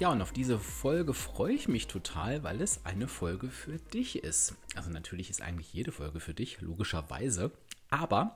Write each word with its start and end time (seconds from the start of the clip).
Ja, 0.00 0.08
und 0.08 0.22
auf 0.22 0.32
diese 0.32 0.58
Folge 0.58 1.12
freue 1.12 1.52
ich 1.52 1.68
mich 1.68 1.86
total, 1.86 2.42
weil 2.42 2.62
es 2.62 2.86
eine 2.86 3.06
Folge 3.06 3.50
für 3.50 3.76
dich 3.76 4.24
ist. 4.24 4.56
Also 4.74 4.88
natürlich 4.88 5.28
ist 5.28 5.42
eigentlich 5.42 5.74
jede 5.74 5.92
Folge 5.92 6.20
für 6.20 6.32
dich, 6.32 6.62
logischerweise. 6.62 7.52
Aber 7.90 8.34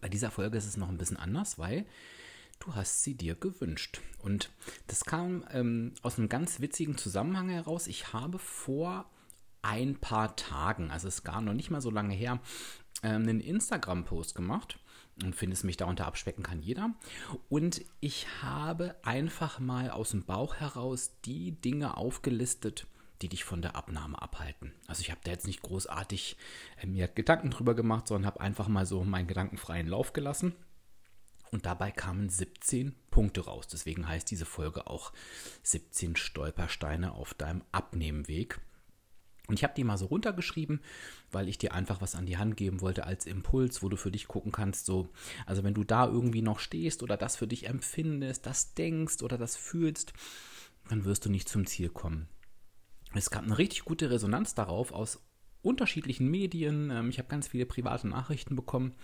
bei 0.00 0.08
dieser 0.08 0.32
Folge 0.32 0.58
ist 0.58 0.66
es 0.66 0.76
noch 0.76 0.88
ein 0.88 0.98
bisschen 0.98 1.16
anders, 1.16 1.60
weil 1.60 1.86
du 2.58 2.74
hast 2.74 3.04
sie 3.04 3.14
dir 3.14 3.36
gewünscht. 3.36 4.00
Und 4.18 4.50
das 4.88 5.04
kam 5.04 5.44
ähm, 5.52 5.94
aus 6.02 6.18
einem 6.18 6.28
ganz 6.28 6.58
witzigen 6.58 6.98
Zusammenhang 6.98 7.48
heraus. 7.48 7.86
Ich 7.86 8.12
habe 8.12 8.40
vor 8.40 9.08
ein 9.62 9.94
paar 10.00 10.34
Tagen, 10.34 10.90
also 10.90 11.06
es 11.06 11.22
gar 11.22 11.40
noch 11.40 11.54
nicht 11.54 11.70
mal 11.70 11.80
so 11.80 11.90
lange 11.90 12.14
her, 12.14 12.40
ähm, 13.04 13.22
einen 13.22 13.40
Instagram-Post 13.40 14.34
gemacht 14.34 14.80
und 15.22 15.36
findest 15.36 15.64
mich 15.64 15.76
darunter 15.76 16.06
abspecken 16.06 16.42
kann 16.42 16.62
jeder. 16.62 16.90
Und 17.48 17.82
ich 18.00 18.26
habe 18.42 18.96
einfach 19.02 19.58
mal 19.58 19.90
aus 19.90 20.10
dem 20.10 20.24
Bauch 20.24 20.56
heraus 20.56 21.12
die 21.24 21.52
Dinge 21.52 21.96
aufgelistet, 21.96 22.86
die 23.20 23.28
dich 23.28 23.44
von 23.44 23.62
der 23.62 23.76
Abnahme 23.76 24.20
abhalten. 24.20 24.72
Also 24.86 25.00
ich 25.00 25.10
habe 25.10 25.20
da 25.24 25.30
jetzt 25.30 25.46
nicht 25.46 25.62
großartig 25.62 26.36
äh, 26.80 26.86
mir 26.86 27.08
Gedanken 27.08 27.50
drüber 27.50 27.74
gemacht, 27.74 28.08
sondern 28.08 28.26
habe 28.26 28.40
einfach 28.40 28.68
mal 28.68 28.86
so 28.86 29.04
meinen 29.04 29.28
gedankenfreien 29.28 29.86
Lauf 29.86 30.12
gelassen. 30.12 30.54
Und 31.50 31.66
dabei 31.66 31.90
kamen 31.90 32.30
17 32.30 32.94
Punkte 33.10 33.42
raus. 33.42 33.68
Deswegen 33.68 34.08
heißt 34.08 34.30
diese 34.30 34.46
Folge 34.46 34.86
auch 34.86 35.12
17 35.62 36.16
Stolpersteine 36.16 37.12
auf 37.12 37.34
deinem 37.34 37.62
Abnehmweg. 37.72 38.58
Und 39.52 39.58
ich 39.58 39.64
habe 39.64 39.74
die 39.76 39.84
mal 39.84 39.98
so 39.98 40.06
runtergeschrieben, 40.06 40.80
weil 41.30 41.46
ich 41.46 41.58
dir 41.58 41.74
einfach 41.74 42.00
was 42.00 42.14
an 42.14 42.24
die 42.24 42.38
Hand 42.38 42.56
geben 42.56 42.80
wollte 42.80 43.04
als 43.04 43.26
Impuls, 43.26 43.82
wo 43.82 43.90
du 43.90 43.98
für 43.98 44.10
dich 44.10 44.26
gucken 44.26 44.50
kannst, 44.50 44.86
so, 44.86 45.10
also 45.44 45.62
wenn 45.62 45.74
du 45.74 45.84
da 45.84 46.06
irgendwie 46.06 46.40
noch 46.40 46.58
stehst 46.58 47.02
oder 47.02 47.18
das 47.18 47.36
für 47.36 47.46
dich 47.46 47.66
empfindest, 47.66 48.46
das 48.46 48.72
denkst 48.72 49.22
oder 49.22 49.36
das 49.36 49.56
fühlst, 49.56 50.14
dann 50.88 51.04
wirst 51.04 51.26
du 51.26 51.28
nicht 51.28 51.50
zum 51.50 51.66
Ziel 51.66 51.90
kommen. 51.90 52.28
Es 53.12 53.28
gab 53.28 53.42
eine 53.42 53.58
richtig 53.58 53.84
gute 53.84 54.10
Resonanz 54.10 54.54
darauf 54.54 54.90
aus 54.90 55.20
unterschiedlichen 55.60 56.30
Medien. 56.30 56.88
Ähm, 56.90 57.10
ich 57.10 57.18
habe 57.18 57.28
ganz 57.28 57.48
viele 57.48 57.66
private 57.66 58.08
Nachrichten 58.08 58.56
bekommen 58.56 58.94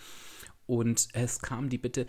und 0.65 1.09
es 1.13 1.43
kam 1.43 1.69
die 1.69 1.77
Bitte, 1.77 2.07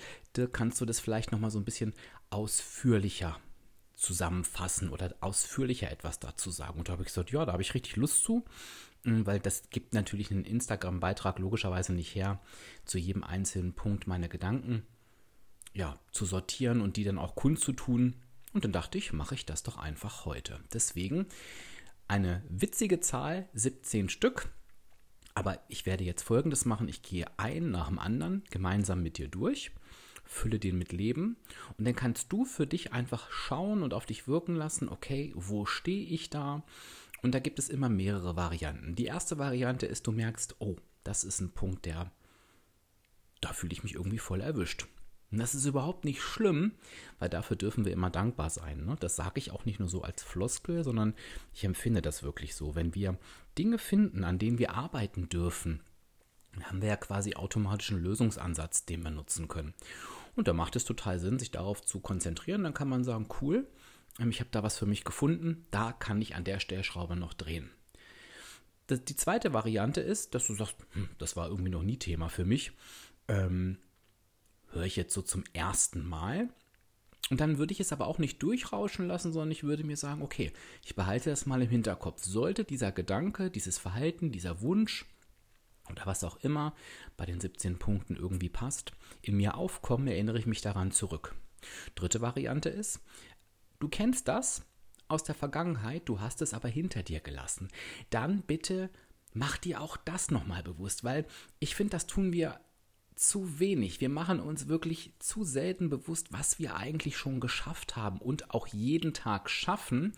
kannst 0.53 0.79
du 0.79 0.85
das 0.85 1.01
vielleicht 1.01 1.33
noch 1.33 1.39
mal 1.39 1.51
so 1.51 1.59
ein 1.59 1.65
bisschen 1.65 1.93
ausführlicher 2.29 3.37
zusammenfassen 3.99 4.89
oder 4.89 5.13
ausführlicher 5.19 5.91
etwas 5.91 6.19
dazu 6.19 6.51
sagen. 6.51 6.79
Und 6.79 6.87
da 6.87 6.93
habe 6.93 7.03
ich 7.03 7.09
gesagt, 7.09 7.31
ja, 7.31 7.45
da 7.45 7.51
habe 7.51 7.61
ich 7.61 7.73
richtig 7.73 7.97
Lust 7.97 8.23
zu, 8.23 8.45
mm, 9.03 9.25
weil 9.25 9.39
das 9.39 9.69
gibt 9.69 9.93
natürlich 9.93 10.31
einen 10.31 10.45
Instagram-Beitrag 10.45 11.37
logischerweise 11.39 11.93
nicht 11.93 12.15
her, 12.15 12.39
zu 12.85 12.97
jedem 12.97 13.23
einzelnen 13.23 13.73
Punkt 13.73 14.07
meine 14.07 14.29
Gedanken 14.29 14.83
ja, 15.73 15.99
zu 16.11 16.25
sortieren 16.25 16.81
und 16.81 16.97
die 16.97 17.03
dann 17.03 17.19
auch 17.19 17.35
kundzutun. 17.35 18.15
Und 18.53 18.63
dann 18.63 18.71
dachte 18.71 18.97
ich, 18.97 19.13
mache 19.13 19.35
ich 19.35 19.45
das 19.45 19.63
doch 19.63 19.77
einfach 19.77 20.25
heute. 20.25 20.59
Deswegen 20.73 21.27
eine 22.07 22.41
witzige 22.49 22.99
Zahl, 23.01 23.47
17 23.53 24.09
Stück. 24.09 24.49
Aber 25.35 25.59
ich 25.67 25.85
werde 25.85 26.03
jetzt 26.03 26.23
folgendes 26.23 26.65
machen. 26.65 26.87
Ich 26.87 27.03
gehe 27.03 27.27
ein 27.37 27.69
nach 27.69 27.87
dem 27.87 27.99
anderen 27.99 28.43
gemeinsam 28.49 29.03
mit 29.03 29.17
dir 29.17 29.27
durch 29.27 29.71
fülle 30.29 30.59
den 30.59 30.77
mit 30.77 30.91
Leben 30.91 31.37
und 31.77 31.85
dann 31.85 31.95
kannst 31.95 32.31
du 32.31 32.45
für 32.45 32.67
dich 32.67 32.93
einfach 32.93 33.31
schauen 33.31 33.81
und 33.81 33.95
auf 33.95 34.05
dich 34.05 34.27
wirken 34.27 34.55
lassen, 34.55 34.87
okay, 34.87 35.33
wo 35.35 35.65
stehe 35.65 36.05
ich 36.05 36.29
da? 36.29 36.63
Und 37.23 37.33
da 37.33 37.39
gibt 37.39 37.57
es 37.57 37.67
immer 37.67 37.89
mehrere 37.89 38.35
Varianten. 38.35 38.95
Die 38.95 39.05
erste 39.05 39.39
Variante 39.39 39.87
ist, 39.87 40.05
du 40.05 40.11
merkst, 40.11 40.57
oh, 40.59 40.75
das 41.03 41.23
ist 41.23 41.41
ein 41.41 41.51
Punkt, 41.51 41.85
der, 41.85 42.11
da 43.41 43.53
fühle 43.53 43.73
ich 43.73 43.83
mich 43.83 43.95
irgendwie 43.95 44.19
voll 44.19 44.41
erwischt. 44.41 44.87
Und 45.31 45.39
das 45.39 45.55
ist 45.55 45.65
überhaupt 45.65 46.05
nicht 46.05 46.21
schlimm, 46.21 46.73
weil 47.17 47.29
dafür 47.29 47.57
dürfen 47.57 47.83
wir 47.83 47.91
immer 47.91 48.11
dankbar 48.11 48.51
sein. 48.51 48.85
Ne? 48.85 48.97
Das 48.99 49.15
sage 49.15 49.39
ich 49.39 49.51
auch 49.51 49.65
nicht 49.65 49.79
nur 49.79 49.89
so 49.89 50.03
als 50.03 50.21
Floskel, 50.21 50.83
sondern 50.83 51.15
ich 51.53 51.63
empfinde 51.63 52.01
das 52.01 52.23
wirklich 52.23 52.55
so. 52.55 52.75
Wenn 52.75 52.93
wir 52.93 53.17
Dinge 53.57 53.79
finden, 53.79 54.23
an 54.23 54.39
denen 54.39 54.59
wir 54.59 54.75
arbeiten 54.75 55.27
dürfen, 55.27 55.81
haben 56.63 56.81
wir 56.81 56.89
ja 56.89 56.97
quasi 56.97 57.35
automatisch 57.35 57.91
einen 57.91 58.03
Lösungsansatz, 58.03 58.85
den 58.85 59.03
wir 59.03 59.11
nutzen 59.11 59.47
können. 59.47 59.73
Und 60.39 60.47
da 60.47 60.53
macht 60.53 60.77
es 60.77 60.85
total 60.85 61.19
Sinn, 61.19 61.37
sich 61.37 61.51
darauf 61.51 61.83
zu 61.83 61.99
konzentrieren. 61.99 62.63
Dann 62.63 62.73
kann 62.73 62.87
man 62.87 63.03
sagen, 63.03 63.27
cool, 63.41 63.67
ähm, 64.19 64.29
ich 64.29 64.39
habe 64.39 64.49
da 64.53 64.63
was 64.63 64.77
für 64.77 64.85
mich 64.85 65.03
gefunden, 65.03 65.65
da 65.69 65.91
kann 65.91 66.21
ich 66.21 66.33
an 66.33 66.45
der 66.45 66.61
Stellschraube 66.61 67.17
noch 67.17 67.33
drehen. 67.33 67.69
die 68.89 69.15
zweite 69.17 69.51
Variante 69.51 69.99
ist, 69.99 70.33
dass 70.33 70.47
du 70.47 70.53
sagst, 70.53 70.77
hm, 70.93 71.09
das 71.17 71.35
war 71.35 71.49
irgendwie 71.49 71.71
noch 71.71 71.83
nie 71.83 71.97
Thema 71.97 72.29
für 72.29 72.45
mich. 72.45 72.71
Ähm, 73.27 73.79
höre 74.71 74.85
ich 74.85 74.95
jetzt 74.95 75.13
so 75.13 75.21
zum 75.21 75.43
ersten 75.51 76.07
Mal. 76.07 76.47
Und 77.29 77.41
dann 77.41 77.57
würde 77.57 77.73
ich 77.73 77.81
es 77.81 77.91
aber 77.91 78.07
auch 78.07 78.17
nicht 78.17 78.41
durchrauschen 78.41 79.07
lassen, 79.07 79.33
sondern 79.33 79.51
ich 79.51 79.63
würde 79.63 79.83
mir 79.83 79.97
sagen, 79.97 80.21
okay, 80.21 80.53
ich 80.85 80.95
behalte 80.95 81.31
das 81.31 81.47
mal 81.47 81.61
im 81.61 81.69
Hinterkopf. 81.69 82.23
Sollte 82.23 82.63
dieser 82.63 82.93
Gedanke, 82.93 83.51
dieses 83.51 83.77
Verhalten, 83.77 84.31
dieser 84.31 84.61
Wunsch 84.61 85.05
oder 85.89 86.05
was 86.05 86.23
auch 86.23 86.37
immer 86.37 86.73
bei 87.17 87.25
den 87.25 87.39
17 87.39 87.77
Punkten 87.77 88.15
irgendwie 88.15 88.49
passt, 88.49 88.91
in 89.21 89.37
mir 89.37 89.55
aufkommen, 89.55 90.07
erinnere 90.07 90.39
ich 90.39 90.45
mich 90.45 90.61
daran 90.61 90.91
zurück. 90.91 91.35
Dritte 91.95 92.21
Variante 92.21 92.69
ist, 92.69 93.01
du 93.79 93.89
kennst 93.89 94.27
das 94.27 94.65
aus 95.07 95.23
der 95.23 95.35
Vergangenheit, 95.35 96.03
du 96.05 96.19
hast 96.19 96.41
es 96.41 96.53
aber 96.53 96.69
hinter 96.69 97.03
dir 97.03 97.19
gelassen. 97.19 97.67
Dann 98.09 98.41
bitte 98.41 98.89
mach 99.33 99.57
dir 99.57 99.81
auch 99.81 99.97
das 99.97 100.31
nochmal 100.31 100.63
bewusst, 100.63 101.03
weil 101.03 101.25
ich 101.59 101.75
finde, 101.75 101.91
das 101.91 102.07
tun 102.07 102.31
wir 102.31 102.59
zu 103.15 103.59
wenig. 103.59 103.99
Wir 103.99 104.09
machen 104.09 104.39
uns 104.39 104.67
wirklich 104.67 105.13
zu 105.19 105.43
selten 105.43 105.89
bewusst, 105.89 106.31
was 106.31 106.57
wir 106.57 106.75
eigentlich 106.75 107.17
schon 107.17 107.41
geschafft 107.41 107.95
haben 107.95 108.19
und 108.19 108.51
auch 108.51 108.67
jeden 108.67 109.13
Tag 109.13 109.49
schaffen, 109.49 110.13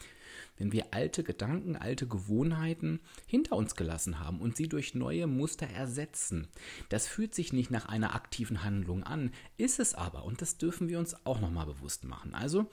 wenn 0.58 0.72
wir 0.72 0.94
alte 0.94 1.24
Gedanken, 1.24 1.76
alte 1.76 2.08
Gewohnheiten 2.08 3.00
hinter 3.26 3.56
uns 3.56 3.76
gelassen 3.76 4.20
haben 4.20 4.40
und 4.40 4.56
sie 4.56 4.68
durch 4.68 4.96
neue 4.96 5.28
Muster 5.28 5.68
ersetzen. 5.68 6.48
Das 6.90 7.08
fühlt 7.08 7.36
sich 7.36 7.54
nicht 7.54 7.72
nach 7.72 7.86
einer 7.86 8.16
aktiven 8.16 8.64
Handlung 8.64 9.04
an, 9.04 9.32
ist 9.58 9.80
es 9.80 9.94
aber 9.96 10.24
und 10.24 10.42
das 10.42 10.58
dürfen 10.58 10.90
wir 10.90 11.00
uns 11.00 11.26
auch 11.26 11.40
nochmal 11.40 11.66
bewusst 11.66 12.04
machen. 12.04 12.34
Also 12.34 12.70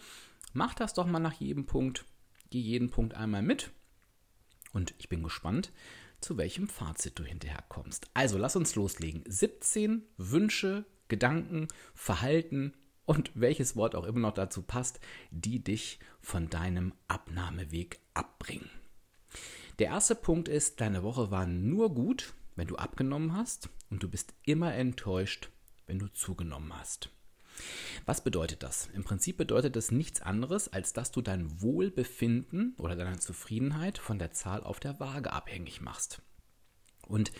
mach 0.53 0.75
das 0.75 0.95
doch 0.95 1.07
mal 1.07 1.19
nach 1.19 1.35
jedem 1.35 1.67
Punkt, 1.67 2.05
geh 2.51 2.61
jeden 2.61 2.91
Punkt 2.91 3.15
einmal 3.15 3.43
mit 3.43 3.71
und 4.73 4.95
ich 4.99 5.09
bin 5.09 5.23
gespannt, 5.23 5.73
zu 6.21 6.37
welchem 6.37 6.69
Fazit 6.69 7.19
du 7.19 7.25
hinterher 7.25 7.65
kommst. 7.69 8.11
Also 8.15 8.39
lass 8.39 8.57
uns 8.57 8.75
loslegen. 8.75 9.23
17 9.27 10.03
Wünsche, 10.17 10.85
Gedanken, 11.09 11.69
Verhalten, 11.95 12.75
und 13.09 13.31
welches 13.35 13.75
Wort 13.75 13.95
auch 13.95 14.05
immer 14.05 14.21
noch 14.21 14.35
dazu 14.35 14.61
passt, 14.61 15.01
die 15.31 15.65
dich 15.65 15.99
von 16.21 16.51
deinem 16.51 16.93
Abnahmeweg 17.09 18.01
abbringen. 18.13 18.69
Der 19.79 19.87
erste 19.87 20.15
Punkt 20.15 20.47
ist, 20.47 20.83
deine 20.83 21.03
Woche 21.03 21.31
war 21.31 21.47
nur 21.47 21.95
gut, 21.95 22.35
wenn 22.55 22.67
du 22.67 22.77
abgenommen 22.77 23.33
hast 23.33 23.71
und 23.89 24.03
du 24.03 24.11
bist 24.11 24.35
immer 24.45 24.75
enttäuscht, 24.75 25.49
wenn 25.87 25.99
du 25.99 26.09
zugenommen 26.09 26.79
hast. 26.79 27.09
Was 28.05 28.23
bedeutet 28.23 28.62
das? 28.62 28.91
Im 28.93 29.05
Prinzip 29.05 29.38
bedeutet 29.38 29.75
das 29.75 29.91
nichts 29.91 30.21
anderes, 30.21 30.71
als 30.71 30.93
dass 30.93 31.11
du 31.11 31.23
dein 31.23 31.62
Wohlbefinden 31.62 32.75
oder 32.77 32.94
deine 32.94 33.19
Zufriedenheit 33.19 33.97
von 33.97 34.19
der 34.19 34.32
Zahl 34.32 34.62
auf 34.62 34.81
der 34.81 35.00
Waage 35.00 35.32
abhängig 35.32 35.81
machst. 35.81 36.21
Und 37.06 37.32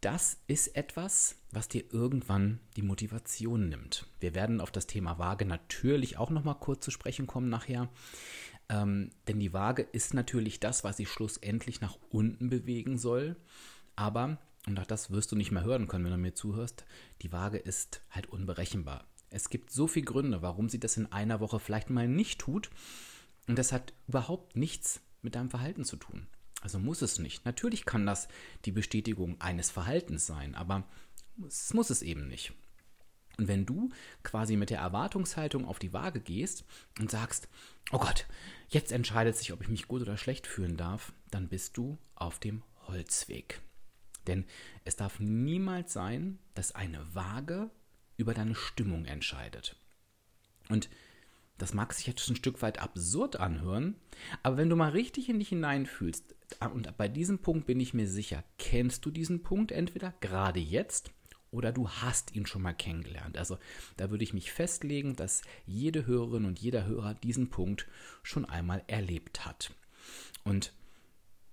das 0.00 0.38
ist 0.46 0.76
etwas, 0.76 1.36
was 1.50 1.68
dir 1.68 1.84
irgendwann 1.92 2.60
die 2.76 2.82
Motivation 2.82 3.68
nimmt. 3.68 4.06
Wir 4.18 4.34
werden 4.34 4.60
auf 4.60 4.70
das 4.70 4.86
Thema 4.86 5.18
Waage 5.18 5.44
natürlich 5.44 6.16
auch 6.16 6.30
noch 6.30 6.44
mal 6.44 6.54
kurz 6.54 6.84
zu 6.84 6.90
sprechen 6.90 7.26
kommen 7.26 7.50
nachher. 7.50 7.88
Ähm, 8.68 9.10
denn 9.28 9.38
die 9.40 9.52
Waage 9.52 9.82
ist 9.82 10.14
natürlich 10.14 10.60
das, 10.60 10.84
was 10.84 10.96
sich 10.96 11.08
schlussendlich 11.10 11.80
nach 11.80 11.98
unten 12.10 12.48
bewegen 12.48 12.96
soll. 12.96 13.36
Aber, 13.94 14.38
und 14.66 14.78
auch 14.78 14.86
das 14.86 15.10
wirst 15.10 15.32
du 15.32 15.36
nicht 15.36 15.50
mehr 15.50 15.64
hören 15.64 15.86
können, 15.86 16.04
wenn 16.04 16.12
du 16.12 16.18
mir 16.18 16.34
zuhörst, 16.34 16.84
die 17.20 17.32
Waage 17.32 17.58
ist 17.58 18.00
halt 18.10 18.26
unberechenbar. 18.26 19.06
Es 19.28 19.50
gibt 19.50 19.70
so 19.70 19.86
viele 19.86 20.06
Gründe, 20.06 20.40
warum 20.40 20.68
sie 20.68 20.80
das 20.80 20.96
in 20.96 21.12
einer 21.12 21.40
Woche 21.40 21.60
vielleicht 21.60 21.90
mal 21.90 22.08
nicht 22.08 22.40
tut. 22.40 22.70
Und 23.48 23.58
das 23.58 23.72
hat 23.72 23.92
überhaupt 24.08 24.56
nichts 24.56 25.00
mit 25.20 25.34
deinem 25.34 25.50
Verhalten 25.50 25.84
zu 25.84 25.96
tun. 25.96 26.26
Also 26.60 26.78
muss 26.78 27.02
es 27.02 27.18
nicht. 27.18 27.44
Natürlich 27.44 27.84
kann 27.84 28.06
das 28.06 28.28
die 28.64 28.72
Bestätigung 28.72 29.40
eines 29.40 29.70
Verhaltens 29.70 30.26
sein, 30.26 30.54
aber 30.54 30.84
es 31.46 31.72
muss 31.72 31.90
es 31.90 32.02
eben 32.02 32.28
nicht. 32.28 32.52
Und 33.38 33.48
wenn 33.48 33.64
du 33.64 33.88
quasi 34.22 34.56
mit 34.56 34.68
der 34.68 34.80
Erwartungshaltung 34.80 35.64
auf 35.64 35.78
die 35.78 35.94
Waage 35.94 36.20
gehst 36.20 36.64
und 36.98 37.10
sagst, 37.10 37.48
oh 37.90 37.98
Gott, 37.98 38.26
jetzt 38.68 38.92
entscheidet 38.92 39.36
sich, 39.36 39.52
ob 39.52 39.62
ich 39.62 39.68
mich 39.68 39.88
gut 39.88 40.02
oder 40.02 40.18
schlecht 40.18 40.46
fühlen 40.46 40.76
darf, 40.76 41.12
dann 41.30 41.48
bist 41.48 41.76
du 41.78 41.96
auf 42.14 42.38
dem 42.38 42.62
Holzweg. 42.86 43.62
Denn 44.26 44.44
es 44.84 44.96
darf 44.96 45.20
niemals 45.20 45.92
sein, 45.94 46.38
dass 46.54 46.74
eine 46.74 47.14
Waage 47.14 47.70
über 48.18 48.34
deine 48.34 48.54
Stimmung 48.54 49.06
entscheidet. 49.06 49.76
Und 50.68 50.90
das 51.60 51.74
mag 51.74 51.92
sich 51.92 52.06
jetzt 52.06 52.28
ein 52.28 52.36
Stück 52.36 52.62
weit 52.62 52.80
absurd 52.80 53.36
anhören, 53.36 53.96
aber 54.42 54.56
wenn 54.56 54.70
du 54.70 54.76
mal 54.76 54.90
richtig 54.90 55.28
in 55.28 55.38
dich 55.38 55.50
hineinfühlst, 55.50 56.34
und 56.72 56.96
bei 56.96 57.08
diesem 57.08 57.38
Punkt 57.38 57.66
bin 57.66 57.78
ich 57.78 57.94
mir 57.94 58.08
sicher, 58.08 58.42
kennst 58.58 59.06
du 59.06 59.10
diesen 59.10 59.42
Punkt 59.42 59.70
entweder 59.70 60.12
gerade 60.20 60.58
jetzt 60.58 61.12
oder 61.52 61.72
du 61.72 61.88
hast 61.88 62.34
ihn 62.34 62.46
schon 62.46 62.62
mal 62.62 62.72
kennengelernt. 62.72 63.36
Also 63.36 63.58
da 63.96 64.10
würde 64.10 64.24
ich 64.24 64.34
mich 64.34 64.52
festlegen, 64.52 65.16
dass 65.16 65.42
jede 65.66 66.06
Hörerin 66.06 66.44
und 66.44 66.58
jeder 66.58 66.86
Hörer 66.86 67.14
diesen 67.14 67.50
Punkt 67.50 67.86
schon 68.22 68.44
einmal 68.44 68.82
erlebt 68.86 69.46
hat. 69.46 69.72
Und 70.44 70.72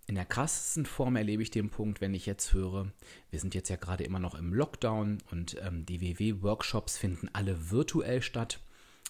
in 0.06 0.16
der 0.16 0.26
krassesten 0.26 0.86
Form 0.86 1.16
erlebe 1.16 1.44
ich 1.44 1.52
den 1.52 1.70
Punkt, 1.70 2.00
wenn 2.00 2.14
ich 2.14 2.26
jetzt 2.26 2.54
höre, 2.54 2.92
wir 3.30 3.40
sind 3.40 3.56
jetzt 3.56 3.70
ja 3.70 3.76
gerade 3.76 4.04
immer 4.04 4.20
noch 4.20 4.36
im 4.36 4.54
Lockdown 4.54 5.18
und 5.32 5.58
ähm, 5.62 5.86
die 5.86 6.00
WW-Workshops 6.00 6.98
finden 6.98 7.30
alle 7.34 7.72
virtuell 7.72 8.22
statt 8.22 8.62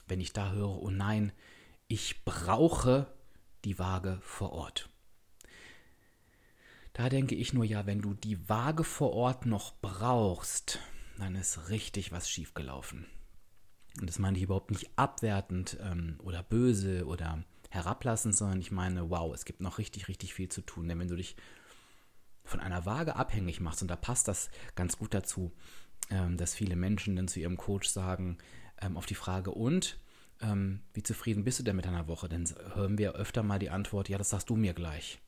wenn 0.07 0.21
ich 0.21 0.33
da 0.33 0.51
höre, 0.51 0.81
oh 0.81 0.89
nein, 0.89 1.31
ich 1.88 2.24
brauche 2.25 3.07
die 3.65 3.80
Waage 3.80 4.19
vor 4.21 4.54
Ort. 4.54 4.89
Da 6.94 7.09
denke 7.09 7.36
ich 7.36 7.54
nur, 7.54 7.63
ja, 7.63 7.86
wenn 7.86 8.01
du 8.01 8.13
die 8.13 8.50
Waage 8.50 8.83
vor 8.83 9.13
Ort 9.13 9.45
noch 9.45 9.74
brauchst, 9.81 10.80
dann 11.19 11.36
ist 11.36 11.69
richtig 11.69 12.12
was 12.12 12.30
schiefgelaufen. 12.30 13.06
Und 14.00 14.09
das 14.09 14.19
meine 14.19 14.38
ich 14.38 14.44
überhaupt 14.44 14.71
nicht 14.71 14.89
abwertend 14.95 15.77
ähm, 15.81 16.18
oder 16.24 16.44
böse 16.44 17.06
oder 17.06 17.44
herablassend, 17.69 18.36
sondern 18.36 18.59
ich 18.59 18.71
meine, 18.71 19.09
wow, 19.09 19.33
es 19.33 19.45
gibt 19.45 19.62
noch 19.62 19.77
richtig, 19.77 20.07
richtig 20.07 20.33
viel 20.33 20.50
zu 20.50 20.62
tun. 20.62 20.88
Denn 20.88 21.00
wenn 21.00 21.07
du 21.07 21.15
dich 21.15 21.36
von 22.44 22.59
einer 22.59 22.86
Waage 22.86 23.15
abhängig 23.15 23.59
machst, 23.59 23.81
und 23.81 23.89
da 23.89 23.95
passt 23.95 24.27
das 24.27 24.50
ganz 24.75 24.98
gut 24.98 25.13
dazu, 25.13 25.51
ähm, 26.09 26.38
dass 26.38 26.56
viele 26.56 26.75
Menschen 26.75 27.15
dann 27.15 27.27
zu 27.27 27.39
ihrem 27.39 27.57
Coach 27.57 27.89
sagen, 27.89 28.38
ähm, 28.82 28.98
auf 28.98 29.06
die 29.06 29.16
Frage, 29.16 29.52
und 29.52 30.00
ähm, 30.42 30.82
wie 30.94 31.04
zufrieden 31.04 31.44
bist 31.44 31.60
du 31.60 31.64
denn 31.64 31.76
mit 31.76 31.86
deiner 31.86 32.08
Woche? 32.08 32.30
Dann 32.30 32.46
hören 32.74 32.98
wir 32.98 33.14
öfter 33.14 33.44
mal 33.44 33.60
die 33.60 33.70
Antwort, 33.70 34.10
ja, 34.10 34.18
das 34.18 34.30
sagst 34.30 34.50
du 34.50 34.56
mir 34.56 34.74
gleich. 34.74 35.20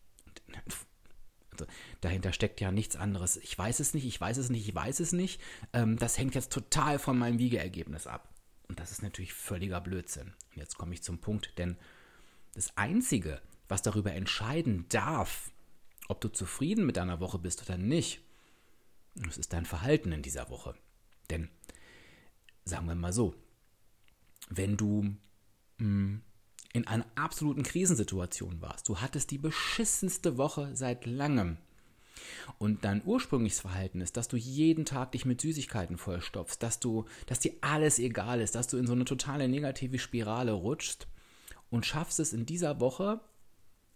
Also, 1.51 1.65
dahinter 2.01 2.31
steckt 2.31 2.61
ja 2.61 2.71
nichts 2.71 2.95
anderes. 2.95 3.37
Ich 3.37 3.57
weiß 3.57 3.79
es 3.79 3.93
nicht, 3.93 4.05
ich 4.05 4.19
weiß 4.19 4.37
es 4.37 4.49
nicht, 4.49 4.67
ich 4.67 4.73
weiß 4.73 4.99
es 4.99 5.11
nicht. 5.11 5.41
Ähm, 5.73 5.97
das 5.97 6.17
hängt 6.17 6.35
jetzt 6.35 6.51
total 6.51 6.99
von 6.99 7.17
meinem 7.17 7.39
Wiegeergebnis 7.39 8.07
ab. 8.07 8.33
Und 8.67 8.79
das 8.79 8.91
ist 8.91 9.01
natürlich 9.01 9.33
völliger 9.33 9.81
Blödsinn. 9.81 10.33
Und 10.51 10.57
jetzt 10.57 10.77
komme 10.77 10.93
ich 10.93 11.03
zum 11.03 11.19
Punkt, 11.19 11.57
denn 11.57 11.75
das 12.53 12.77
Einzige, 12.77 13.41
was 13.67 13.81
darüber 13.81 14.13
entscheiden 14.13 14.85
darf, 14.89 15.51
ob 16.07 16.21
du 16.21 16.29
zufrieden 16.29 16.85
mit 16.85 16.97
deiner 16.97 17.19
Woche 17.19 17.39
bist 17.39 17.63
oder 17.63 17.77
nicht, 17.77 18.21
das 19.15 19.37
ist 19.37 19.53
dein 19.53 19.65
Verhalten 19.65 20.11
in 20.11 20.21
dieser 20.21 20.49
Woche. 20.49 20.75
Denn 21.29 21.49
sagen 22.69 22.87
wir 22.87 22.95
mal 22.95 23.13
so, 23.13 23.35
wenn 24.49 24.77
du 24.77 25.03
mh, 25.03 25.17
hm, 25.79 26.21
in 26.73 26.87
einer 26.87 27.05
absoluten 27.15 27.63
Krisensituation 27.63 28.61
warst, 28.61 28.87
du 28.89 28.97
hattest 28.97 29.31
die 29.31 29.37
beschissenste 29.37 30.37
Woche 30.37 30.75
seit 30.75 31.05
langem 31.05 31.57
und 32.57 32.83
dein 32.85 33.03
ursprüngliches 33.05 33.61
Verhalten 33.61 34.01
ist, 34.01 34.17
dass 34.17 34.27
du 34.27 34.37
jeden 34.37 34.85
Tag 34.85 35.13
dich 35.13 35.25
mit 35.25 35.41
Süßigkeiten 35.41 35.97
vollstopfst, 35.97 36.57
dass 36.59 36.79
du, 36.79 37.05
dass 37.25 37.39
dir 37.39 37.53
alles 37.61 37.97
egal 37.99 38.41
ist, 38.41 38.55
dass 38.55 38.67
du 38.67 38.77
in 38.77 38.87
so 38.87 38.93
eine 38.93 39.05
totale 39.05 39.47
negative 39.47 39.99
Spirale 39.99 40.51
rutschst 40.51 41.07
und 41.69 41.85
schaffst 41.85 42.19
es 42.19 42.33
in 42.33 42.45
dieser 42.45 42.79
Woche, 42.79 43.19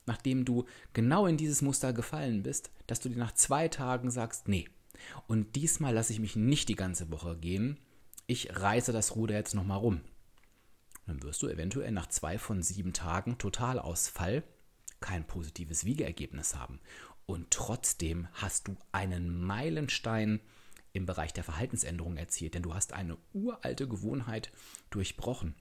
nachdem 0.05 0.45
du 0.45 0.65
genau 0.93 1.27
in 1.27 1.37
dieses 1.37 1.61
Muster 1.61 1.93
gefallen 1.93 2.43
bist, 2.43 2.71
dass 2.87 2.99
du 2.99 3.09
dir 3.09 3.17
nach 3.17 3.33
zwei 3.33 3.67
Tagen 3.67 4.09
sagst, 4.09 4.47
nee, 4.47 4.67
und 5.27 5.55
diesmal 5.55 5.93
lasse 5.93 6.13
ich 6.13 6.19
mich 6.19 6.35
nicht 6.35 6.69
die 6.69 6.75
ganze 6.75 7.11
Woche 7.11 7.37
gehen, 7.37 7.77
ich 8.27 8.55
reiße 8.55 8.91
das 8.91 9.15
Ruder 9.15 9.35
jetzt 9.35 9.53
nochmal 9.53 9.79
rum. 9.79 10.01
Dann 11.05 11.21
wirst 11.23 11.41
du 11.41 11.47
eventuell 11.49 11.91
nach 11.91 12.07
zwei 12.07 12.37
von 12.37 12.61
sieben 12.61 12.93
Tagen 12.93 13.37
Totalausfall 13.37 14.43
kein 15.01 15.27
positives 15.27 15.83
Wiegeergebnis 15.83 16.55
haben. 16.55 16.79
Und 17.25 17.51
trotzdem 17.51 18.27
hast 18.33 18.67
du 18.67 18.77
einen 18.91 19.41
Meilenstein 19.41 20.39
im 20.93 21.05
Bereich 21.05 21.33
der 21.33 21.43
Verhaltensänderung 21.43 22.17
erzielt, 22.17 22.53
denn 22.53 22.63
du 22.63 22.73
hast 22.73 22.93
eine 22.93 23.17
uralte 23.33 23.87
Gewohnheit 23.87 24.51
durchbrochen. 24.91 25.55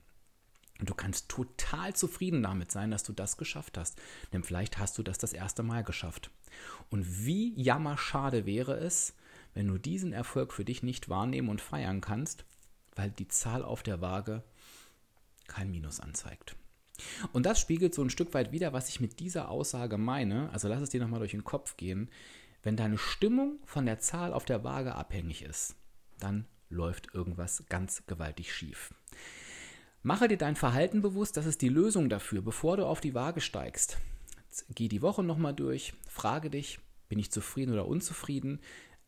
Und 0.79 0.91
du 0.91 0.95
kannst 0.95 1.29
total 1.29 1.95
zufrieden 1.95 2.43
damit 2.43 2.71
sein, 2.73 2.91
dass 2.91 3.03
du 3.03 3.13
das 3.13 3.37
geschafft 3.37 3.79
hast. 3.79 4.01
Denn 4.33 4.43
vielleicht 4.43 4.79
hast 4.79 4.99
du 4.99 5.03
das 5.03 5.19
das 5.19 5.33
erste 5.33 5.63
Mal 5.63 5.85
geschafft. 5.85 6.31
Und 6.91 7.25
wie 7.25 7.55
jammerschade 7.61 8.47
wäre 8.47 8.77
es, 8.77 9.15
wenn 9.55 9.69
du 9.69 9.79
diesen 9.79 10.13
Erfolg 10.13 10.53
für 10.53 10.65
dich 10.65 10.83
nicht 10.83 11.09
wahrnehmen 11.09 11.49
und 11.49 11.61
feiern 11.61 12.01
kannst, 12.01 12.45
weil 12.95 13.11
die 13.11 13.29
Zahl 13.29 13.65
auf 13.65 13.83
der 13.83 14.01
Waage 14.01 14.43
kein 15.47 15.71
Minus 15.71 16.01
anzeigt. 16.01 16.57
Und 17.33 17.47
das 17.47 17.61
spiegelt 17.61 17.95
so 17.95 18.03
ein 18.03 18.11
Stück 18.11 18.35
weit 18.35 18.53
wieder, 18.53 18.73
was 18.73 18.89
ich 18.89 19.01
mit 19.01 19.21
dieser 19.21 19.49
Aussage 19.49 19.99
meine. 19.99 20.51
Also 20.51 20.69
lass 20.69 20.81
es 20.81 20.91
dir 20.91 21.01
nochmal 21.01 21.21
durch 21.21 21.33
den 21.33 21.45
Kopf 21.45 21.77
gehen. 21.77 22.11
Wenn 22.63 22.77
deine 22.77 22.99
Stimmung 22.99 23.59
von 23.65 23.87
der 23.87 23.99
Zahl 23.99 24.33
auf 24.33 24.45
der 24.45 24.63
Waage 24.63 24.95
abhängig 24.95 25.43
ist, 25.43 25.75
dann 26.21 26.47
läuft 26.69 27.15
irgendwas 27.15 27.65
ganz 27.69 28.07
gewaltig 28.07 28.55
schief. 28.55 28.95
Mache 30.03 30.29
dir 30.29 30.39
dein 30.39 30.57
Verhalten 30.57 31.03
bewusst, 31.03 31.37
das 31.37 31.47
ist 31.47 31.63
die 31.63 31.69
Lösung 31.69 32.09
dafür, 32.09 32.43
bevor 32.43 32.77
du 32.77 32.87
auf 32.87 33.01
die 33.01 33.15
Waage 33.15 33.41
steigst. 33.41 33.99
geh 34.75 34.89
die 34.89 35.03
Woche 35.03 35.23
nochmal 35.23 35.55
durch, 35.55 35.95
frage 36.09 36.51
dich, 36.51 36.81
bin 37.09 37.19
ich 37.19 37.31
zufrieden 37.31 37.73
oder 37.73 37.87
unzufrieden? 37.87 38.61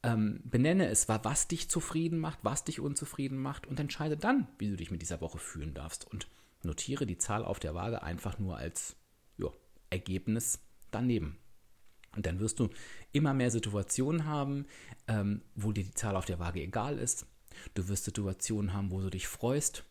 Ähm, 0.05 0.41
benenne 0.45 0.89
es, 0.89 1.09
was 1.09 1.49
dich 1.49 1.71
zufrieden 1.71 2.19
macht, 2.19 2.39
was 2.43 2.63
dich 2.63 2.79
unzufrieden 2.79 3.39
macht 3.39 3.67
und 3.67 3.81
entscheide 3.81 4.19
dann, 4.19 4.47
wie 4.59 4.69
du 4.69 4.77
dich 4.77 4.91
mit 4.91 5.01
dieser 5.01 5.23
Woche 5.23 5.39
fühlen 5.39 5.73
darfst. 5.73 6.07
Und 6.11 6.29
notiere 6.63 7.07
die 7.07 7.17
Zahl 7.17 7.43
auf 7.43 7.59
der 7.59 7.75
Waage 7.75 8.03
einfach 8.03 8.39
nur 8.39 8.59
als 8.59 8.97
jo, 9.39 9.55
Ergebnis 9.89 10.61
daneben. 10.91 11.39
Und 12.15 12.27
dann 12.27 12.39
wirst 12.39 12.61
du 12.61 12.69
immer 13.13 13.33
mehr 13.33 13.51
Situationen 13.51 14.27
haben, 14.27 14.67
ähm, 15.09 15.41
wo 15.55 15.73
dir 15.73 15.85
die 15.85 15.95
Zahl 15.95 16.17
auf 16.17 16.27
der 16.27 16.39
Waage 16.39 16.61
egal 16.61 16.99
ist. 16.99 17.27
Du 17.73 17.89
wirst 17.89 18.05
Situationen 18.05 18.75
haben, 18.75 18.91
wo 18.91 19.01
du 19.01 19.11
dich 19.11 19.27
freust, 19.27 19.85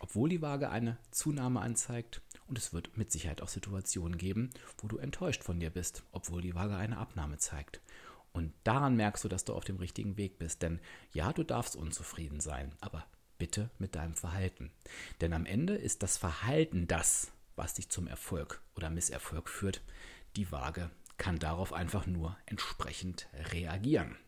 obwohl 0.00 0.28
die 0.28 0.42
Waage 0.42 0.68
eine 0.68 0.98
Zunahme 1.10 1.60
anzeigt. 1.60 2.20
Und 2.46 2.58
es 2.58 2.72
wird 2.72 2.96
mit 2.96 3.10
Sicherheit 3.10 3.42
auch 3.42 3.48
Situationen 3.48 4.18
geben, 4.18 4.50
wo 4.78 4.86
du 4.86 4.98
enttäuscht 4.98 5.42
von 5.42 5.58
dir 5.58 5.70
bist, 5.70 6.04
obwohl 6.12 6.42
die 6.42 6.54
Waage 6.54 6.76
eine 6.76 6.98
Abnahme 6.98 7.38
zeigt. 7.38 7.80
Und 8.36 8.52
daran 8.64 8.96
merkst 8.96 9.24
du, 9.24 9.28
dass 9.28 9.46
du 9.46 9.54
auf 9.54 9.64
dem 9.64 9.78
richtigen 9.78 10.18
Weg 10.18 10.38
bist. 10.38 10.60
Denn 10.60 10.78
ja, 11.14 11.32
du 11.32 11.42
darfst 11.42 11.74
unzufrieden 11.74 12.38
sein, 12.38 12.74
aber 12.82 13.06
bitte 13.38 13.70
mit 13.78 13.94
deinem 13.94 14.12
Verhalten. 14.12 14.70
Denn 15.22 15.32
am 15.32 15.46
Ende 15.46 15.74
ist 15.74 16.02
das 16.02 16.18
Verhalten 16.18 16.86
das, 16.86 17.32
was 17.54 17.72
dich 17.72 17.88
zum 17.88 18.06
Erfolg 18.06 18.60
oder 18.74 18.90
Misserfolg 18.90 19.48
führt. 19.48 19.80
Die 20.36 20.52
Waage 20.52 20.90
kann 21.16 21.38
darauf 21.38 21.72
einfach 21.72 22.06
nur 22.06 22.36
entsprechend 22.44 23.26
reagieren. 23.52 24.18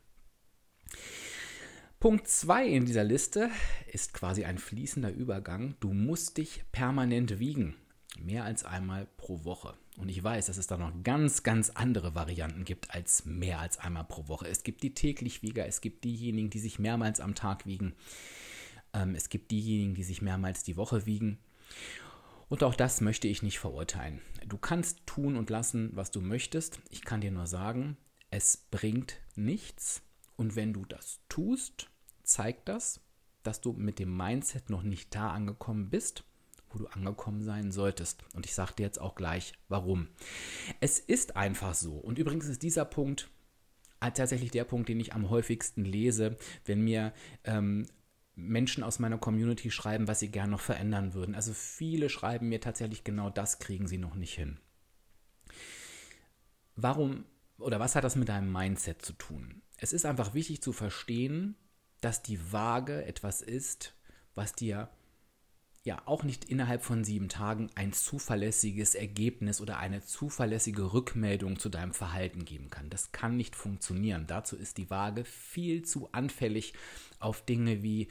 Punkt 2.01 2.29
2 2.29 2.67
in 2.67 2.87
dieser 2.87 3.05
Liste 3.05 3.51
ist 3.93 4.15
quasi 4.15 4.47
ein 4.47 4.57
fließender 4.57 5.11
Übergang. 5.11 5.75
Du 5.81 5.93
musst 5.93 6.39
dich 6.39 6.65
permanent 6.73 7.41
wiegen. 7.41 7.77
Mehr 8.17 8.45
als 8.45 8.65
einmal 8.65 9.07
pro 9.17 9.45
Woche. 9.45 9.75
Und 9.99 10.09
ich 10.09 10.23
weiß, 10.23 10.47
dass 10.47 10.57
es 10.57 10.67
da 10.67 10.77
noch 10.77 10.93
ganz, 11.03 11.43
ganz 11.43 11.71
andere 11.71 12.15
Varianten 12.15 12.65
gibt 12.65 12.95
als 12.95 13.25
mehr 13.25 13.59
als 13.59 13.79
einmal 13.79 14.05
pro 14.05 14.29
Woche. 14.29 14.49
Es 14.49 14.63
gibt 14.63 14.83
die 14.83 14.95
täglich 14.95 15.43
Wieger, 15.43 15.67
es 15.67 15.81
gibt 15.81 16.05
diejenigen, 16.05 16.51
die 16.51 16.61
sich 16.61 16.79
mehrmals 16.79 17.21
am 17.21 17.35
Tag 17.35 17.67
wiegen. 17.67 17.95
Ähm, 18.93 19.15
es 19.15 19.29
gibt 19.29 19.51
diejenigen, 19.51 19.95
die 19.95 20.05
sich 20.05 20.23
mehrmals 20.23 20.63
die 20.63 20.77
Woche 20.77 21.05
wiegen. 21.05 21.39
Und 22.49 22.63
auch 22.63 22.75
das 22.75 23.01
möchte 23.01 23.29
ich 23.29 23.43
nicht 23.43 23.59
verurteilen. 23.59 24.21
Du 24.47 24.57
kannst 24.57 25.07
tun 25.07 25.37
und 25.37 25.51
lassen, 25.51 25.91
was 25.95 26.11
du 26.11 26.21
möchtest. 26.21 26.81
Ich 26.91 27.05
kann 27.05 27.21
dir 27.21 27.31
nur 27.31 27.47
sagen, 27.47 27.97
es 28.31 28.57
bringt 28.71 29.21
nichts. 29.35 30.03
Und 30.37 30.57
wenn 30.57 30.73
du 30.73 30.85
das 30.85 31.21
tust, 31.29 31.91
zeigt 32.23 32.69
das, 32.69 33.01
dass 33.43 33.61
du 33.61 33.73
mit 33.73 33.99
dem 33.99 34.17
Mindset 34.17 34.71
noch 34.71 34.83
nicht 34.83 35.15
da 35.15 35.31
angekommen 35.31 35.91
bist 35.91 36.25
wo 36.71 36.79
du 36.79 36.87
angekommen 36.87 37.43
sein 37.43 37.73
solltest. 37.73 38.25
Und 38.35 38.47
ich 38.47 38.55
sage 38.55 38.75
dir 38.75 38.83
jetzt 38.85 39.01
auch 39.01 39.15
gleich, 39.15 39.55
warum. 39.69 40.09
Es 40.81 40.99
ist 40.99 41.37
einfach 41.37 41.75
so. 41.75 41.95
Und 41.95 42.19
übrigens 42.19 42.47
ist 42.47 42.63
dieser 42.63 42.85
Punkt 42.85 43.31
tatsächlich 44.01 44.51
der 44.51 44.65
Punkt, 44.65 44.89
den 44.89 45.01
ich 45.01 45.13
am 45.13 45.31
häufigsten 45.31 45.85
lese, 45.85 46.37
wenn 46.65 46.83
mir 46.83 47.13
ähm, 47.45 47.87
Menschen 48.35 48.85
aus 48.85 49.01
meiner 49.01 49.19
Community 49.19 49.71
schreiben, 49.71 50.07
was 50.07 50.21
sie 50.21 50.31
gerne 50.31 50.53
noch 50.53 50.61
verändern 50.61 51.13
würden. 51.15 51.35
Also 51.35 51.53
viele 51.53 52.09
schreiben 52.09 52.49
mir 52.49 52.61
tatsächlich 52.61 53.03
genau 53.03 53.31
das 53.31 53.59
kriegen 53.59 53.89
sie 53.89 53.99
noch 53.99 54.15
nicht 54.15 54.35
hin. 54.35 54.59
Warum 56.77 57.25
oder 57.59 57.81
was 57.81 57.97
hat 57.97 58.05
das 58.05 58.15
mit 58.15 58.29
deinem 58.29 58.53
Mindset 58.53 59.03
zu 59.03 59.13
tun? 59.15 59.63
Es 59.77 59.93
ist 59.93 60.07
einfach 60.07 60.35
wichtig 60.35 60.63
zu 60.63 60.73
verstehen, 60.73 61.57
dass 62.01 62.23
die 62.23 62.53
Waage 62.53 63.05
etwas 63.05 63.43
ist, 63.43 63.95
was 64.37 64.53
dir 64.53 64.89
ja 65.89 66.03
auch 66.05 66.23
nicht 66.23 66.45
innerhalb 66.45 66.83
von 66.83 67.03
sieben 67.03 67.31
Tagen 67.31 67.71
ein 67.75 67.95
zuverlässiges 67.95 68.95
Ergebnis 68.95 69.61
oder 69.61 69.79
eine 69.79 70.03
zuverlässige 70.03 70.93
Rückmeldung 70.93 71.59
zu 71.59 71.71
deinem 71.71 71.95
Verhalten 71.95 72.45
geben 72.45 72.69
kann. 72.69 72.91
Das 72.91 73.11
kann 73.11 73.39
nicht 73.39 73.57
funktionieren. 73.57 74.27
Dazu 74.27 74.57
ist 74.57 74.77
die 74.77 74.91
Waage 74.91 75.25
viel 75.25 75.85
zu 75.85 76.11
anfällig 76.13 76.75
auf 77.21 77.43
Dinge 77.43 77.83
wie 77.83 78.09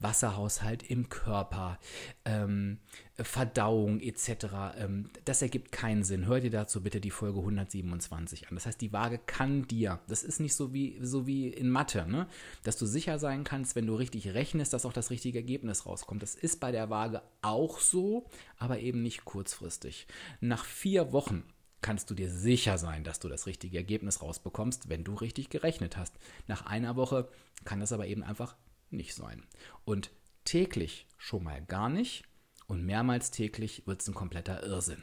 Wasserhaushalt 0.00 0.88
im 0.88 1.08
Körper, 1.08 1.78
ähm, 2.24 2.78
Verdauung 3.16 4.00
etc. 4.00 4.46
Ähm, 4.78 5.10
das 5.24 5.42
ergibt 5.42 5.72
keinen 5.72 6.04
Sinn. 6.04 6.26
Hör 6.26 6.40
dir 6.40 6.50
dazu 6.50 6.82
bitte 6.82 7.00
die 7.00 7.10
Folge 7.10 7.40
127 7.40 8.48
an. 8.48 8.54
Das 8.54 8.66
heißt, 8.66 8.80
die 8.80 8.92
Waage 8.92 9.18
kann 9.18 9.66
dir, 9.66 10.00
das 10.08 10.22
ist 10.22 10.40
nicht 10.40 10.54
so 10.54 10.72
wie, 10.72 10.98
so 11.02 11.26
wie 11.26 11.48
in 11.48 11.70
Mathe, 11.70 12.06
ne? 12.06 12.28
dass 12.62 12.76
du 12.76 12.86
sicher 12.86 13.18
sein 13.18 13.44
kannst, 13.44 13.74
wenn 13.74 13.86
du 13.86 13.94
richtig 13.94 14.34
rechnest, 14.34 14.72
dass 14.72 14.86
auch 14.86 14.92
das 14.92 15.10
richtige 15.10 15.38
Ergebnis 15.38 15.86
rauskommt. 15.86 16.22
Das 16.22 16.34
ist 16.34 16.60
bei 16.60 16.70
der 16.70 16.90
Waage 16.90 17.22
auch 17.42 17.80
so, 17.80 18.26
aber 18.56 18.78
eben 18.80 19.02
nicht 19.02 19.24
kurzfristig. 19.24 20.06
Nach 20.40 20.64
vier 20.64 21.12
Wochen 21.12 21.42
kannst 21.80 22.10
du 22.10 22.14
dir 22.14 22.30
sicher 22.30 22.78
sein, 22.78 23.04
dass 23.04 23.20
du 23.20 23.28
das 23.28 23.46
richtige 23.46 23.78
Ergebnis 23.78 24.22
rausbekommst, 24.22 24.88
wenn 24.88 25.04
du 25.04 25.14
richtig 25.14 25.48
gerechnet 25.48 25.96
hast. 25.96 26.14
Nach 26.46 26.66
einer 26.66 26.96
Woche 26.96 27.28
kann 27.64 27.80
das 27.80 27.92
aber 27.92 28.06
eben 28.06 28.22
einfach 28.22 28.56
nicht 28.92 29.14
sein. 29.14 29.46
Und 29.84 30.10
täglich 30.44 31.06
schon 31.16 31.44
mal 31.44 31.62
gar 31.62 31.88
nicht 31.88 32.24
und 32.66 32.84
mehrmals 32.84 33.30
täglich 33.30 33.86
wird 33.86 34.02
es 34.02 34.08
ein 34.08 34.14
kompletter 34.14 34.62
Irrsinn. 34.62 35.02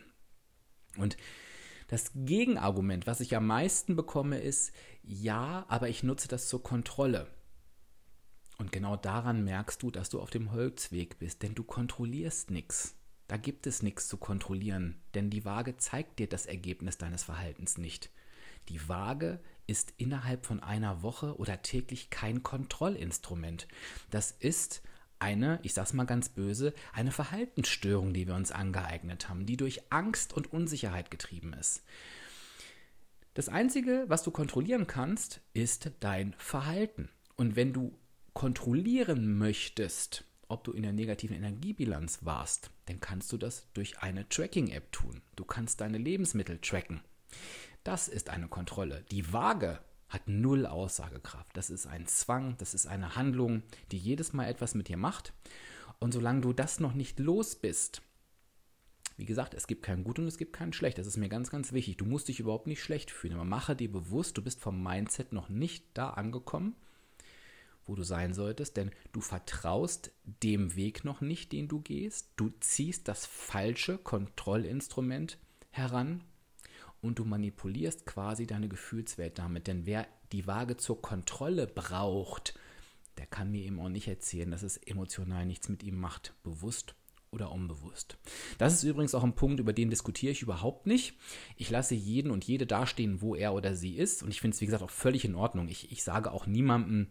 Und 0.98 1.18
das 1.88 2.12
Gegenargument, 2.16 3.06
was 3.06 3.20
ich 3.20 3.36
am 3.36 3.46
meisten 3.46 3.96
bekomme, 3.96 4.40
ist, 4.40 4.72
ja, 5.04 5.66
aber 5.68 5.90
ich 5.90 6.04
nutze 6.04 6.28
das 6.28 6.48
zur 6.48 6.64
Kontrolle. 6.64 7.28
Und 8.58 8.72
genau 8.72 8.96
daran 8.96 9.44
merkst 9.44 9.84
du, 9.84 9.92
dass 9.92 10.10
du 10.10 10.20
auf 10.20 10.30
dem 10.30 10.52
Holzweg 10.52 11.20
bist, 11.20 11.44
denn 11.44 11.54
du 11.56 11.64
kontrollierst 11.64 12.52
nichts. 12.52 12.96
Da 13.28 13.38
gibt 13.38 13.68
es 13.68 13.84
nichts 13.84 14.08
zu 14.08 14.18
kontrollieren, 14.18 15.02
denn 15.14 15.30
die 15.30 15.46
Waage 15.46 15.78
zeigt 15.78 16.20
dir 16.20 16.28
das 16.28 16.46
Ergebnis 16.46 16.98
deines 16.98 17.24
Verhaltens 17.24 17.78
nicht. 17.78 18.12
Die 18.70 18.88
Waage 18.88 19.40
ist 19.68 19.94
innerhalb 19.98 20.46
von 20.46 20.62
einer 20.62 21.02
Woche 21.02 21.38
oder 21.38 21.62
täglich 21.62 22.10
kein 22.10 22.44
Kontrollinstrument. 22.44 23.68
Das 24.10 24.32
ist 24.32 24.82
eine, 25.20 25.60
ich 25.64 25.74
sag's 25.74 25.94
mal 25.94 26.06
ganz 26.06 26.30
böse, 26.30 26.74
eine 26.94 27.12
Verhaltensstörung, 27.12 28.14
die 28.14 28.28
wir 28.28 28.36
uns 28.36 28.52
angeeignet 28.52 29.30
haben, 29.30 29.46
die 29.46 29.58
durch 29.58 29.92
Angst 29.92 30.34
und 30.34 30.52
Unsicherheit 30.52 31.10
getrieben 31.10 31.54
ist. 31.54 31.84
Das 33.34 33.50
Einzige, 33.50 34.06
was 34.08 34.24
du 34.24 34.32
kontrollieren 34.32 34.88
kannst, 34.88 35.42
ist 35.54 35.92
dein 36.00 36.34
Verhalten. 36.38 37.10
Und 37.36 37.56
wenn 37.56 37.74
du 37.74 37.98
kontrollieren 38.34 39.38
möchtest, 39.38 40.24
ob 40.48 40.64
du 40.64 40.72
in 40.72 40.84
der 40.84 40.94
negativen 40.94 41.36
Energiebilanz 41.36 42.20
warst, 42.22 42.70
dann 42.86 43.00
kannst 43.00 43.32
du 43.32 43.38
das 43.38 43.68
durch 43.74 44.00
eine 44.00 44.30
Tracking-App 44.30 44.92
tun. 44.92 45.22
Du 45.36 45.44
kannst 45.44 45.82
deine 45.82 45.98
Lebensmittel 45.98 46.60
tracken. 46.60 47.02
Das 47.86 48.08
ist 48.08 48.32
eine 48.32 48.48
Kontrolle. 48.48 49.06
Die 49.12 49.32
Waage 49.32 49.80
hat 50.10 50.28
null 50.28 50.66
Aussagekraft. 50.66 51.56
Das 51.56 51.70
ist 51.70 51.86
ein 51.86 52.08
Zwang, 52.08 52.58
das 52.58 52.74
ist 52.74 52.88
eine 52.88 53.16
Handlung, 53.16 53.62
die 53.92 54.00
jedes 54.00 54.34
Mal 54.34 54.48
etwas 54.48 54.74
mit 54.74 54.88
dir 54.88 54.98
macht. 54.98 55.34
Und 56.00 56.12
solange 56.12 56.42
du 56.42 56.52
das 56.52 56.80
noch 56.80 56.94
nicht 56.94 57.20
los 57.20 57.56
bist, 57.56 58.02
wie 59.18 59.26
gesagt, 59.26 59.54
es 59.54 59.68
gibt 59.68 59.84
kein 59.84 60.04
Gut 60.04 60.18
und 60.18 60.26
es 60.26 60.40
gibt 60.40 60.54
kein 60.54 60.74
Schlecht. 60.74 60.98
Das 60.98 61.06
ist 61.06 61.18
mir 61.18 61.30
ganz, 61.30 61.52
ganz 61.52 61.74
wichtig. 61.74 61.98
Du 61.98 62.06
musst 62.06 62.28
dich 62.28 62.40
überhaupt 62.40 62.66
nicht 62.66 62.82
schlecht 62.82 63.12
fühlen. 63.12 63.36
Aber 63.36 63.46
mache 63.46 63.76
dir 63.76 63.92
bewusst, 63.92 64.36
du 64.36 64.42
bist 64.42 64.60
vom 64.60 64.82
Mindset 64.82 65.32
noch 65.32 65.48
nicht 65.48 65.86
da 65.94 66.10
angekommen, 66.10 66.76
wo 67.86 67.94
du 67.94 68.02
sein 68.02 68.34
solltest, 68.34 68.78
denn 68.78 68.90
du 69.14 69.22
vertraust 69.22 70.12
dem 70.26 70.76
Weg 70.76 71.06
noch 71.06 71.22
nicht, 71.22 71.52
den 71.52 71.68
du 71.68 71.82
gehst. 71.82 72.32
Du 72.36 72.50
ziehst 72.62 73.08
das 73.08 73.28
falsche 73.28 74.00
Kontrollinstrument 74.00 75.38
heran, 75.70 76.24
und 77.06 77.20
du 77.20 77.26
manipulierst 77.26 78.06
quasi 78.06 78.48
deine 78.48 78.68
Gefühlswelt 78.68 79.38
damit. 79.40 79.68
Denn 79.68 79.86
wer 79.86 80.08
die 80.32 80.48
Waage 80.48 80.78
zur 80.78 81.02
Kontrolle 81.02 81.68
braucht, 81.68 82.58
der 83.18 83.28
kann 83.28 83.52
mir 83.52 83.64
eben 83.64 83.80
auch 83.80 83.90
nicht 83.90 84.08
erzählen, 84.08 84.52
dass 84.52 84.64
es 84.64 84.78
emotional 84.78 85.46
nichts 85.46 85.70
mit 85.70 85.84
ihm 85.84 86.00
macht, 86.00 86.34
bewusst 86.44 86.96
oder 87.32 87.52
unbewusst. 87.52 88.18
Das 88.58 88.74
ist 88.74 88.84
übrigens 88.84 89.14
auch 89.14 89.24
ein 89.24 89.36
Punkt, 89.36 89.60
über 89.60 89.74
den 89.74 89.90
diskutiere 89.90 90.32
ich 90.32 90.42
überhaupt 90.42 90.88
nicht. 90.88 91.18
Ich 91.58 91.70
lasse 91.70 91.96
jeden 91.96 92.32
und 92.32 92.46
jede 92.46 92.66
dastehen, 92.66 93.22
wo 93.22 93.36
er 93.36 93.54
oder 93.54 93.76
sie 93.76 93.96
ist. 93.96 94.24
Und 94.24 94.30
ich 94.30 94.42
finde 94.42 94.56
es, 94.56 94.62
wie 94.62 94.66
gesagt, 94.66 94.84
auch 94.84 94.90
völlig 94.90 95.26
in 95.26 95.36
Ordnung. 95.36 95.68
Ich, 95.68 95.92
ich 95.92 96.04
sage 96.04 96.32
auch 96.32 96.48
niemandem, 96.48 97.08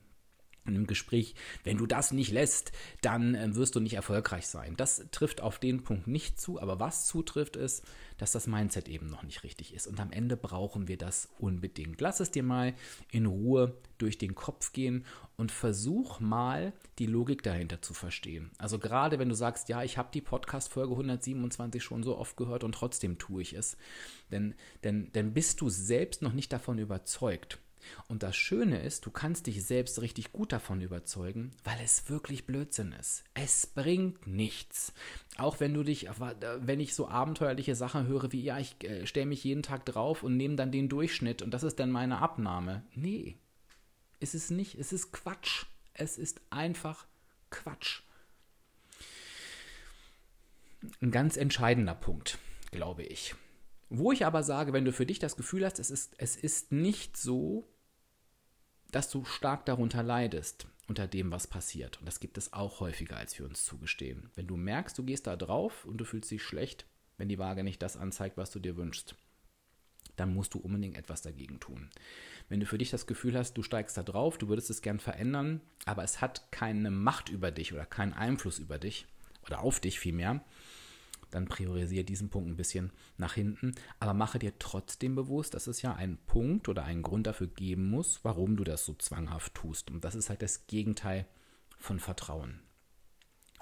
einem 0.66 0.87
Gespräch, 0.87 1.35
wenn 1.62 1.78
du 1.78 1.87
das 1.87 2.12
nicht 2.12 2.33
lässt, 2.33 2.73
dann 3.02 3.35
äh, 3.35 3.54
wirst 3.54 3.75
du 3.75 3.80
nicht 3.80 3.94
erfolgreich 3.94 4.47
sein. 4.47 4.75
Das 4.76 5.06
trifft 5.11 5.40
auf 5.40 5.59
den 5.59 5.83
Punkt 5.83 6.06
nicht 6.06 6.40
zu, 6.40 6.61
aber 6.61 6.80
was 6.80 7.06
zutrifft 7.06 7.56
ist, 7.56 7.85
dass 8.18 8.33
das 8.33 8.47
Mindset 8.47 8.88
eben 8.88 9.09
noch 9.09 9.23
nicht 9.23 9.42
richtig 9.42 9.75
ist. 9.75 9.87
Und 9.87 10.00
am 10.00 10.12
Ende 10.12 10.37
brauchen 10.37 10.88
wir 10.88 10.97
das 10.97 11.28
unbedingt. 11.38 12.00
Lass 12.00 12.21
es 12.21 12.30
dir 12.30 12.42
mal 12.42 12.75
in 13.11 13.26
Ruhe 13.26 13.76
durch 13.99 14.18
den 14.18 14.35
Kopf 14.35 14.73
gehen 14.73 15.04
und 15.37 15.50
versuch 15.50 16.21
mal 16.21 16.73
die 16.99 17.06
Logik 17.06 17.42
dahinter 17.42 17.83
zu 17.83 17.92
verstehen. 17.92 18.50
Also 18.59 18.78
gerade 18.78 19.18
wenn 19.18 19.28
du 19.28 19.35
sagst, 19.35 19.68
ja, 19.68 19.83
ich 19.83 19.99
habe 19.99 20.11
die 20.14 20.21
Podcast-Folge 20.21 20.92
127 20.92 21.83
schon 21.83 22.02
so 22.02 22.16
oft 22.16 22.37
gehört 22.37 22.64
und 22.64 22.73
trotzdem 22.73 23.18
tue 23.18 23.42
ich 23.42 23.54
es, 23.54 23.76
denn, 24.30 24.54
denn, 24.85 25.11
denn 25.12 25.35
bist 25.35 25.61
du 25.61 25.68
selbst 25.68 26.23
noch 26.23 26.33
nicht 26.33 26.52
davon 26.52 26.78
überzeugt. 26.78 27.59
Und 28.09 28.23
das 28.23 28.37
Schöne 28.37 28.81
ist, 28.83 29.07
du 29.07 29.11
kannst 29.11 29.47
dich 29.47 29.64
selbst 29.64 30.00
richtig 30.00 30.33
gut 30.33 30.53
davon 30.53 30.81
überzeugen, 30.81 31.53
weil 31.64 31.79
es 31.83 32.09
wirklich 32.09 32.47
Blödsinn 32.47 32.93
ist. 32.93 33.25
Es 33.35 33.67
bringt 33.67 34.26
nichts. 34.26 34.93
Auch 35.37 35.61
wenn 35.61 35.75
du 35.75 35.83
dich, 35.83 36.09
wenn 36.61 36.81
ich 36.81 36.95
so 36.95 37.09
abenteuerliche 37.09 37.75
Sachen 37.75 38.07
höre 38.07 38.33
wie, 38.33 38.43
ja, 38.43 38.59
ich 38.59 38.83
äh, 38.85 39.07
stelle 39.07 39.26
mich 39.26 39.45
jeden 39.45 39.62
Tag 39.62 39.85
drauf 39.85 40.23
und 40.23 40.37
nehme 40.37 40.57
dann 40.57 40.73
den 40.73 40.88
Durchschnitt 40.88 41.43
und 41.43 41.53
das 41.53 41.62
ist 41.62 41.79
dann 41.79 41.91
meine 41.91 42.19
Abnahme. 42.19 42.83
Nee, 42.95 43.37
ist 44.21 44.35
es 44.35 44.50
nicht. 44.50 44.76
Es 44.76 44.93
ist 44.93 45.12
Quatsch. 45.12 45.67
Es 45.93 46.19
ist 46.19 46.41
einfach 46.50 47.07
Quatsch. 47.50 48.03
Ein 51.00 51.11
ganz 51.11 51.37
entscheidender 51.37 51.95
Punkt, 51.95 52.38
glaube 52.71 53.03
ich. 53.05 53.35
Wo 53.91 54.12
ich 54.12 54.26
aber 54.26 54.43
sage, 54.43 54.73
wenn 54.73 54.85
du 54.85 54.93
für 54.93 55.07
dich 55.07 55.19
das 55.19 55.37
Gefühl 55.37 55.64
hast, 55.64 55.79
es 55.79 55.91
ist, 55.91 56.14
es 56.19 56.37
ist 56.37 56.73
nicht 56.73 57.17
so, 57.17 57.69
dass 58.95 59.11
du 59.11 59.25
stark 59.25 59.67
darunter 59.67 60.05
leidest, 60.05 60.69
unter 60.87 61.09
dem, 61.09 61.33
was 61.33 61.49
passiert. 61.49 61.99
Und 61.99 62.07
das 62.07 62.21
gibt 62.21 62.39
es 62.39 62.53
auch 62.53 62.79
häufiger, 62.79 63.17
als 63.17 63.37
wir 63.39 63.47
uns 63.47 63.65
zugestehen. 63.65 64.31
Wenn 64.37 64.47
du 64.47 64.57
merkst, 64.57 64.97
du 64.97 65.03
gehst 65.03 65.27
da 65.27 65.35
drauf 65.35 65.85
und 65.85 65.99
du 65.99 66.05
fühlst 66.05 66.31
dich 66.31 66.45
schlecht, 66.45 66.87
wenn 67.19 67.29
die 67.29 67.39
Waage 67.39 67.65
nicht 67.65 67.83
das 67.83 67.97
anzeigt, 67.97 68.37
was 68.37 68.53
du 68.53 68.61
dir 68.61 68.77
wünschst, 68.77 69.17
dann 70.15 70.33
musst 70.33 70.55
du 70.55 70.61
unbedingt 70.61 70.97
etwas 70.97 71.23
dagegen 71.23 71.59
tun. 71.59 71.91
Wenn 72.49 72.61
du 72.61 72.67
für 72.67 72.79
dich 72.79 72.91
das 72.91 73.09
Gefühl 73.09 73.37
hast, 73.37 73.55
du 73.55 73.65
steigst 73.65 73.97
da 73.97 74.05
drauf, 74.05 74.39
du 74.39 74.49
würdest 74.49 74.71
es 74.71 74.81
gern 74.81 75.01
verändern, 75.01 75.61
aber 75.87 76.05
es 76.05 76.21
hat 76.21 76.53
keine 76.53 76.93
Macht 76.93 77.31
über 77.31 77.51
dich 77.51 77.73
oder 77.73 77.87
keinen 77.87 78.13
Einfluss 78.13 78.61
über 78.61 78.79
dich 78.79 79.07
oder 79.45 79.61
auf 79.61 79.81
dich 79.81 79.99
vielmehr, 79.99 80.45
dann 81.35 81.47
priorisiere 81.47 82.05
diesen 82.05 82.31
Punkt 82.31 82.49
ein 82.49 82.57
bisschen 82.57 82.93
nach 83.17 83.35
hinten, 83.35 83.75
aber 84.00 84.14
mache 84.14 84.38
dir 84.38 84.59
trotzdem 84.59 85.14
bewusst, 85.14 85.55
dass 85.55 85.67
es 85.67 85.83
ja 85.83 85.95
einen 85.95 86.19
Punkt 86.19 86.69
oder 86.69 86.85
einen 86.85 87.03
Grund 87.03 87.26
dafür 87.26 87.49
geben 87.49 87.91
muss, 87.91 88.21
warum 88.25 88.57
du 88.57 88.64
das 88.64 88.85
so 88.85 88.95
zwanghaft 88.95 89.55
tust. 89.55 89.91
Und 89.91 90.05
das 90.05 90.14
ist 90.14 90.31
halt 90.31 90.43
das 90.43 90.67
Gegenteil 90.67 91.26
von 91.79 91.99
Vertrauen. 91.99 92.61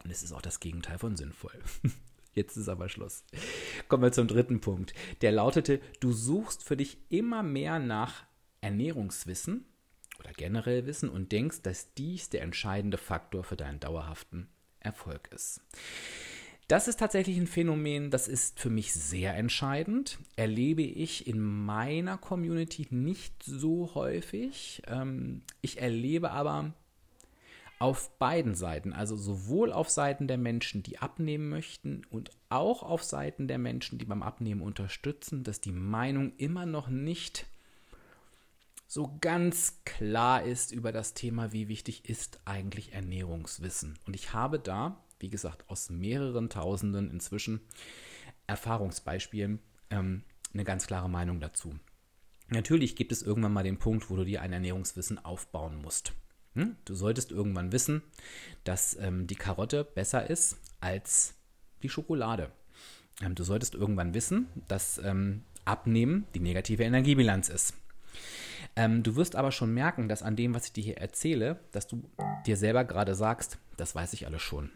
Und 0.04 0.10
es 0.10 0.22
ist 0.22 0.32
auch 0.32 0.42
das 0.42 0.60
Gegenteil 0.60 0.98
von 0.98 1.16
sinnvoll. 1.16 1.58
Jetzt 2.34 2.56
ist 2.56 2.68
aber 2.68 2.88
Schluss. 2.88 3.24
Kommen 3.88 4.02
wir 4.02 4.12
zum 4.12 4.26
dritten 4.26 4.60
Punkt. 4.60 4.94
Der 5.20 5.32
lautete, 5.32 5.80
du 6.00 6.12
suchst 6.12 6.62
für 6.62 6.76
dich 6.76 6.98
immer 7.10 7.42
mehr 7.42 7.78
nach 7.78 8.24
Ernährungswissen 8.62 9.66
oder 10.18 10.32
generell 10.32 10.86
Wissen 10.86 11.10
und 11.10 11.32
denkst, 11.32 11.62
dass 11.62 11.94
dies 11.94 12.30
der 12.30 12.42
entscheidende 12.42 12.96
Faktor 12.96 13.44
für 13.44 13.56
deinen 13.56 13.80
dauerhaften 13.80 14.48
Erfolg 14.80 15.28
ist. 15.32 15.60
Das 16.72 16.88
ist 16.88 17.00
tatsächlich 17.00 17.36
ein 17.36 17.46
Phänomen, 17.46 18.10
das 18.10 18.28
ist 18.28 18.58
für 18.58 18.70
mich 18.70 18.94
sehr 18.94 19.36
entscheidend. 19.36 20.18
Erlebe 20.36 20.80
ich 20.80 21.26
in 21.26 21.38
meiner 21.38 22.16
Community 22.16 22.86
nicht 22.88 23.42
so 23.42 23.94
häufig. 23.94 24.80
Ähm, 24.86 25.42
ich 25.60 25.82
erlebe 25.82 26.30
aber 26.30 26.72
auf 27.78 28.16
beiden 28.16 28.54
Seiten, 28.54 28.94
also 28.94 29.16
sowohl 29.16 29.70
auf 29.70 29.90
Seiten 29.90 30.28
der 30.28 30.38
Menschen, 30.38 30.82
die 30.82 30.98
abnehmen 30.98 31.50
möchten 31.50 32.06
und 32.08 32.30
auch 32.48 32.82
auf 32.82 33.04
Seiten 33.04 33.48
der 33.48 33.58
Menschen, 33.58 33.98
die 33.98 34.06
beim 34.06 34.22
Abnehmen 34.22 34.62
unterstützen, 34.62 35.44
dass 35.44 35.60
die 35.60 35.72
Meinung 35.72 36.32
immer 36.38 36.64
noch 36.64 36.88
nicht 36.88 37.44
so 38.86 39.18
ganz 39.20 39.82
klar 39.84 40.42
ist 40.42 40.72
über 40.72 40.90
das 40.90 41.12
Thema, 41.12 41.52
wie 41.52 41.68
wichtig 41.68 42.08
ist 42.08 42.40
eigentlich 42.46 42.94
Ernährungswissen. 42.94 43.98
Und 44.06 44.16
ich 44.16 44.32
habe 44.32 44.58
da 44.58 45.01
wie 45.22 45.30
gesagt, 45.30 45.68
aus 45.68 45.90
mehreren 45.90 46.50
Tausenden 46.50 47.10
inzwischen 47.10 47.60
Erfahrungsbeispielen 48.46 49.60
ähm, 49.90 50.22
eine 50.52 50.64
ganz 50.64 50.86
klare 50.86 51.08
Meinung 51.08 51.40
dazu. 51.40 51.74
Natürlich 52.48 52.96
gibt 52.96 53.12
es 53.12 53.22
irgendwann 53.22 53.52
mal 53.52 53.62
den 53.62 53.78
Punkt, 53.78 54.10
wo 54.10 54.16
du 54.16 54.24
dir 54.24 54.42
ein 54.42 54.52
Ernährungswissen 54.52 55.24
aufbauen 55.24 55.80
musst. 55.80 56.12
Hm? 56.54 56.76
Du 56.84 56.94
solltest 56.94 57.32
irgendwann 57.32 57.72
wissen, 57.72 58.02
dass 58.64 58.94
ähm, 58.96 59.26
die 59.26 59.36
Karotte 59.36 59.84
besser 59.84 60.28
ist 60.28 60.58
als 60.80 61.34
die 61.82 61.88
Schokolade. 61.88 62.50
Ähm, 63.22 63.34
du 63.34 63.44
solltest 63.44 63.74
irgendwann 63.74 64.12
wissen, 64.12 64.48
dass 64.68 64.98
ähm, 64.98 65.44
Abnehmen 65.64 66.26
die 66.34 66.40
negative 66.40 66.82
Energiebilanz 66.82 67.48
ist. 67.48 67.74
Ähm, 68.76 69.02
du 69.02 69.16
wirst 69.16 69.36
aber 69.36 69.52
schon 69.52 69.72
merken, 69.72 70.08
dass 70.08 70.22
an 70.22 70.36
dem, 70.36 70.54
was 70.54 70.66
ich 70.66 70.72
dir 70.72 70.84
hier 70.84 70.98
erzähle, 70.98 71.60
dass 71.72 71.86
du 71.86 72.02
dir 72.46 72.56
selber 72.56 72.84
gerade 72.84 73.14
sagst, 73.14 73.58
das 73.76 73.94
weiß 73.94 74.12
ich 74.12 74.26
alles 74.26 74.42
schon. 74.42 74.70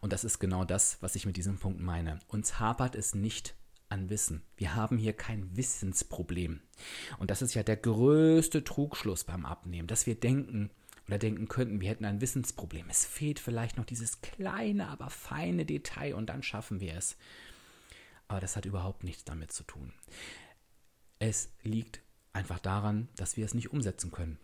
Und 0.00 0.12
das 0.12 0.24
ist 0.24 0.38
genau 0.38 0.64
das, 0.64 0.98
was 1.00 1.14
ich 1.14 1.26
mit 1.26 1.36
diesem 1.36 1.58
Punkt 1.58 1.80
meine. 1.80 2.18
Uns 2.28 2.58
hapert 2.58 2.94
es 2.94 3.14
nicht 3.14 3.54
an 3.88 4.08
Wissen. 4.08 4.42
Wir 4.56 4.74
haben 4.74 4.98
hier 4.98 5.12
kein 5.12 5.56
Wissensproblem. 5.56 6.60
Und 7.18 7.30
das 7.30 7.42
ist 7.42 7.54
ja 7.54 7.62
der 7.62 7.76
größte 7.76 8.64
Trugschluss 8.64 9.24
beim 9.24 9.44
Abnehmen, 9.44 9.88
dass 9.88 10.06
wir 10.06 10.14
denken 10.14 10.70
oder 11.08 11.18
denken 11.18 11.48
könnten, 11.48 11.80
wir 11.80 11.88
hätten 11.88 12.04
ein 12.04 12.20
Wissensproblem. 12.20 12.88
Es 12.88 13.04
fehlt 13.04 13.40
vielleicht 13.40 13.76
noch 13.76 13.84
dieses 13.84 14.20
kleine, 14.20 14.86
aber 14.88 15.10
feine 15.10 15.66
Detail 15.66 16.14
und 16.14 16.26
dann 16.26 16.44
schaffen 16.44 16.80
wir 16.80 16.94
es. 16.94 17.16
Aber 18.28 18.40
das 18.40 18.54
hat 18.54 18.64
überhaupt 18.64 19.02
nichts 19.02 19.24
damit 19.24 19.50
zu 19.50 19.64
tun. 19.64 19.92
Es 21.18 21.50
liegt 21.62 22.00
einfach 22.32 22.60
daran, 22.60 23.08
dass 23.16 23.36
wir 23.36 23.44
es 23.44 23.54
nicht 23.54 23.72
umsetzen 23.72 24.12
können. 24.12 24.38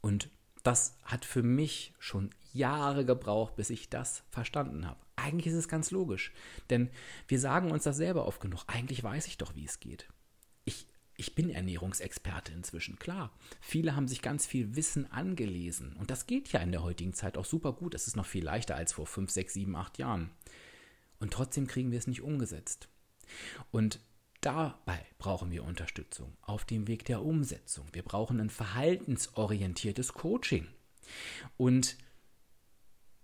Und 0.00 0.30
das 0.66 0.98
hat 1.04 1.24
für 1.24 1.44
mich 1.44 1.94
schon 1.98 2.30
Jahre 2.52 3.04
gebraucht, 3.04 3.54
bis 3.54 3.70
ich 3.70 3.88
das 3.88 4.24
verstanden 4.30 4.86
habe. 4.86 4.98
Eigentlich 5.14 5.46
ist 5.46 5.54
es 5.54 5.68
ganz 5.68 5.90
logisch, 5.92 6.32
denn 6.70 6.90
wir 7.28 7.38
sagen 7.38 7.70
uns 7.70 7.84
das 7.84 7.96
selber 7.96 8.26
oft 8.26 8.40
genug. 8.40 8.64
Eigentlich 8.66 9.02
weiß 9.02 9.28
ich 9.28 9.38
doch, 9.38 9.54
wie 9.54 9.64
es 9.64 9.78
geht. 9.78 10.08
Ich, 10.64 10.88
ich 11.16 11.34
bin 11.34 11.50
Ernährungsexperte 11.50 12.52
inzwischen, 12.52 12.98
klar. 12.98 13.32
Viele 13.60 13.94
haben 13.94 14.08
sich 14.08 14.22
ganz 14.22 14.44
viel 14.44 14.74
Wissen 14.74 15.10
angelesen 15.10 15.94
und 15.96 16.10
das 16.10 16.26
geht 16.26 16.50
ja 16.50 16.60
in 16.60 16.72
der 16.72 16.82
heutigen 16.82 17.14
Zeit 17.14 17.38
auch 17.38 17.44
super 17.44 17.72
gut. 17.72 17.94
Es 17.94 18.08
ist 18.08 18.16
noch 18.16 18.26
viel 18.26 18.44
leichter 18.44 18.74
als 18.74 18.92
vor 18.92 19.06
5, 19.06 19.30
6, 19.30 19.54
7, 19.54 19.76
8 19.76 19.98
Jahren. 19.98 20.30
Und 21.20 21.32
trotzdem 21.32 21.66
kriegen 21.66 21.92
wir 21.92 21.98
es 21.98 22.08
nicht 22.08 22.22
umgesetzt. 22.22 22.88
Und 23.70 24.00
Dabei 24.46 25.04
brauchen 25.18 25.50
wir 25.50 25.64
Unterstützung 25.64 26.36
auf 26.40 26.64
dem 26.64 26.86
Weg 26.86 27.04
der 27.04 27.20
Umsetzung. 27.20 27.84
Wir 27.90 28.04
brauchen 28.04 28.38
ein 28.38 28.48
verhaltensorientiertes 28.48 30.12
Coaching. 30.12 30.68
Und 31.56 31.96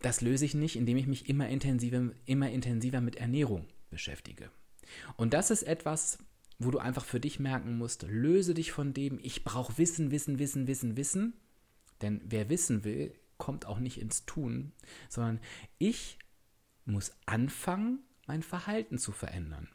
das 0.00 0.21
löse 0.21 0.45
ich 0.45 0.55
nicht, 0.55 0.75
indem 0.75 0.97
ich 0.97 1.07
mich 1.07 1.29
immer 1.29 1.49
intensiver, 1.49 2.11
immer 2.26 2.50
intensiver 2.50 3.00
mit 3.00 3.14
Ernährung 3.14 3.69
beschäftige. 3.88 4.50
Und 5.17 5.33
das 5.33 5.52
ist 5.52 5.62
etwas, 5.62 6.19
wo 6.59 6.73
du 6.73 6.81
einfach 6.81 7.05
für 7.05 7.21
dich 7.21 7.38
merken 7.38 7.79
musst, 7.79 8.02
löse 8.02 8.52
dich 8.52 8.73
von 8.73 8.93
dem, 8.93 9.21
ich 9.23 9.45
brauche 9.45 9.79
Wissen, 9.79 10.11
Wissen, 10.11 10.41
Wissen, 10.41 10.67
Wissen, 10.67 10.97
Wissen. 10.97 11.35
Denn 12.00 12.21
wer 12.25 12.49
wissen 12.49 12.83
will, 12.83 13.14
kommt 13.38 13.64
auch 13.67 13.79
nicht 13.79 14.00
ins 14.00 14.26
Tun, 14.26 14.73
sondern 15.09 15.38
ich 15.79 16.19
muss 16.85 17.12
anfangen, 17.26 18.00
mein 18.26 18.43
Verhalten 18.43 18.99
zu 18.99 19.12
verändern. 19.12 19.69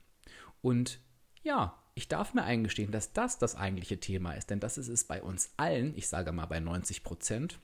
Und 0.62 1.00
ja, 1.48 1.82
ich 1.96 2.08
darf 2.10 2.34
mir 2.34 2.44
eingestehen, 2.44 2.92
dass 2.92 3.14
das 3.14 3.40
das 3.40 3.56
eigentliche 3.56 4.00
Thema 4.00 4.34
ist, 4.34 4.50
denn 4.50 4.60
das 4.60 4.78
ist 4.78 4.90
es 4.90 5.06
bei 5.06 5.24
uns 5.24 5.52
allen, 5.58 5.98
ich 5.98 6.08
sage 6.08 6.32
mal 6.32 6.46
bei 6.46 6.60
90 6.60 7.04
Prozent. 7.04 7.60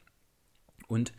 Und 0.87 1.13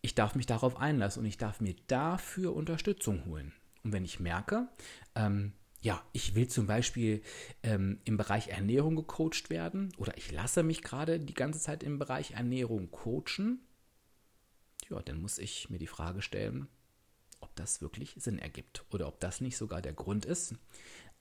ich 0.00 0.14
darf 0.14 0.34
mich 0.34 0.46
darauf 0.46 0.78
einlassen 0.78 1.20
und 1.20 1.26
ich 1.26 1.36
darf 1.36 1.60
mir 1.60 1.76
dafür 1.86 2.56
Unterstützung 2.56 3.26
holen. 3.26 3.52
Und 3.84 3.92
wenn 3.92 4.04
ich 4.04 4.18
merke, 4.20 4.68
ähm, 5.14 5.52
ja, 5.82 6.02
ich 6.12 6.34
will 6.34 6.48
zum 6.48 6.66
Beispiel 6.66 7.22
ähm, 7.62 8.00
im 8.04 8.16
Bereich 8.16 8.48
Ernährung 8.48 8.96
gecoacht 8.96 9.50
werden 9.50 9.92
oder 9.98 10.16
ich 10.16 10.32
lasse 10.32 10.62
mich 10.62 10.82
gerade 10.82 11.20
die 11.20 11.34
ganze 11.34 11.60
Zeit 11.60 11.82
im 11.82 11.98
Bereich 11.98 12.32
Ernährung 12.32 12.90
coachen, 12.90 13.60
ja, 14.88 15.00
dann 15.00 15.20
muss 15.20 15.38
ich 15.38 15.68
mir 15.70 15.78
die 15.78 15.86
Frage 15.86 16.22
stellen, 16.22 16.68
ob 17.40 17.54
das 17.56 17.80
wirklich 17.80 18.14
Sinn 18.16 18.38
ergibt 18.38 18.84
oder 18.90 19.08
ob 19.08 19.20
das 19.20 19.40
nicht 19.40 19.56
sogar 19.56 19.82
der 19.82 19.92
Grund 19.92 20.24
ist, 20.24 20.54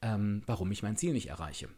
ähm, 0.02 0.44
warum 0.46 0.72
ich 0.72 0.84
mein 0.84 0.98
Ziel 0.98 1.14
nicht 1.14 1.28
erreiche. 1.28 1.70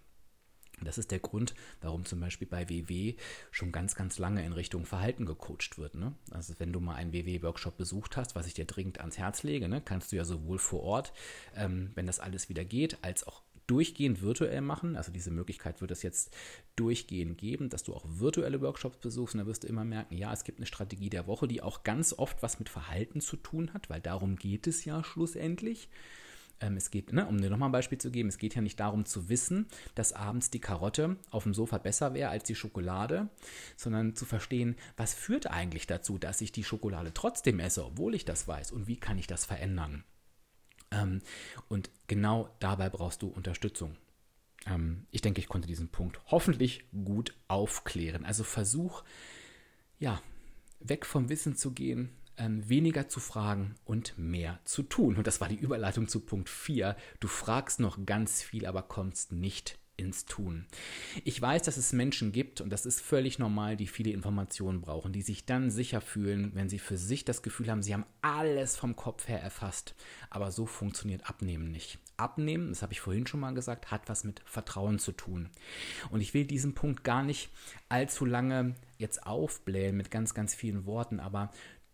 Das 0.83 0.97
ist 0.97 1.11
der 1.11 1.19
Grund, 1.19 1.53
warum 1.81 2.05
zum 2.05 2.19
Beispiel 2.19 2.47
bei 2.47 2.67
WW 2.67 3.15
schon 3.51 3.71
ganz, 3.71 3.95
ganz 3.95 4.17
lange 4.17 4.43
in 4.43 4.53
Richtung 4.53 4.85
Verhalten 4.85 5.25
gecoacht 5.25 5.77
wird. 5.77 5.95
Ne? 5.95 6.13
Also 6.31 6.55
wenn 6.57 6.73
du 6.73 6.79
mal 6.79 6.95
einen 6.95 7.13
WW-Workshop 7.13 7.77
besucht 7.77 8.17
hast, 8.17 8.35
was 8.35 8.47
ich 8.47 8.53
dir 8.53 8.65
dringend 8.65 8.99
ans 8.99 9.17
Herz 9.17 9.43
lege, 9.43 9.67
ne, 9.69 9.81
kannst 9.81 10.11
du 10.11 10.15
ja 10.15 10.25
sowohl 10.25 10.57
vor 10.57 10.81
Ort, 10.81 11.13
ähm, 11.55 11.91
wenn 11.95 12.07
das 12.07 12.19
alles 12.19 12.49
wieder 12.49 12.65
geht, 12.65 13.03
als 13.03 13.25
auch 13.27 13.43
durchgehend 13.67 14.21
virtuell 14.21 14.61
machen. 14.61 14.97
Also 14.97 15.11
diese 15.11 15.31
Möglichkeit 15.31 15.81
wird 15.81 15.91
es 15.91 16.03
jetzt 16.03 16.35
durchgehend 16.75 17.37
geben, 17.37 17.69
dass 17.69 17.83
du 17.83 17.93
auch 17.93 18.05
virtuelle 18.05 18.59
Workshops 18.61 18.97
besuchst 18.97 19.35
und 19.35 19.39
da 19.39 19.45
wirst 19.45 19.63
du 19.63 19.67
immer 19.67 19.85
merken, 19.85 20.17
ja, 20.17 20.33
es 20.33 20.43
gibt 20.43 20.59
eine 20.59 20.65
Strategie 20.65 21.09
der 21.09 21.27
Woche, 21.27 21.47
die 21.47 21.61
auch 21.61 21.83
ganz 21.83 22.13
oft 22.13 22.41
was 22.41 22.59
mit 22.59 22.69
Verhalten 22.69 23.21
zu 23.21 23.37
tun 23.37 23.73
hat, 23.73 23.89
weil 23.89 24.01
darum 24.01 24.35
geht 24.35 24.67
es 24.67 24.83
ja 24.83 25.03
schlussendlich. 25.03 25.89
Ähm, 26.61 26.77
es 26.77 26.91
geht, 26.91 27.11
ne, 27.11 27.25
um 27.25 27.41
dir 27.41 27.49
nochmal 27.49 27.69
ein 27.69 27.73
Beispiel 27.73 27.97
zu 27.97 28.11
geben, 28.11 28.29
es 28.29 28.37
geht 28.37 28.55
ja 28.55 28.61
nicht 28.61 28.79
darum 28.79 29.05
zu 29.05 29.27
wissen, 29.27 29.67
dass 29.95 30.13
abends 30.13 30.51
die 30.51 30.59
Karotte 30.59 31.17
auf 31.31 31.43
dem 31.43 31.53
Sofa 31.53 31.79
besser 31.79 32.13
wäre 32.13 32.29
als 32.29 32.43
die 32.43 32.55
Schokolade, 32.55 33.29
sondern 33.75 34.15
zu 34.15 34.25
verstehen, 34.25 34.75
was 34.95 35.13
führt 35.13 35.47
eigentlich 35.47 35.87
dazu, 35.87 36.17
dass 36.17 36.39
ich 36.41 36.51
die 36.51 36.63
Schokolade 36.63 37.13
trotzdem 37.13 37.59
esse, 37.59 37.83
obwohl 37.83 38.15
ich 38.15 38.25
das 38.25 38.47
weiß 38.47 38.71
und 38.71 38.87
wie 38.87 38.97
kann 38.97 39.17
ich 39.17 39.27
das 39.27 39.43
verändern. 39.43 40.03
Ähm, 40.91 41.21
und 41.67 41.89
genau 42.07 42.49
dabei 42.59 42.89
brauchst 42.89 43.23
du 43.23 43.27
Unterstützung. 43.27 43.97
Ähm, 44.67 45.07
ich 45.11 45.21
denke, 45.21 45.39
ich 45.39 45.47
konnte 45.47 45.67
diesen 45.67 45.89
Punkt 45.89 46.19
hoffentlich 46.27 46.85
gut 46.91 47.33
aufklären. 47.47 48.25
Also 48.25 48.43
versuch, 48.43 49.03
ja, 49.99 50.21
weg 50.79 51.05
vom 51.05 51.29
Wissen 51.29 51.55
zu 51.55 51.71
gehen, 51.71 52.09
ähm, 52.41 52.67
weniger 52.67 53.07
zu 53.07 53.19
fragen 53.19 53.75
und 53.85 54.17
mehr 54.17 54.59
zu 54.65 54.83
tun. 54.83 55.15
Und 55.15 55.27
das 55.27 55.39
war 55.41 55.47
die 55.47 55.55
Überleitung 55.55 56.07
zu 56.07 56.21
Punkt 56.21 56.49
4. 56.49 56.95
Du 57.19 57.27
fragst 57.27 57.79
noch 57.79 58.05
ganz 58.05 58.41
viel, 58.41 58.65
aber 58.65 58.81
kommst 58.81 59.31
nicht 59.31 59.77
ins 59.97 60.25
Tun. 60.25 60.65
Ich 61.23 61.39
weiß, 61.39 61.61
dass 61.61 61.77
es 61.77 61.93
Menschen 61.93 62.31
gibt, 62.31 62.59
und 62.59 62.71
das 62.71 62.87
ist 62.87 62.99
völlig 62.99 63.37
normal, 63.37 63.77
die 63.77 63.85
viele 63.85 64.09
Informationen 64.09 64.81
brauchen, 64.81 65.13
die 65.13 65.21
sich 65.21 65.45
dann 65.45 65.69
sicher 65.69 66.01
fühlen, 66.01 66.51
wenn 66.55 66.69
sie 66.69 66.79
für 66.79 66.97
sich 66.97 67.23
das 67.23 67.43
Gefühl 67.43 67.69
haben, 67.69 67.83
sie 67.83 67.93
haben 67.93 68.05
alles 68.23 68.75
vom 68.75 68.95
Kopf 68.95 69.27
her 69.27 69.41
erfasst. 69.41 69.93
Aber 70.31 70.51
so 70.51 70.65
funktioniert 70.65 71.29
Abnehmen 71.29 71.69
nicht. 71.69 71.99
Abnehmen, 72.17 72.69
das 72.69 72.81
habe 72.81 72.93
ich 72.93 73.01
vorhin 73.01 73.27
schon 73.27 73.39
mal 73.39 73.53
gesagt, 73.53 73.91
hat 73.91 74.09
was 74.09 74.23
mit 74.23 74.41
Vertrauen 74.45 74.97
zu 74.97 75.11
tun. 75.11 75.49
Und 76.09 76.21
ich 76.21 76.33
will 76.33 76.45
diesen 76.45 76.73
Punkt 76.73 77.03
gar 77.03 77.21
nicht 77.21 77.49
allzu 77.89 78.25
lange 78.25 78.73
jetzt 78.97 79.27
aufblähen 79.27 79.97
mit 79.97 80.09
ganz, 80.09 80.33
ganz 80.33 80.55
vielen 80.55 80.85
Worten, 80.85 81.19
aber 81.19 81.51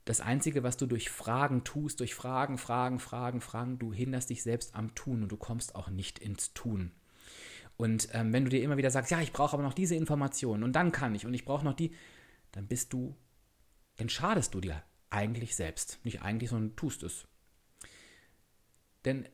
das 0.09 0.21
Einzige, 0.21 0.63
was 0.63 0.77
du 0.77 0.85
durch 0.85 1.09
Fragen 1.09 1.63
tust, 1.63 1.99
durch 1.99 2.15
Fragen, 2.15 2.57
Fragen, 2.57 2.99
Fragen, 2.99 3.41
Fragen, 3.41 3.77
du 3.77 3.93
hinderst 3.93 4.29
dich 4.29 4.41
selbst 4.41 4.73
am 4.73 4.95
Tun 4.95 5.23
und 5.23 5.31
du 5.31 5.37
kommst 5.37 5.75
auch 5.75 5.89
nicht 5.89 6.19
ins 6.19 6.53
Tun. 6.53 6.91
Und 7.75 8.09
ähm, 8.13 8.31
wenn 8.31 8.43
du 8.43 8.49
dir 8.49 8.63
immer 8.63 8.77
wieder 8.77 8.89
sagst, 8.89 9.11
ja, 9.11 9.19
ich 9.21 9.33
brauche 9.33 9.53
aber 9.53 9.63
noch 9.63 9.73
diese 9.73 9.95
Informationen 9.95 10.63
und 10.63 10.73
dann 10.73 10.91
kann 10.91 11.13
ich 11.13 11.25
und 11.25 11.33
ich 11.33 11.45
brauche 11.45 11.65
noch 11.65 11.73
die, 11.73 11.93
dann 12.53 12.67
bist 12.67 12.93
du, 12.93 13.15
dann 13.97 14.09
schadest 14.09 14.53
du 14.53 14.61
dir 14.61 14.81
eigentlich 15.09 15.55
selbst. 15.55 15.99
Nicht 16.03 16.21
eigentlich, 16.21 16.49
sondern 16.49 16.75
tust 16.75 17.03
es. 17.03 17.27
Denn 19.03 19.27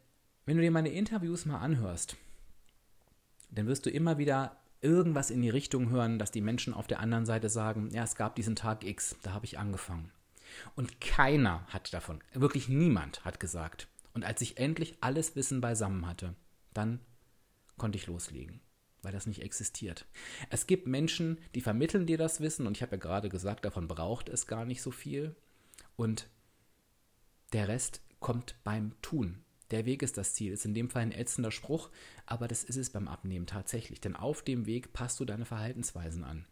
wenn 0.46 0.58
du 0.58 0.64
dir 0.64 0.72
meine 0.72 0.90
Interviews 0.90 1.46
mal 1.46 1.60
anhörst, 1.60 2.18
dann 3.52 3.68
wirst 3.68 3.86
du 3.86 3.92
immer 3.92 4.18
wieder 4.18 4.58
irgendwas 4.82 5.30
in 5.30 5.42
die 5.42 5.50
Richtung 5.50 5.90
hören, 5.90 6.20
dass 6.20 6.32
die 6.32 6.42
Menschen 6.42 6.74
auf 6.74 6.88
der 6.88 7.00
anderen 7.00 7.26
Seite 7.26 7.48
sagen, 7.48 7.90
ja, 7.92 8.04
es 8.04 8.16
gab 8.16 8.36
diesen 8.36 8.56
Tag 8.56 8.84
X, 8.84 9.16
da 9.22 9.34
habe 9.34 9.46
ich 9.46 9.60
angefangen. 9.60 10.12
Und 10.76 11.02
keiner 11.02 11.66
hat 11.68 11.94
davon, 11.94 12.24
wirklich 12.34 12.70
niemand 12.70 13.24
hat 13.26 13.40
gesagt. 13.40 13.88
Und 14.14 14.24
als 14.24 14.42
ich 14.42 14.58
endlich 14.58 14.98
alles 15.02 15.36
Wissen 15.36 15.62
beisammen 15.62 16.08
hatte, 16.08 16.36
dann 16.74 17.00
konnte 17.78 17.98
ich 17.98 18.08
loslegen, 18.08 18.62
weil 19.02 19.12
das 19.12 19.26
nicht 19.26 19.42
existiert. 19.42 20.06
Es 20.50 20.68
gibt 20.68 20.88
Menschen, 20.88 21.40
die 21.56 21.62
vermitteln 21.62 22.06
dir 22.06 22.18
das 22.18 22.40
Wissen 22.40 22.68
und 22.68 22.78
ich 22.78 22.84
habe 22.84 22.96
ja 22.96 23.02
gerade 23.02 23.30
gesagt, 23.30 23.66
davon 23.66 23.88
braucht 23.88 24.30
es 24.30 24.48
gar 24.48 24.66
nicht 24.66 24.82
so 24.82 24.92
viel. 24.92 25.36
Und 25.96 26.30
der 27.54 27.68
Rest 27.68 28.02
kommt 28.20 28.56
beim 28.64 28.94
Tun. 29.02 29.44
Der 29.72 29.86
Weg 29.86 30.04
ist 30.04 30.18
das 30.18 30.34
Ziel. 30.34 30.54
Ist 30.54 30.66
in 30.66 30.74
dem 30.74 30.90
Fall 30.90 31.02
ein 31.04 31.12
ätzender 31.12 31.52
Spruch, 31.52 31.90
aber 32.26 32.48
das 32.48 32.64
ist 32.64 32.78
es 32.78 32.92
beim 32.92 33.08
Abnehmen 33.08 33.48
tatsächlich. 33.48 34.02
Denn 34.02 34.16
auf 34.16 34.44
dem 34.44 34.66
Weg 34.66 34.94
passt 34.94 35.20
du 35.20 35.26
deine 35.26 35.46
Verhaltensweisen 35.46 36.24
an. 36.24 36.46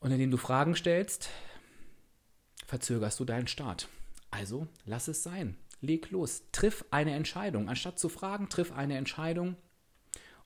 Und 0.00 0.10
indem 0.10 0.30
du 0.30 0.36
Fragen 0.36 0.76
stellst, 0.76 1.30
verzögerst 2.66 3.20
du 3.20 3.24
deinen 3.24 3.46
Start. 3.46 3.88
Also 4.30 4.66
lass 4.84 5.08
es 5.08 5.22
sein. 5.22 5.56
Leg 5.80 6.10
los. 6.10 6.42
Triff 6.52 6.84
eine 6.90 7.14
Entscheidung. 7.14 7.68
Anstatt 7.68 7.98
zu 7.98 8.08
fragen, 8.08 8.48
triff 8.48 8.72
eine 8.72 8.96
Entscheidung 8.96 9.56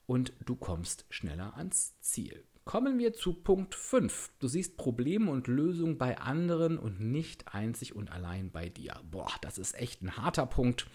und 0.06 0.32
du 0.44 0.56
kommst 0.56 1.04
schneller 1.10 1.56
ans 1.56 1.98
Ziel. 2.00 2.44
Kommen 2.68 2.98
wir 2.98 3.14
zu 3.14 3.32
Punkt 3.32 3.74
5. 3.74 4.30
Du 4.40 4.46
siehst 4.46 4.76
Probleme 4.76 5.30
und 5.30 5.46
Lösungen 5.46 5.96
bei 5.96 6.18
anderen 6.18 6.78
und 6.78 7.00
nicht 7.00 7.54
einzig 7.54 7.96
und 7.96 8.12
allein 8.12 8.50
bei 8.50 8.68
dir. 8.68 9.00
Boah, 9.10 9.30
das 9.40 9.56
ist 9.56 9.74
echt 9.80 10.02
ein 10.02 10.18
harter 10.18 10.44
Punkt, 10.44 10.86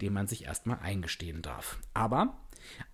den 0.00 0.12
man 0.12 0.28
sich 0.28 0.44
erstmal 0.44 0.78
eingestehen 0.78 1.42
darf. 1.42 1.80
Aber 1.92 2.38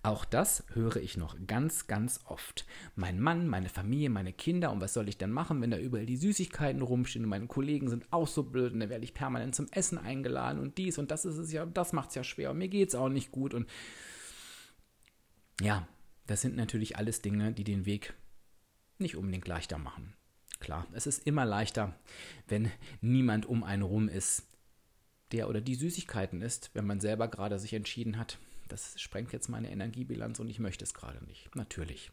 auch 0.01 0.25
das 0.25 0.63
höre 0.73 0.95
ich 0.95 1.17
noch 1.17 1.35
ganz, 1.45 1.85
ganz 1.85 2.19
oft. 2.25 2.65
Mein 2.95 3.19
Mann, 3.19 3.47
meine 3.47 3.69
Familie, 3.69 4.09
meine 4.09 4.33
Kinder 4.33 4.71
und 4.71 4.81
was 4.81 4.95
soll 4.95 5.07
ich 5.07 5.19
denn 5.19 5.31
machen, 5.31 5.61
wenn 5.61 5.69
da 5.69 5.77
überall 5.77 6.07
die 6.07 6.17
Süßigkeiten 6.17 6.81
rumstehen 6.81 7.25
und 7.25 7.29
meine 7.29 7.45
Kollegen 7.45 7.91
sind 7.91 8.11
auch 8.11 8.27
so 8.27 8.41
blöd 8.41 8.73
und 8.73 8.79
dann 8.79 8.89
werde 8.89 9.03
ich 9.03 9.13
permanent 9.13 9.53
zum 9.53 9.67
Essen 9.69 9.99
eingeladen 9.99 10.59
und 10.59 10.79
dies 10.79 10.97
und 10.97 11.11
das 11.11 11.25
ist 11.25 11.37
es 11.37 11.51
ja, 11.51 11.67
das 11.67 11.93
macht 11.93 12.09
es 12.09 12.15
ja 12.15 12.23
schwer 12.23 12.49
und 12.49 12.57
mir 12.57 12.69
geht 12.69 12.89
es 12.89 12.95
auch 12.95 13.09
nicht 13.09 13.31
gut 13.31 13.53
und 13.53 13.69
ja, 15.61 15.87
das 16.27 16.41
sind 16.41 16.55
natürlich 16.55 16.97
alles 16.97 17.21
Dinge, 17.21 17.51
die 17.51 17.63
den 17.63 17.85
Weg 17.85 18.13
nicht 18.97 19.15
unbedingt 19.15 19.47
leichter 19.47 19.77
machen. 19.77 20.15
Klar, 20.59 20.87
es 20.93 21.05
ist 21.05 21.27
immer 21.27 21.45
leichter, 21.45 21.93
wenn 22.47 22.71
niemand 23.01 23.45
um 23.45 23.63
einen 23.63 23.83
rum 23.83 24.07
ist, 24.07 24.47
der 25.31 25.49
oder 25.49 25.61
die 25.61 25.75
Süßigkeiten 25.75 26.41
isst, 26.41 26.71
wenn 26.73 26.85
man 26.85 26.99
selber 26.99 27.27
gerade 27.27 27.59
sich 27.59 27.73
entschieden 27.73 28.17
hat, 28.17 28.37
das 28.67 28.99
sprengt 28.99 29.31
jetzt 29.31 29.49
meine 29.49 29.69
Energiebilanz 29.69 30.39
und 30.39 30.49
ich 30.49 30.59
möchte 30.59 30.83
es 30.83 30.93
gerade 30.93 31.23
nicht. 31.25 31.53
Natürlich. 31.55 32.11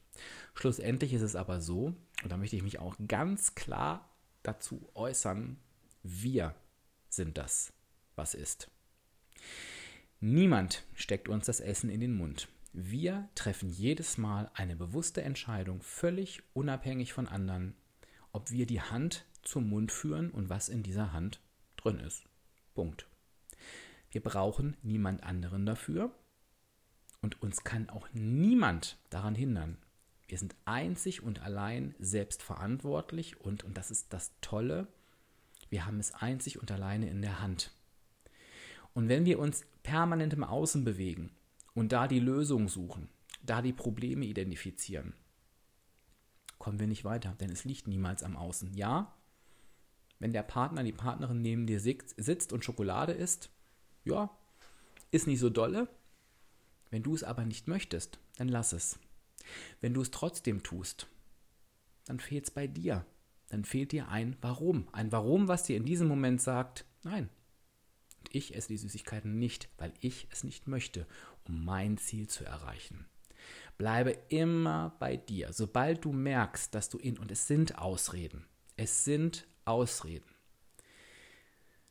Schlussendlich 0.54 1.12
ist 1.12 1.22
es 1.22 1.36
aber 1.36 1.60
so, 1.60 1.94
und 2.22 2.30
da 2.30 2.36
möchte 2.36 2.56
ich 2.56 2.62
mich 2.62 2.78
auch 2.78 2.96
ganz 3.08 3.54
klar 3.54 4.10
dazu 4.42 4.90
äußern, 4.94 5.56
wir 6.02 6.54
sind 7.08 7.38
das, 7.38 7.72
was 8.16 8.34
ist. 8.34 8.70
Niemand 10.20 10.84
steckt 10.94 11.28
uns 11.28 11.46
das 11.46 11.60
Essen 11.60 11.90
in 11.90 12.00
den 12.00 12.16
Mund. 12.16 12.48
Wir 12.72 13.28
treffen 13.34 13.68
jedes 13.68 14.16
Mal 14.16 14.50
eine 14.54 14.76
bewusste 14.76 15.22
Entscheidung, 15.22 15.82
völlig 15.82 16.42
unabhängig 16.54 17.12
von 17.12 17.28
anderen, 17.28 17.74
ob 18.32 18.50
wir 18.50 18.64
die 18.64 18.80
Hand 18.80 19.26
zum 19.42 19.68
Mund 19.68 19.92
führen 19.92 20.30
und 20.30 20.48
was 20.48 20.70
in 20.70 20.82
dieser 20.82 21.12
Hand 21.12 21.40
drin 21.76 21.98
ist. 21.98 22.24
Punkt. 22.74 23.06
Wir 24.10 24.22
brauchen 24.22 24.76
niemand 24.82 25.22
anderen 25.22 25.66
dafür 25.66 26.14
und 27.20 27.42
uns 27.42 27.62
kann 27.62 27.90
auch 27.90 28.08
niemand 28.14 28.96
daran 29.10 29.34
hindern. 29.34 29.76
Wir 30.26 30.38
sind 30.38 30.54
einzig 30.64 31.22
und 31.22 31.42
allein 31.42 31.94
selbst 31.98 32.42
verantwortlich 32.42 33.38
und, 33.38 33.64
und 33.64 33.76
das 33.76 33.90
ist 33.90 34.14
das 34.14 34.32
Tolle, 34.40 34.86
wir 35.68 35.84
haben 35.84 36.00
es 36.00 36.14
einzig 36.14 36.58
und 36.58 36.70
alleine 36.70 37.10
in 37.10 37.20
der 37.20 37.40
Hand. 37.40 37.70
Und 38.94 39.08
wenn 39.08 39.26
wir 39.26 39.38
uns 39.38 39.66
permanent 39.82 40.32
im 40.32 40.44
Außen 40.44 40.84
bewegen, 40.84 41.30
und 41.74 41.92
da 41.92 42.08
die 42.08 42.20
Lösung 42.20 42.68
suchen, 42.68 43.08
da 43.42 43.62
die 43.62 43.72
Probleme 43.72 44.24
identifizieren, 44.24 45.14
kommen 46.58 46.78
wir 46.78 46.86
nicht 46.86 47.04
weiter, 47.04 47.34
denn 47.40 47.50
es 47.50 47.64
liegt 47.64 47.88
niemals 47.88 48.22
am 48.22 48.36
Außen. 48.36 48.74
Ja, 48.74 49.14
wenn 50.18 50.32
der 50.32 50.44
Partner, 50.44 50.84
die 50.84 50.92
Partnerin 50.92 51.42
neben 51.42 51.66
dir 51.66 51.80
sitzt 51.80 52.52
und 52.52 52.64
Schokolade 52.64 53.12
isst, 53.12 53.50
ja, 54.04 54.30
ist 55.10 55.26
nicht 55.26 55.40
so 55.40 55.50
dolle. 55.50 55.88
Wenn 56.90 57.02
du 57.02 57.14
es 57.14 57.24
aber 57.24 57.44
nicht 57.44 57.66
möchtest, 57.66 58.20
dann 58.36 58.48
lass 58.48 58.72
es. 58.72 58.98
Wenn 59.80 59.94
du 59.94 60.00
es 60.00 60.12
trotzdem 60.12 60.62
tust, 60.62 61.08
dann 62.04 62.20
fehlt 62.20 62.44
es 62.44 62.50
bei 62.50 62.66
dir. 62.68 63.04
Dann 63.48 63.64
fehlt 63.64 63.92
dir 63.92 64.08
ein 64.08 64.36
Warum. 64.40 64.88
Ein 64.92 65.10
Warum, 65.10 65.48
was 65.48 65.64
dir 65.64 65.76
in 65.76 65.84
diesem 65.84 66.06
Moment 66.06 66.40
sagt, 66.40 66.84
nein, 67.02 67.28
ich 68.30 68.54
esse 68.54 68.68
die 68.68 68.78
Süßigkeiten 68.78 69.38
nicht, 69.38 69.68
weil 69.78 69.92
ich 70.00 70.28
es 70.30 70.44
nicht 70.44 70.68
möchte 70.68 71.06
um 71.48 71.64
mein 71.64 71.98
Ziel 71.98 72.28
zu 72.28 72.44
erreichen. 72.44 73.06
Bleibe 73.78 74.16
immer 74.28 74.94
bei 74.98 75.16
dir. 75.16 75.52
Sobald 75.52 76.04
du 76.04 76.12
merkst, 76.12 76.74
dass 76.74 76.88
du 76.88 76.98
in, 76.98 77.18
und 77.18 77.30
es 77.32 77.46
sind 77.46 77.78
Ausreden, 77.78 78.46
es 78.76 79.04
sind 79.04 79.46
Ausreden, 79.64 80.32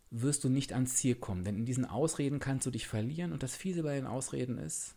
wirst 0.10 0.44
du 0.44 0.50
nicht 0.50 0.74
ans 0.74 0.96
Ziel 0.96 1.16
kommen. 1.16 1.44
Denn 1.44 1.58
in 1.58 1.66
diesen 1.66 1.86
Ausreden 1.86 2.40
kannst 2.40 2.66
du 2.66 2.72
dich 2.72 2.88
verlieren. 2.88 3.32
Und 3.32 3.44
das 3.44 3.56
Fiese 3.56 3.84
bei 3.84 3.96
den 3.96 4.06
Ausreden 4.06 4.58
ist, 4.58 4.96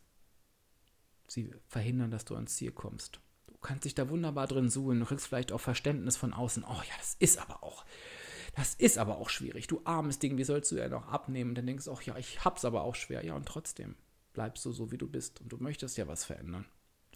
sie 1.28 1.54
verhindern, 1.68 2.10
dass 2.10 2.24
du 2.24 2.34
ans 2.34 2.56
Ziel 2.56 2.72
kommst. 2.72 3.20
Du 3.46 3.56
kannst 3.58 3.84
dich 3.84 3.94
da 3.94 4.08
wunderbar 4.10 4.46
drin 4.46 4.68
suhlen. 4.68 5.00
Du 5.00 5.06
kriegst 5.06 5.26
vielleicht 5.26 5.52
auch 5.52 5.60
Verständnis 5.60 6.16
von 6.16 6.34
außen. 6.34 6.64
Oh 6.64 6.82
ja, 6.88 6.94
das 6.98 7.16
ist 7.18 7.38
aber 7.38 7.62
auch. 7.62 7.84
Das 8.56 8.74
ist 8.74 8.98
aber 8.98 9.18
auch 9.18 9.30
schwierig. 9.30 9.66
Du 9.66 9.80
armes 9.84 10.18
Ding, 10.18 10.36
wie 10.36 10.44
sollst 10.44 10.70
du 10.70 10.76
ja 10.76 10.88
noch 10.88 11.08
abnehmen? 11.08 11.50
Und 11.50 11.58
dann 11.58 11.66
denkst 11.66 11.86
du 11.86 11.92
auch, 11.92 12.02
ja, 12.02 12.16
ich 12.16 12.44
hab's 12.44 12.64
aber 12.64 12.82
auch 12.82 12.94
schwer. 12.94 13.24
Ja, 13.24 13.34
und 13.34 13.46
trotzdem 13.46 13.96
bleibst 14.34 14.64
du 14.66 14.72
so, 14.72 14.92
wie 14.92 14.98
du 14.98 15.08
bist. 15.08 15.40
Und 15.40 15.50
du 15.50 15.56
möchtest 15.56 15.96
ja 15.96 16.06
was 16.06 16.24
verändern. 16.24 16.66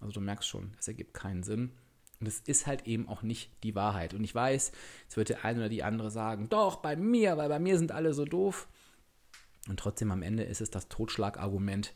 Also 0.01 0.13
du 0.13 0.21
merkst 0.21 0.49
schon, 0.49 0.73
es 0.79 0.89
ergibt 0.89 1.13
keinen 1.13 1.43
Sinn. 1.43 1.73
Und 2.21 2.27
es 2.27 2.41
ist 2.41 2.67
halt 2.67 2.87
eben 2.87 3.09
auch 3.09 3.23
nicht 3.23 3.51
die 3.63 3.75
Wahrheit. 3.75 4.15
Und 4.15 4.25
ich 4.25 4.35
weiß, 4.35 4.73
jetzt 5.03 5.17
wird 5.17 5.29
der 5.29 5.45
eine 5.45 5.61
oder 5.61 5.69
die 5.69 5.85
andere 5.85 6.11
sagen, 6.11 6.49
doch, 6.49 6.77
bei 6.77 6.97
mir, 6.97 7.37
weil 7.37 7.49
bei 7.49 7.59
mir 7.59 7.79
sind 7.79 7.93
alle 7.93 8.15
so 8.15 8.25
doof. 8.25 8.69
Und 9.69 9.79
trotzdem 9.79 10.11
am 10.11 10.23
Ende 10.23 10.45
ist 10.45 10.61
es 10.61 10.71
das 10.71 10.89
Totschlagargument, 10.89 11.95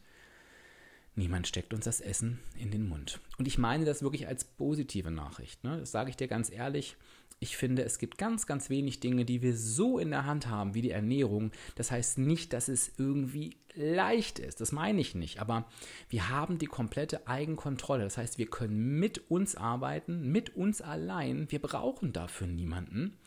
niemand 1.15 1.47
steckt 1.47 1.75
uns 1.75 1.85
das 1.85 2.01
Essen 2.01 2.41
in 2.59 2.71
den 2.71 2.89
Mund. 2.89 3.21
Und 3.39 3.47
ich 3.47 3.59
meine 3.59 3.85
das 3.85 4.03
wirklich 4.03 4.27
als 4.29 4.45
positive 4.45 5.11
Nachricht. 5.11 5.65
Ne? 5.65 5.79
Das 5.79 5.91
sage 5.91 6.11
ich 6.11 6.17
dir 6.17 6.29
ganz 6.29 6.51
ehrlich 6.51 6.97
ich 7.43 7.57
finde, 7.57 7.83
es 7.83 7.99
gibt 7.99 8.19
ganz, 8.19 8.47
ganz 8.47 8.71
wenig 8.71 9.01
Dinge, 9.01 9.25
die 9.25 9.43
wir 9.43 9.57
so 9.57 9.99
in 9.99 10.11
der 10.11 10.27
Hand 10.27 10.47
haben 10.47 10.75
wie 10.75 10.81
die 10.81 10.93
Ernährung. 10.93 11.51
Das 11.75 11.91
heißt 11.91 12.19
nicht, 12.19 12.53
dass 12.53 12.69
es 12.69 12.93
irgendwie 12.99 13.57
leicht 13.75 14.39
ist. 14.39 14.61
Das 14.61 14.71
meine 14.71 15.01
ich 15.01 15.17
nicht. 15.17 15.41
Aber 15.41 15.67
wir 16.09 16.29
haben 16.29 16.59
die 16.59 16.67
komplette 16.67 17.27
Eigenkontrolle. 17.27 18.05
Das 18.05 18.17
heißt, 18.17 18.39
wir 18.39 18.47
können 18.47 19.01
mit 19.01 19.29
uns 19.29 19.57
arbeiten, 19.57 20.31
mit 20.31 20.55
uns 20.55 20.83
allein. 20.83 21.51
Wir 21.51 21.61
brauchen 21.61 22.13
dafür 22.13 22.47
niemanden. 22.47 23.19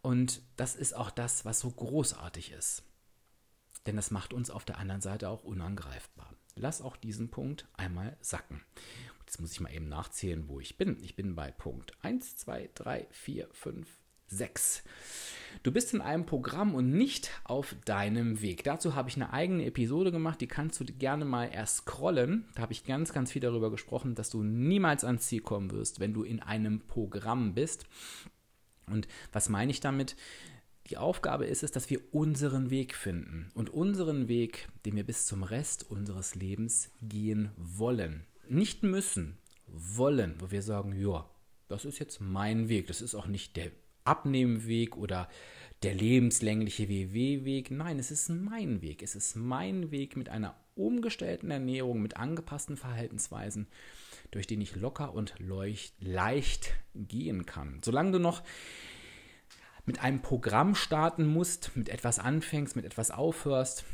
Und 0.00 0.42
das 0.56 0.76
ist 0.76 0.94
auch 0.94 1.10
das, 1.10 1.44
was 1.44 1.58
so 1.58 1.72
großartig 1.72 2.52
ist. 2.52 2.84
Denn 3.84 3.96
das 3.96 4.12
macht 4.12 4.32
uns 4.32 4.50
auf 4.50 4.64
der 4.64 4.78
anderen 4.78 5.00
Seite 5.00 5.28
auch 5.28 5.42
unangreifbar. 5.42 6.32
Lass 6.60 6.82
auch 6.82 6.96
diesen 6.96 7.30
Punkt 7.30 7.66
einmal 7.76 8.16
sacken. 8.20 8.62
Jetzt 9.26 9.40
muss 9.40 9.52
ich 9.52 9.60
mal 9.60 9.72
eben 9.72 9.88
nachzählen, 9.88 10.48
wo 10.48 10.60
ich 10.60 10.76
bin. 10.76 10.98
Ich 11.02 11.16
bin 11.16 11.34
bei 11.34 11.50
Punkt 11.50 11.92
1, 12.02 12.36
2, 12.36 12.70
3, 12.74 13.06
4, 13.10 13.48
5, 13.52 13.88
6. 14.26 14.84
Du 15.62 15.72
bist 15.72 15.94
in 15.94 16.00
einem 16.00 16.26
Programm 16.26 16.74
und 16.74 16.90
nicht 16.90 17.30
auf 17.44 17.74
deinem 17.84 18.42
Weg. 18.42 18.62
Dazu 18.64 18.94
habe 18.94 19.08
ich 19.08 19.16
eine 19.16 19.32
eigene 19.32 19.64
Episode 19.64 20.12
gemacht, 20.12 20.40
die 20.40 20.46
kannst 20.46 20.80
du 20.80 20.84
gerne 20.84 21.24
mal 21.24 21.46
erst 21.46 21.78
scrollen. 21.78 22.48
Da 22.54 22.62
habe 22.62 22.72
ich 22.72 22.84
ganz, 22.84 23.12
ganz 23.12 23.32
viel 23.32 23.42
darüber 23.42 23.70
gesprochen, 23.70 24.14
dass 24.14 24.30
du 24.30 24.42
niemals 24.42 25.04
ans 25.04 25.26
Ziel 25.26 25.40
kommen 25.40 25.70
wirst, 25.70 25.98
wenn 25.98 26.12
du 26.12 26.22
in 26.22 26.40
einem 26.40 26.80
Programm 26.80 27.54
bist. 27.54 27.86
Und 28.86 29.08
was 29.32 29.48
meine 29.48 29.70
ich 29.70 29.80
damit? 29.80 30.16
Die 30.88 30.96
Aufgabe 30.96 31.46
ist 31.46 31.62
es, 31.62 31.70
dass 31.70 31.90
wir 31.90 32.00
unseren 32.12 32.70
Weg 32.70 32.94
finden 32.94 33.50
und 33.54 33.70
unseren 33.70 34.28
Weg, 34.28 34.68
den 34.84 34.96
wir 34.96 35.04
bis 35.04 35.26
zum 35.26 35.42
Rest 35.42 35.88
unseres 35.88 36.34
Lebens 36.34 36.90
gehen 37.00 37.50
wollen 37.56 38.24
nicht 38.50 38.82
müssen, 38.82 39.38
wollen, 39.66 40.34
wo 40.40 40.50
wir 40.50 40.62
sagen, 40.62 41.00
ja, 41.00 41.28
das 41.68 41.84
ist 41.84 42.00
jetzt 42.00 42.20
mein 42.20 42.68
Weg. 42.68 42.88
Das 42.88 43.00
ist 43.00 43.14
auch 43.14 43.26
nicht 43.26 43.56
der 43.56 43.70
Abnehmweg 44.04 44.96
oder 44.96 45.28
der 45.84 45.94
lebenslängliche 45.94 46.88
WW-Weg. 46.88 47.70
Nein, 47.70 47.98
es 47.98 48.10
ist 48.10 48.28
mein 48.28 48.82
Weg. 48.82 49.02
Es 49.02 49.14
ist 49.14 49.36
mein 49.36 49.92
Weg 49.92 50.16
mit 50.16 50.28
einer 50.28 50.56
umgestellten 50.74 51.50
Ernährung, 51.50 52.02
mit 52.02 52.16
angepassten 52.16 52.76
Verhaltensweisen, 52.76 53.68
durch 54.32 54.48
den 54.48 54.60
ich 54.60 54.74
locker 54.74 55.14
und 55.14 55.34
leicht 55.38 56.72
gehen 56.94 57.46
kann. 57.46 57.80
Solange 57.84 58.12
du 58.12 58.18
noch 58.18 58.42
mit 59.86 60.00
einem 60.00 60.22
Programm 60.22 60.74
starten 60.74 61.26
musst, 61.26 61.76
mit 61.76 61.88
etwas 61.88 62.18
anfängst, 62.18 62.76
mit 62.76 62.84
etwas 62.84 63.10
aufhörst, 63.10 63.84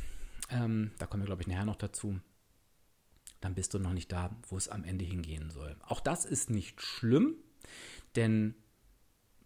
ähm, 0.49 0.91
da 0.97 1.05
kommen 1.05 1.23
wir, 1.23 1.27
glaube 1.27 1.41
ich, 1.41 1.47
nachher 1.47 1.65
noch 1.65 1.75
dazu, 1.75 2.19
dann 3.41 3.55
bist 3.55 3.73
du 3.73 3.79
noch 3.79 3.93
nicht 3.93 4.11
da, 4.11 4.35
wo 4.47 4.57
es 4.57 4.69
am 4.69 4.83
Ende 4.83 5.05
hingehen 5.05 5.49
soll. 5.49 5.75
Auch 5.81 5.99
das 5.99 6.25
ist 6.25 6.49
nicht 6.49 6.81
schlimm, 6.81 7.35
denn 8.15 8.55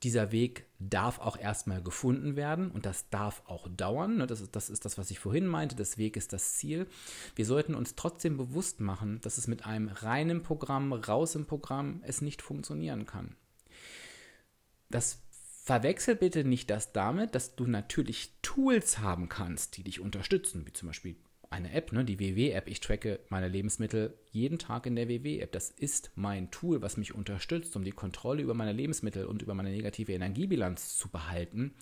dieser 0.03 0.31
Weg 0.31 0.65
darf 0.79 1.19
auch 1.19 1.37
erstmal 1.37 1.83
gefunden 1.83 2.35
werden 2.35 2.71
und 2.71 2.85
das 2.87 3.09
darf 3.09 3.43
auch 3.45 3.67
dauern. 3.69 4.17
Ne? 4.17 4.27
Das 4.27 4.41
ist, 4.41 4.55
das 4.55 4.69
ist 4.69 4.83
das, 4.83 4.97
was 4.97 5.11
ich 5.11 5.19
vorhin 5.19 5.45
meinte. 5.45 5.75
Das 5.75 5.97
Weg 5.97 6.17
ist 6.17 6.33
das 6.33 6.55
Ziel. 6.55 6.87
Wir 7.35 7.45
sollten 7.45 7.75
uns 7.75 7.95
trotzdem 7.95 8.35
bewusst 8.35 8.79
machen, 8.79 9.21
dass 9.21 9.37
es 9.37 9.47
mit 9.47 9.65
einem 9.65 9.89
reinen 9.89 10.41
Programm, 10.41 10.91
raus 10.91 11.35
im 11.35 11.45
Programm, 11.45 12.01
es 12.03 12.21
nicht 12.21 12.41
funktionieren 12.41 13.05
kann. 13.05 13.35
Das 14.89 15.19
verwechsel 15.71 16.17
bitte 16.17 16.43
nicht 16.43 16.69
das 16.69 16.91
damit, 16.91 17.33
dass 17.33 17.55
du 17.55 17.65
natürlich 17.65 18.33
Tools 18.41 18.99
haben 18.99 19.29
kannst, 19.29 19.77
die 19.77 19.83
dich 19.83 20.01
unterstützen, 20.01 20.67
wie 20.67 20.73
zum 20.73 20.89
Beispiel 20.89 21.15
eine 21.49 21.71
App, 21.71 21.93
ne, 21.93 22.03
die 22.03 22.19
WW-App. 22.19 22.67
Ich 22.67 22.81
tracke 22.81 23.21
meine 23.29 23.47
Lebensmittel 23.47 24.17
jeden 24.31 24.59
Tag 24.59 24.85
in 24.85 24.97
der 24.97 25.07
WW-App. 25.07 25.49
Das 25.53 25.69
ist 25.69 26.11
mein 26.15 26.51
Tool, 26.51 26.81
was 26.81 26.97
mich 26.97 27.15
unterstützt, 27.15 27.73
um 27.77 27.85
die 27.85 27.93
Kontrolle 27.93 28.41
über 28.41 28.53
meine 28.53 28.73
Lebensmittel 28.73 29.25
und 29.25 29.41
über 29.41 29.53
meine 29.53 29.71
negative 29.71 30.11
Energiebilanz 30.11 30.97
zu 30.97 31.07
behalten. 31.07 31.73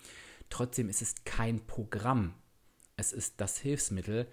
Trotzdem 0.50 0.88
ist 0.88 1.02
es 1.02 1.24
kein 1.24 1.66
Programm. 1.66 2.34
Es 2.96 3.12
ist 3.12 3.40
das 3.40 3.58
Hilfsmittel, 3.58 4.28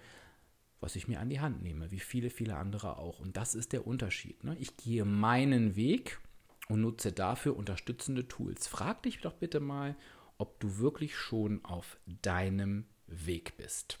was 0.78 0.94
ich 0.94 1.08
mir 1.08 1.18
an 1.18 1.30
die 1.30 1.40
Hand 1.40 1.64
nehme, 1.64 1.90
wie 1.90 1.98
viele, 1.98 2.30
viele 2.30 2.54
andere 2.54 2.98
auch. 2.98 3.18
Und 3.18 3.36
das 3.36 3.56
ist 3.56 3.72
der 3.72 3.88
Unterschied. 3.88 4.44
Ne? 4.44 4.56
Ich 4.60 4.76
gehe 4.76 5.04
meinen 5.04 5.74
Weg 5.74 6.20
und 6.68 6.80
nutze 6.82 7.12
dafür 7.12 7.56
unterstützende 7.56 8.28
Tools. 8.28 8.66
Frag 8.66 9.02
dich 9.02 9.20
doch 9.20 9.34
bitte 9.34 9.60
mal, 9.60 9.96
ob 10.36 10.60
du 10.60 10.78
wirklich 10.78 11.16
schon 11.16 11.64
auf 11.64 11.98
deinem 12.06 12.86
Weg 13.06 13.56
bist. 13.56 13.98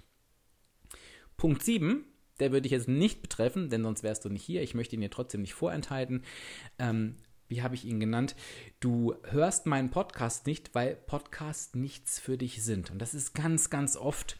Punkt 1.36 1.62
7, 1.62 2.04
der 2.40 2.52
würde 2.52 2.66
ich 2.66 2.72
jetzt 2.72 2.88
nicht 2.88 3.22
betreffen, 3.22 3.70
denn 3.70 3.82
sonst 3.82 4.02
wärst 4.02 4.24
du 4.24 4.28
nicht 4.28 4.44
hier. 4.44 4.62
Ich 4.62 4.74
möchte 4.74 4.94
ihn 4.94 5.00
dir 5.00 5.10
trotzdem 5.10 5.40
nicht 5.40 5.54
vorenthalten. 5.54 6.22
Ähm, 6.78 7.16
wie 7.48 7.62
habe 7.62 7.74
ich 7.74 7.84
ihn 7.84 7.98
genannt? 7.98 8.36
Du 8.78 9.14
hörst 9.24 9.66
meinen 9.66 9.90
Podcast 9.90 10.46
nicht, 10.46 10.74
weil 10.74 10.94
Podcasts 10.94 11.74
nichts 11.74 12.20
für 12.20 12.36
dich 12.36 12.62
sind. 12.62 12.90
Und 12.90 12.98
das 12.98 13.14
ist 13.14 13.34
ganz, 13.34 13.70
ganz 13.70 13.96
oft 13.96 14.36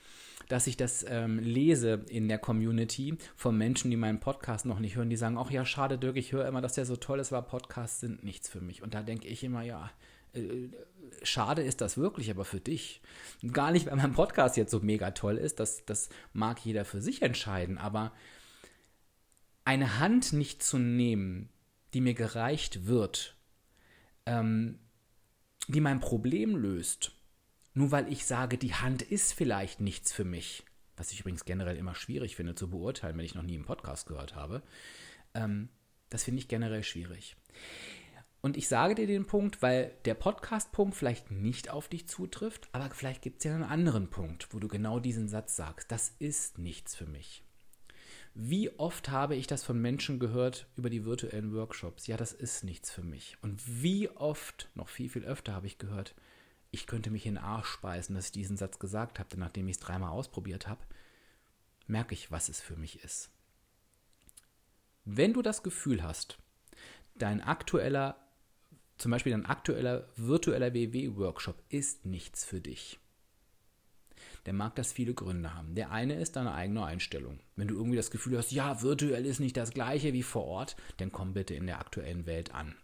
dass 0.49 0.67
ich 0.67 0.77
das 0.77 1.05
ähm, 1.09 1.39
lese 1.39 2.05
in 2.09 2.29
der 2.29 2.39
Community 2.39 3.17
von 3.37 3.57
Menschen, 3.57 3.91
die 3.91 3.97
meinen 3.97 4.21
Podcast 4.21 4.67
noch 4.67 4.79
nicht 4.79 4.97
hören, 4.97 5.11
die 5.11 5.17
sagen, 5.17 5.39
ach 5.39 5.51
ja, 5.51 5.65
schade, 5.65 5.99
Dirk, 5.99 6.17
ich 6.17 6.33
höre 6.33 6.49
immer, 6.49 6.63
dass 6.63 6.75
der 6.75 6.87
so 6.87 6.97
toll 6.97 7.21
ist, 7.21 7.33
aber 7.33 7.47
Podcasts 7.47 8.01
sind 8.01 8.25
nichts 8.25 8.49
für 8.49 8.61
mich. 8.61 8.83
Und 8.83 8.95
da 8.95 9.03
denke 9.03 9.29
ich 9.29 9.45
immer, 9.45 9.63
ja, 9.63 9.91
äh, 10.33 10.69
schade 11.23 11.63
ist 11.63 11.81
das 11.81 11.99
wirklich, 11.99 12.31
aber 12.31 12.45
für 12.45 12.61
dich. 12.61 13.03
Gar 13.53 13.73
nicht, 13.73 13.87
weil 13.87 13.97
mein 13.97 14.13
Podcast 14.13 14.57
jetzt 14.57 14.71
so 14.71 14.81
mega 14.81 15.11
toll 15.11 15.37
ist, 15.37 15.61
das, 15.61 15.85
das 15.85 16.09
mag 16.33 16.65
jeder 16.65 16.85
für 16.85 17.01
sich 17.01 17.23
entscheiden, 17.23 17.79
aber 17.79 18.13
eine 19.65 19.99
Hand 19.99 20.33
nicht 20.33 20.63
zu 20.63 20.79
nehmen, 20.79 21.51
die 21.93 22.01
mir 22.01 22.15
gereicht 22.15 22.87
wird, 22.87 23.37
ähm, 24.25 24.79
die 25.69 25.81
mein 25.81 26.01
Problem 26.01 26.57
löst, 26.57 27.13
nur 27.79 27.93
weil 27.93 28.13
ich 28.13 28.27
sage, 28.27 28.59
die 28.59 28.75
Hand 28.75 29.03
ist 29.03 29.33
vielleicht 29.33 29.81
nichts 29.81 30.13
für 30.13 30.25
mich, 30.25 30.65
was 30.97 31.13
ich 31.13 31.21
übrigens 31.21 31.45
generell 31.45 31.77
immer 31.77 31.95
schwierig 31.95 32.35
finde 32.35 32.57
zu 32.57 32.69
beurteilen, 32.69 33.17
wenn 33.17 33.25
ich 33.25 33.37
noch 33.37 33.45
nie 33.45 33.55
einen 33.55 33.65
Podcast 33.65 34.09
gehört 34.09 34.35
habe, 34.35 34.63
ähm, 35.35 35.69
das 36.11 36.25
finde 36.25 36.41
ich 36.41 36.49
generell 36.49 36.83
schwierig. 36.83 37.37
Und 38.41 38.57
ich 38.57 38.67
sage 38.67 38.97
dir 38.97 39.07
den 39.07 39.27
Punkt, 39.27 39.63
weil 39.63 39.93
der 40.07 40.15
Podcast-Punkt 40.15 40.97
vielleicht 40.97 41.31
nicht 41.31 41.71
auf 41.71 41.87
dich 41.87 42.09
zutrifft, 42.09 42.69
aber 42.73 42.91
vielleicht 42.91 43.23
gibt 43.23 43.39
es 43.39 43.45
ja 43.45 43.55
einen 43.55 43.63
anderen 43.63 44.11
Punkt, 44.11 44.49
wo 44.53 44.59
du 44.59 44.67
genau 44.67 44.99
diesen 44.99 45.29
Satz 45.29 45.55
sagst. 45.55 45.93
Das 45.93 46.13
ist 46.19 46.59
nichts 46.59 46.97
für 46.97 47.07
mich. 47.07 47.45
Wie 48.35 48.77
oft 48.79 49.09
habe 49.09 49.37
ich 49.37 49.47
das 49.47 49.63
von 49.63 49.81
Menschen 49.81 50.19
gehört 50.19 50.67
über 50.75 50.91
die 50.91 51.05
virtuellen 51.05 51.55
Workshops? 51.55 52.09
Ja, 52.09 52.17
das 52.17 52.33
ist 52.33 52.65
nichts 52.65 52.91
für 52.91 53.03
mich. 53.03 53.37
Und 53.41 53.63
wie 53.65 54.09
oft, 54.11 54.69
noch 54.75 54.89
viel, 54.89 55.09
viel 55.09 55.25
öfter 55.25 55.53
habe 55.53 55.69
ich 55.69 55.79
gehört, 55.79 56.17
ich 56.71 56.87
könnte 56.87 57.11
mich 57.11 57.27
in 57.27 57.35
den 57.35 57.45
Arsch 57.45 57.69
speisen, 57.69 58.15
dass 58.15 58.27
ich 58.27 58.33
diesen 58.33 58.57
Satz 58.57 58.79
gesagt 58.79 59.19
habe, 59.19 59.29
denn 59.29 59.41
nachdem 59.41 59.69
ich 59.69 59.77
es 59.77 59.81
dreimal 59.81 60.11
ausprobiert 60.11 60.67
habe, 60.69 60.81
merke 61.87 62.15
ich, 62.15 62.31
was 62.31 62.49
es 62.49 62.61
für 62.61 62.77
mich 62.77 63.03
ist. 63.03 63.31
Wenn 65.05 65.33
du 65.33 65.41
das 65.41 65.63
Gefühl 65.63 66.03
hast, 66.03 66.39
dein 67.15 67.41
aktueller, 67.41 68.17
zum 68.99 69.11
Beispiel 69.11 69.33
dein 69.33 69.47
aktueller 69.47 70.09
virtueller 70.17 70.75
WW-Workshop 70.75 71.63
ist 71.71 72.05
nichts 72.05 72.45
für 72.45 72.61
dich, 72.61 72.99
der 74.49 74.55
mag 74.55 74.75
das 74.77 74.93
viele 74.93 75.13
Gründe 75.13 75.53
haben. 75.53 75.75
Der 75.75 75.91
eine 75.91 76.15
ist 76.15 76.37
deine 76.37 76.55
eigene 76.55 76.83
Einstellung. 76.83 77.39
Wenn 77.55 77.69
du 77.69 77.75
irgendwie 77.75 77.99
das 77.99 78.11
Gefühl 78.11 78.39
hast, 78.39 78.51
ja, 78.51 78.81
virtuell 78.81 79.27
ist 79.27 79.41
nicht 79.41 79.59
das 79.59 79.73
gleiche 79.73 80.15
wie 80.15 80.23
vor 80.23 80.47
Ort, 80.47 80.75
dann 80.97 81.13
komm 81.13 81.35
bitte 81.35 81.53
in 81.53 81.67
der 81.67 81.81
aktuellen 81.81 82.25
Welt 82.25 82.55
an. 82.55 82.75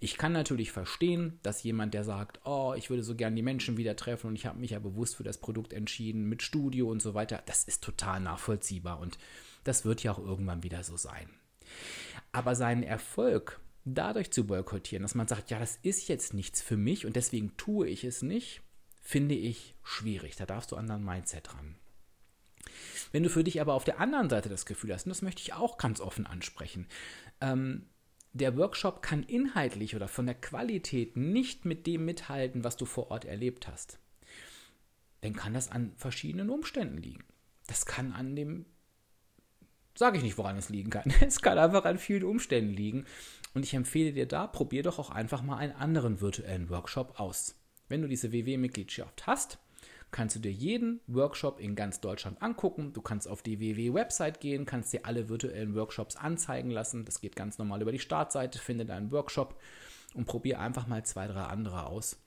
Ich 0.00 0.16
kann 0.16 0.32
natürlich 0.32 0.72
verstehen, 0.72 1.38
dass 1.42 1.64
jemand, 1.64 1.92
der 1.92 2.04
sagt, 2.04 2.40
oh, 2.46 2.72
ich 2.78 2.88
würde 2.88 3.02
so 3.02 3.14
gern 3.14 3.36
die 3.36 3.42
Menschen 3.42 3.76
wieder 3.76 3.94
treffen 3.94 4.28
und 4.28 4.36
ich 4.36 4.46
habe 4.46 4.58
mich 4.58 4.70
ja 4.70 4.78
bewusst 4.78 5.16
für 5.16 5.22
das 5.22 5.36
Produkt 5.36 5.74
entschieden 5.74 6.30
mit 6.30 6.42
Studio 6.42 6.88
und 6.88 7.02
so 7.02 7.12
weiter, 7.12 7.42
das 7.44 7.64
ist 7.64 7.84
total 7.84 8.20
nachvollziehbar 8.20 8.98
und 8.98 9.18
das 9.64 9.84
wird 9.84 10.02
ja 10.02 10.12
auch 10.12 10.18
irgendwann 10.18 10.62
wieder 10.62 10.82
so 10.82 10.96
sein. 10.96 11.28
Aber 12.32 12.54
seinen 12.54 12.84
Erfolg 12.84 13.60
dadurch 13.84 14.30
zu 14.30 14.46
boykottieren, 14.46 15.02
dass 15.02 15.14
man 15.14 15.28
sagt, 15.28 15.50
ja, 15.50 15.58
das 15.58 15.78
ist 15.82 16.08
jetzt 16.08 16.32
nichts 16.32 16.62
für 16.62 16.78
mich 16.78 17.04
und 17.04 17.16
deswegen 17.16 17.54
tue 17.58 17.86
ich 17.86 18.02
es 18.02 18.22
nicht, 18.22 18.62
finde 19.02 19.34
ich 19.34 19.74
schwierig. 19.82 20.36
Da 20.36 20.46
darfst 20.46 20.72
du 20.72 20.76
an 20.76 20.86
dein 20.86 21.04
Mindset 21.04 21.52
ran. 21.54 21.74
Wenn 23.10 23.24
du 23.24 23.28
für 23.28 23.44
dich 23.44 23.60
aber 23.60 23.74
auf 23.74 23.84
der 23.84 24.00
anderen 24.00 24.30
Seite 24.30 24.48
das 24.48 24.64
Gefühl 24.64 24.94
hast, 24.94 25.04
und 25.04 25.10
das 25.10 25.20
möchte 25.20 25.42
ich 25.42 25.52
auch 25.52 25.76
ganz 25.76 26.00
offen 26.00 26.26
ansprechen, 26.26 26.86
ähm, 27.40 27.86
der 28.32 28.56
Workshop 28.56 29.02
kann 29.02 29.22
inhaltlich 29.24 29.94
oder 29.94 30.08
von 30.08 30.24
der 30.24 30.34
Qualität 30.34 31.16
nicht 31.16 31.66
mit 31.66 31.86
dem 31.86 32.06
mithalten, 32.06 32.64
was 32.64 32.78
du 32.78 32.86
vor 32.86 33.10
Ort 33.10 33.26
erlebt 33.26 33.68
hast, 33.68 33.98
dann 35.20 35.34
kann 35.34 35.52
das 35.52 35.70
an 35.70 35.92
verschiedenen 35.96 36.48
Umständen 36.48 36.96
liegen. 36.96 37.24
Das 37.66 37.84
kann 37.84 38.12
an 38.12 38.34
dem, 38.34 38.64
sage 39.94 40.16
ich 40.16 40.22
nicht, 40.22 40.38
woran 40.38 40.56
es 40.56 40.70
liegen 40.70 40.90
kann. 40.90 41.12
Es 41.20 41.42
kann 41.42 41.58
einfach 41.58 41.84
an 41.84 41.98
vielen 41.98 42.24
Umständen 42.24 42.72
liegen. 42.72 43.04
Und 43.54 43.64
ich 43.64 43.74
empfehle 43.74 44.14
dir 44.14 44.26
da, 44.26 44.46
probier 44.46 44.82
doch 44.82 44.98
auch 44.98 45.10
einfach 45.10 45.42
mal 45.42 45.58
einen 45.58 45.74
anderen 45.74 46.22
virtuellen 46.22 46.70
Workshop 46.70 47.20
aus. 47.20 47.54
Wenn 47.92 48.00
du 48.00 48.08
diese 48.08 48.32
WW-Mitgliedschaft 48.32 49.26
hast, 49.26 49.58
kannst 50.12 50.34
du 50.34 50.40
dir 50.40 50.50
jeden 50.50 51.00
Workshop 51.08 51.60
in 51.60 51.74
ganz 51.74 52.00
Deutschland 52.00 52.40
angucken. 52.40 52.94
Du 52.94 53.02
kannst 53.02 53.28
auf 53.28 53.42
die 53.42 53.60
WW-Website 53.60 54.40
gehen, 54.40 54.64
kannst 54.64 54.94
dir 54.94 55.04
alle 55.04 55.28
virtuellen 55.28 55.74
Workshops 55.74 56.16
anzeigen 56.16 56.70
lassen. 56.70 57.04
Das 57.04 57.20
geht 57.20 57.36
ganz 57.36 57.58
normal 57.58 57.82
über 57.82 57.92
die 57.92 57.98
Startseite, 57.98 58.58
finde 58.58 58.86
deinen 58.86 59.10
Workshop 59.10 59.60
und 60.14 60.24
probiere 60.24 60.60
einfach 60.60 60.86
mal 60.86 61.04
zwei, 61.04 61.26
drei 61.26 61.42
andere 61.42 61.84
aus. 61.84 62.18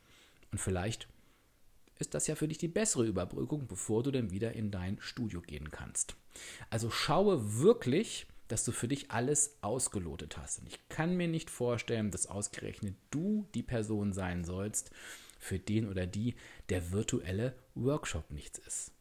Und 0.52 0.60
vielleicht 0.60 1.08
ist 1.98 2.14
das 2.14 2.28
ja 2.28 2.36
für 2.36 2.48
dich 2.48 2.60
die 2.60 2.68
bessere 2.68 3.08
Überbrückung, 3.08 3.66
bevor 3.66 4.04
du 4.04 4.12
dann 4.12 4.30
wieder 4.30 4.54
in 4.54 4.70
dein 4.70 5.00
Studio 5.02 5.42
gehen 5.42 5.72
kannst. 5.72 6.16
Also 6.70 6.92
schaue 6.92 7.60
wirklich, 7.60 8.28
dass 8.50 8.66
du 8.66 8.72
für 8.72 8.88
dich 8.88 9.10
alles 9.10 9.58
ausgelotet 9.62 10.38
hast. 10.38 10.60
Und 10.60 10.68
ich 10.68 10.90
kann 10.90 11.18
mir 11.18 11.28
nicht 11.28 11.50
vorstellen, 11.50 12.12
dass 12.12 12.28
ausgerechnet 12.28 12.96
du 13.10 13.48
die 13.56 13.64
Person 13.64 14.14
sein 14.14 14.44
sollst, 14.44 14.92
für 15.46 15.60
den 15.60 15.88
oder 15.88 16.08
die 16.08 16.36
der 16.70 16.92
virtuelle 16.92 17.56
Workshop 17.76 18.32
nichts 18.32 18.60
ist. 18.60 18.92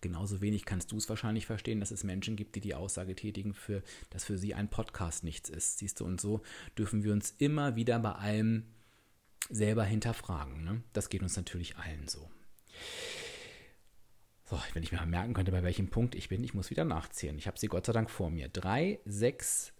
Genauso 0.00 0.42
wenig 0.42 0.66
kannst 0.66 0.92
du 0.92 0.98
es 0.98 1.08
wahrscheinlich 1.08 1.46
verstehen, 1.46 1.80
dass 1.80 1.90
es 1.90 2.04
Menschen 2.04 2.36
gibt, 2.36 2.56
die 2.56 2.60
die 2.60 2.74
Aussage 2.74 3.14
tätigen, 3.14 3.54
für, 3.54 3.82
dass 4.10 4.24
für 4.24 4.36
sie 4.36 4.52
ein 4.52 4.68
Podcast 4.68 5.24
nichts 5.24 5.48
ist. 5.48 5.78
Siehst 5.78 6.00
du, 6.00 6.04
und 6.04 6.20
so 6.20 6.42
dürfen 6.76 7.04
wir 7.04 7.12
uns 7.14 7.30
immer 7.38 7.74
wieder 7.74 7.98
bei 8.00 8.12
allem 8.12 8.66
selber 9.48 9.84
hinterfragen. 9.84 10.62
Ne? 10.62 10.82
Das 10.92 11.08
geht 11.08 11.22
uns 11.22 11.36
natürlich 11.36 11.76
allen 11.76 12.06
so. 12.06 12.28
So, 14.44 14.60
wenn 14.74 14.82
ich 14.82 14.92
mir 14.92 14.98
mal 14.98 15.06
merken 15.06 15.32
könnte, 15.32 15.52
bei 15.52 15.62
welchem 15.62 15.88
Punkt 15.88 16.14
ich 16.14 16.28
bin, 16.28 16.44
ich 16.44 16.52
muss 16.52 16.68
wieder 16.68 16.84
nachzählen. 16.84 17.38
Ich 17.38 17.46
habe 17.46 17.58
sie 17.58 17.68
Gott 17.68 17.86
sei 17.86 17.94
Dank 17.94 18.10
vor 18.10 18.30
mir. 18.30 18.50
Drei, 18.50 19.00
sechs, 19.06 19.72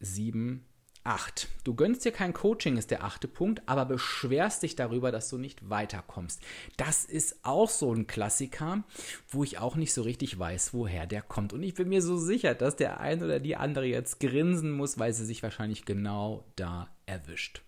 sieben, 0.00 0.66
8. 1.06 1.48
Du 1.64 1.74
gönnst 1.74 2.04
dir 2.04 2.12
kein 2.12 2.32
Coaching, 2.32 2.76
ist 2.76 2.90
der 2.90 3.04
achte 3.04 3.28
Punkt, 3.28 3.62
aber 3.66 3.84
beschwerst 3.84 4.62
dich 4.62 4.76
darüber, 4.76 5.12
dass 5.12 5.28
du 5.28 5.38
nicht 5.38 5.70
weiterkommst. 5.70 6.42
Das 6.76 7.04
ist 7.04 7.44
auch 7.44 7.70
so 7.70 7.92
ein 7.94 8.06
Klassiker, 8.06 8.84
wo 9.28 9.44
ich 9.44 9.58
auch 9.58 9.76
nicht 9.76 9.94
so 9.94 10.02
richtig 10.02 10.38
weiß, 10.38 10.74
woher 10.74 11.06
der 11.06 11.22
kommt. 11.22 11.52
Und 11.52 11.62
ich 11.62 11.74
bin 11.74 11.88
mir 11.88 12.02
so 12.02 12.16
sicher, 12.18 12.54
dass 12.54 12.76
der 12.76 13.00
ein 13.00 13.22
oder 13.22 13.40
die 13.40 13.56
andere 13.56 13.86
jetzt 13.86 14.20
grinsen 14.20 14.72
muss, 14.72 14.98
weil 14.98 15.12
sie 15.12 15.24
sich 15.24 15.42
wahrscheinlich 15.42 15.84
genau 15.84 16.44
da 16.56 16.88
erwischt. 17.06 17.62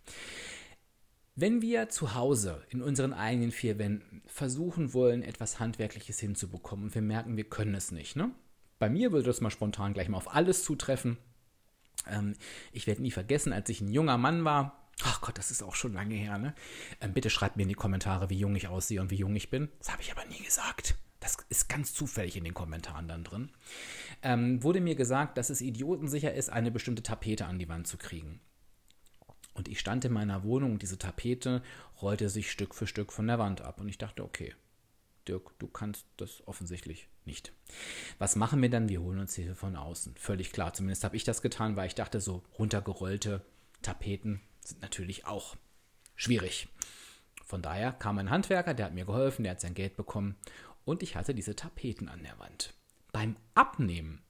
Wenn 1.36 1.62
wir 1.62 1.88
zu 1.88 2.16
Hause 2.16 2.62
in 2.68 2.82
unseren 2.82 3.12
eigenen 3.12 3.52
vier 3.52 3.78
Wänden 3.78 4.22
versuchen 4.26 4.92
wollen, 4.92 5.22
etwas 5.22 5.60
Handwerkliches 5.60 6.18
hinzubekommen 6.18 6.86
und 6.86 6.94
wir 6.96 7.02
merken, 7.02 7.36
wir 7.36 7.44
können 7.44 7.76
es 7.76 7.92
nicht, 7.92 8.16
ne? 8.16 8.32
Bei 8.80 8.88
mir 8.88 9.12
würde 9.12 9.26
das 9.26 9.40
mal 9.40 9.50
spontan 9.50 9.92
gleich 9.92 10.08
mal 10.08 10.18
auf 10.18 10.34
alles 10.34 10.64
zutreffen 10.64 11.18
ähm, 12.10 12.34
ich 12.72 12.86
werde 12.86 13.02
nie 13.02 13.10
vergessen, 13.10 13.52
als 13.52 13.68
ich 13.68 13.80
ein 13.80 13.92
junger 13.92 14.18
Mann 14.18 14.44
war, 14.44 14.74
Ach 15.04 15.20
Gott, 15.20 15.38
das 15.38 15.52
ist 15.52 15.62
auch 15.62 15.76
schon 15.76 15.92
lange 15.92 16.16
her, 16.16 16.38
ne? 16.38 16.54
Ähm, 17.00 17.12
bitte 17.12 17.30
schreibt 17.30 17.56
mir 17.56 17.62
in 17.62 17.68
die 17.68 17.74
Kommentare, 17.74 18.30
wie 18.30 18.38
jung 18.38 18.56
ich 18.56 18.66
aussehe 18.66 19.00
und 19.00 19.12
wie 19.12 19.16
jung 19.16 19.36
ich 19.36 19.48
bin. 19.48 19.68
Das 19.78 19.92
habe 19.92 20.02
ich 20.02 20.10
aber 20.10 20.24
nie 20.24 20.42
gesagt. 20.42 20.96
Das 21.20 21.36
ist 21.48 21.68
ganz 21.68 21.94
zufällig 21.94 22.36
in 22.36 22.44
den 22.44 22.54
Kommentaren 22.54 23.06
dann 23.08 23.24
drin. 23.24 23.50
Ähm, 24.22 24.62
wurde 24.62 24.80
mir 24.80 24.94
gesagt, 24.94 25.38
dass 25.38 25.50
es 25.50 25.60
idiotensicher 25.60 26.32
ist, 26.34 26.48
eine 26.48 26.70
bestimmte 26.70 27.02
Tapete 27.02 27.46
an 27.46 27.58
die 27.58 27.68
Wand 27.68 27.86
zu 27.86 27.96
kriegen. 27.96 28.40
Und 29.54 29.68
ich 29.68 29.80
stand 29.80 30.04
in 30.04 30.12
meiner 30.12 30.44
Wohnung 30.44 30.72
und 30.72 30.82
diese 30.82 30.98
Tapete 30.98 31.62
rollte 32.00 32.28
sich 32.28 32.50
Stück 32.50 32.74
für 32.74 32.86
Stück 32.86 33.12
von 33.12 33.26
der 33.26 33.38
Wand 33.38 33.60
ab. 33.60 33.80
Und 33.80 33.88
ich 33.88 33.98
dachte, 33.98 34.24
okay, 34.24 34.54
Dirk, 35.28 35.58
du 35.58 35.68
kannst 35.68 36.06
das 36.16 36.46
offensichtlich 36.46 37.08
nicht. 37.24 37.52
Was 38.18 38.36
machen 38.36 38.62
wir 38.62 38.70
dann? 38.70 38.88
Wir 38.88 39.02
holen 39.02 39.18
uns 39.18 39.34
Hilfe 39.34 39.54
von 39.54 39.76
außen. 39.76 40.14
Völlig 40.16 40.52
klar. 40.52 40.72
Zumindest 40.72 41.04
habe 41.04 41.16
ich 41.16 41.24
das 41.24 41.42
getan, 41.42 41.76
weil 41.76 41.86
ich 41.86 41.94
dachte, 41.94 42.20
so 42.20 42.42
runtergerollte 42.58 43.44
Tapeten 43.82 44.40
sind 44.60 44.82
natürlich 44.82 45.26
auch 45.26 45.56
schwierig. 46.16 46.68
Von 47.44 47.62
daher 47.62 47.92
kam 47.92 48.18
ein 48.18 48.30
Handwerker, 48.30 48.74
der 48.74 48.86
hat 48.86 48.94
mir 48.94 49.06
geholfen, 49.06 49.42
der 49.42 49.52
hat 49.52 49.60
sein 49.60 49.74
Geld 49.74 49.96
bekommen 49.96 50.36
und 50.84 51.02
ich 51.02 51.16
hatte 51.16 51.34
diese 51.34 51.56
Tapeten 51.56 52.08
an 52.08 52.22
der 52.22 52.38
Wand. 52.38 52.74
Beim 53.12 53.36
Abnehmen, 53.54 54.20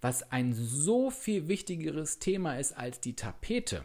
was 0.00 0.30
ein 0.30 0.54
so 0.54 1.10
viel 1.10 1.48
wichtigeres 1.48 2.20
Thema 2.20 2.58
ist 2.58 2.72
als 2.72 3.00
die 3.00 3.16
Tapete, 3.16 3.84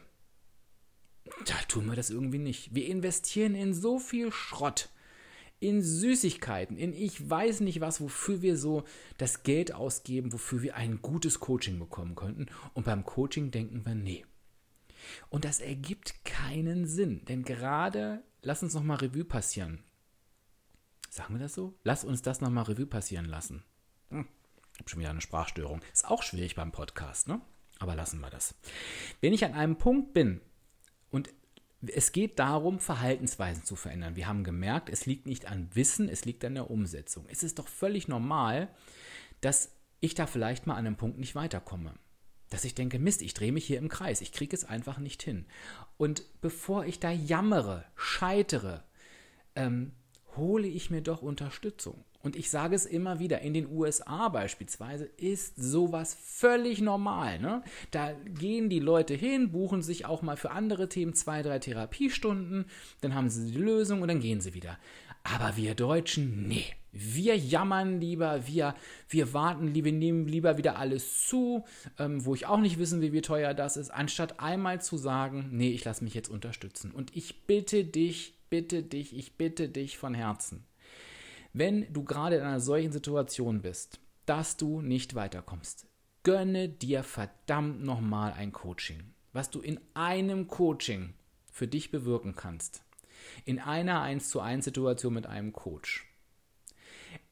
da 1.45 1.55
tun 1.67 1.87
wir 1.87 1.95
das 1.95 2.09
irgendwie 2.09 2.39
nicht. 2.39 2.73
Wir 2.73 2.87
investieren 2.87 3.55
in 3.55 3.73
so 3.73 3.99
viel 3.99 4.31
Schrott 4.31 4.89
in 5.59 5.81
Süßigkeiten, 5.81 6.77
in 6.77 6.93
ich 6.93 7.29
weiß 7.29 7.59
nicht 7.61 7.81
was, 7.81 7.99
wofür 7.99 8.41
wir 8.41 8.57
so 8.57 8.83
das 9.17 9.43
Geld 9.43 9.73
ausgeben, 9.73 10.31
wofür 10.31 10.61
wir 10.61 10.75
ein 10.75 11.01
gutes 11.01 11.39
Coaching 11.39 11.79
bekommen 11.79 12.15
könnten. 12.15 12.47
Und 12.73 12.85
beim 12.85 13.03
Coaching 13.03 13.51
denken 13.51 13.85
wir, 13.85 13.95
nee. 13.95 14.25
Und 15.29 15.45
das 15.45 15.59
ergibt 15.59 16.25
keinen 16.25 16.85
Sinn, 16.85 17.25
denn 17.25 17.43
gerade, 17.43 18.23
lass 18.41 18.63
uns 18.63 18.73
nochmal 18.73 18.97
Revue 18.97 19.25
passieren. 19.25 19.83
Sagen 21.09 21.33
wir 21.33 21.39
das 21.39 21.55
so? 21.55 21.73
Lass 21.83 22.03
uns 22.03 22.21
das 22.21 22.41
nochmal 22.41 22.65
Revue 22.65 22.85
passieren 22.85 23.25
lassen. 23.25 23.63
Hm, 24.09 24.27
ich 24.73 24.79
habe 24.79 24.89
schon 24.89 24.99
wieder 24.99 25.09
eine 25.09 25.21
Sprachstörung. 25.21 25.81
Ist 25.91 26.07
auch 26.07 26.23
schwierig 26.23 26.55
beim 26.55 26.71
Podcast, 26.71 27.27
ne? 27.27 27.41
Aber 27.79 27.95
lassen 27.95 28.19
wir 28.19 28.29
das. 28.29 28.55
Wenn 29.21 29.33
ich 29.33 29.45
an 29.45 29.53
einem 29.53 29.77
Punkt 29.77 30.13
bin 30.13 30.41
und 31.09 31.29
es 31.81 32.11
geht 32.11 32.39
darum, 32.39 32.79
Verhaltensweisen 32.79 33.63
zu 33.63 33.75
verändern. 33.75 34.15
Wir 34.15 34.27
haben 34.27 34.43
gemerkt, 34.43 34.89
es 34.89 35.05
liegt 35.05 35.25
nicht 35.25 35.47
an 35.47 35.69
Wissen, 35.73 36.09
es 36.09 36.25
liegt 36.25 36.43
an 36.43 36.55
der 36.55 36.69
Umsetzung. 36.69 37.25
Es 37.29 37.43
ist 37.43 37.59
doch 37.59 37.67
völlig 37.67 38.07
normal, 38.07 38.69
dass 39.41 39.71
ich 40.01 40.13
da 40.13 40.27
vielleicht 40.27 40.67
mal 40.67 40.75
an 40.75 40.85
einem 40.85 40.97
Punkt 40.97 41.19
nicht 41.19 41.35
weiterkomme. 41.35 41.93
Dass 42.49 42.65
ich 42.65 42.75
denke, 42.75 42.99
Mist, 42.99 43.21
ich 43.21 43.33
drehe 43.33 43.51
mich 43.51 43.65
hier 43.65 43.77
im 43.77 43.89
Kreis, 43.89 44.21
ich 44.21 44.31
kriege 44.31 44.55
es 44.55 44.65
einfach 44.65 44.97
nicht 44.97 45.21
hin. 45.21 45.45
Und 45.97 46.23
bevor 46.41 46.85
ich 46.85 46.99
da 46.99 47.11
jammere, 47.11 47.85
scheitere, 47.95 48.83
ähm, 49.55 49.93
hole 50.35 50.67
ich 50.67 50.89
mir 50.89 51.01
doch 51.01 51.21
Unterstützung. 51.21 52.03
Und 52.21 52.35
ich 52.35 52.49
sage 52.49 52.75
es 52.75 52.85
immer 52.85 53.19
wieder, 53.19 53.41
in 53.41 53.53
den 53.53 53.71
USA 53.71 54.27
beispielsweise 54.27 55.05
ist 55.05 55.55
sowas 55.55 56.17
völlig 56.21 56.81
normal. 56.81 57.39
Ne? 57.39 57.63
Da 57.91 58.11
gehen 58.11 58.69
die 58.69 58.79
Leute 58.79 59.13
hin, 59.13 59.51
buchen 59.51 59.81
sich 59.81 60.05
auch 60.05 60.21
mal 60.21 60.35
für 60.35 60.51
andere 60.51 60.89
Themen 60.89 61.13
zwei, 61.13 61.41
drei 61.41 61.59
Therapiestunden, 61.59 62.65
dann 63.01 63.15
haben 63.15 63.29
sie 63.29 63.51
die 63.51 63.57
Lösung 63.57 64.01
und 64.01 64.09
dann 64.09 64.19
gehen 64.19 64.41
sie 64.41 64.53
wieder. 64.53 64.77
Aber 65.23 65.55
wir 65.55 65.75
Deutschen, 65.75 66.47
nee. 66.47 66.65
Wir 66.91 67.37
jammern 67.37 68.01
lieber, 68.01 68.47
wir, 68.47 68.73
wir 69.09 69.31
warten, 69.31 69.75
wir 69.75 69.91
nehmen 69.91 70.27
lieber 70.27 70.57
wieder 70.57 70.79
alles 70.79 71.27
zu, 71.27 71.63
ähm, 71.99 72.25
wo 72.25 72.33
ich 72.33 72.47
auch 72.47 72.59
nicht 72.59 72.79
wissen 72.79 72.99
will, 72.99 73.13
wie 73.13 73.21
teuer 73.21 73.53
das 73.53 73.77
ist, 73.77 73.91
anstatt 73.91 74.39
einmal 74.39 74.81
zu 74.81 74.97
sagen, 74.97 75.49
nee, 75.51 75.69
ich 75.69 75.85
lasse 75.85 76.03
mich 76.03 76.15
jetzt 76.15 76.29
unterstützen. 76.29 76.89
Und 76.89 77.15
ich 77.15 77.45
bitte 77.45 77.85
dich, 77.85 78.33
bitte 78.49 78.81
dich, 78.81 79.15
ich 79.15 79.37
bitte 79.37 79.69
dich 79.69 79.99
von 79.99 80.15
Herzen 80.15 80.65
wenn 81.53 81.91
du 81.91 82.03
gerade 82.03 82.37
in 82.37 82.43
einer 82.43 82.59
solchen 82.59 82.91
Situation 82.91 83.61
bist, 83.61 83.99
dass 84.25 84.57
du 84.57 84.81
nicht 84.81 85.15
weiterkommst, 85.15 85.87
gönne 86.23 86.69
dir 86.69 87.03
verdammt 87.03 87.83
nochmal 87.83 88.33
ein 88.33 88.51
Coaching. 88.51 89.13
Was 89.33 89.49
du 89.49 89.61
in 89.61 89.79
einem 89.93 90.47
Coaching 90.47 91.13
für 91.51 91.67
dich 91.67 91.91
bewirken 91.91 92.35
kannst. 92.35 92.83
In 93.45 93.59
einer 93.59 94.01
1 94.01 94.29
zu 94.29 94.39
1 94.39 94.65
Situation 94.65 95.13
mit 95.13 95.27
einem 95.27 95.53
Coach. 95.53 96.05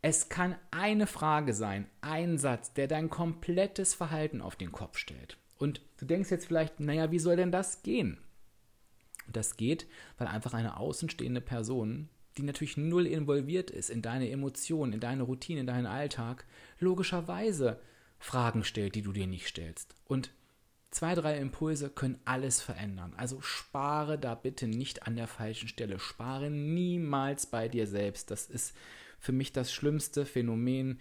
Es 0.02 0.30
kann 0.30 0.56
eine 0.72 1.08
Frage 1.08 1.54
sein, 1.54 1.88
ein 2.02 2.38
Satz, 2.38 2.74
der 2.74 2.88
dein 2.88 3.10
komplettes 3.10 3.94
Verhalten 3.94 4.42
auf 4.42 4.56
den 4.56 4.72
Kopf 4.72 4.98
stellt. 4.98 5.38
Und 5.58 5.82
du 5.98 6.06
denkst 6.06 6.30
jetzt 6.30 6.48
vielleicht, 6.48 6.80
naja, 6.80 7.12
wie 7.12 7.20
soll 7.20 7.36
denn 7.36 7.52
das 7.52 7.84
gehen? 7.84 8.20
das 9.32 9.58
geht, 9.58 9.88
weil 10.18 10.28
einfach 10.28 10.54
eine 10.54 10.78
außenstehende 10.78 11.42
Person 11.42 12.10
die 12.38 12.44
natürlich 12.44 12.78
null 12.78 13.08
involviert 13.08 13.72
ist 13.72 13.90
in 13.90 14.02
deine 14.02 14.30
Emotionen, 14.30 14.94
in 14.94 15.00
deine 15.00 15.24
Routine, 15.24 15.62
in 15.62 15.68
deinen 15.68 15.86
Alltag, 15.86 16.46
logischerweise 16.80 17.80
Fragen 18.20 18.64
stellt, 18.64 18.96
die 18.96 19.02
du 19.02 19.12
dir 19.12 19.28
nicht 19.28 19.48
stellst. 19.48 19.96
Und 20.06 20.32
zwei, 20.92 21.16
drei 21.16 21.38
Impulse 21.38 21.90
können 21.90 22.20
alles 22.26 22.62
verändern. 22.62 23.14
Also 23.18 23.42
spare 23.42 24.18
da 24.18 24.36
bitte 24.36 24.68
nicht 24.68 25.04
an 25.04 25.16
der 25.16 25.28
falschen 25.28 25.68
Stelle. 25.68 26.00
Spare 26.00 26.50
niemals 26.50 27.46
bei 27.46 27.68
dir 27.68 27.88
selbst. 27.88 28.32
Das 28.32 28.48
ist 28.48 28.76
für 29.20 29.32
mich 29.32 29.54
das 29.54 29.72
schlimmste 29.72 30.26
Phänomen. 30.26 31.00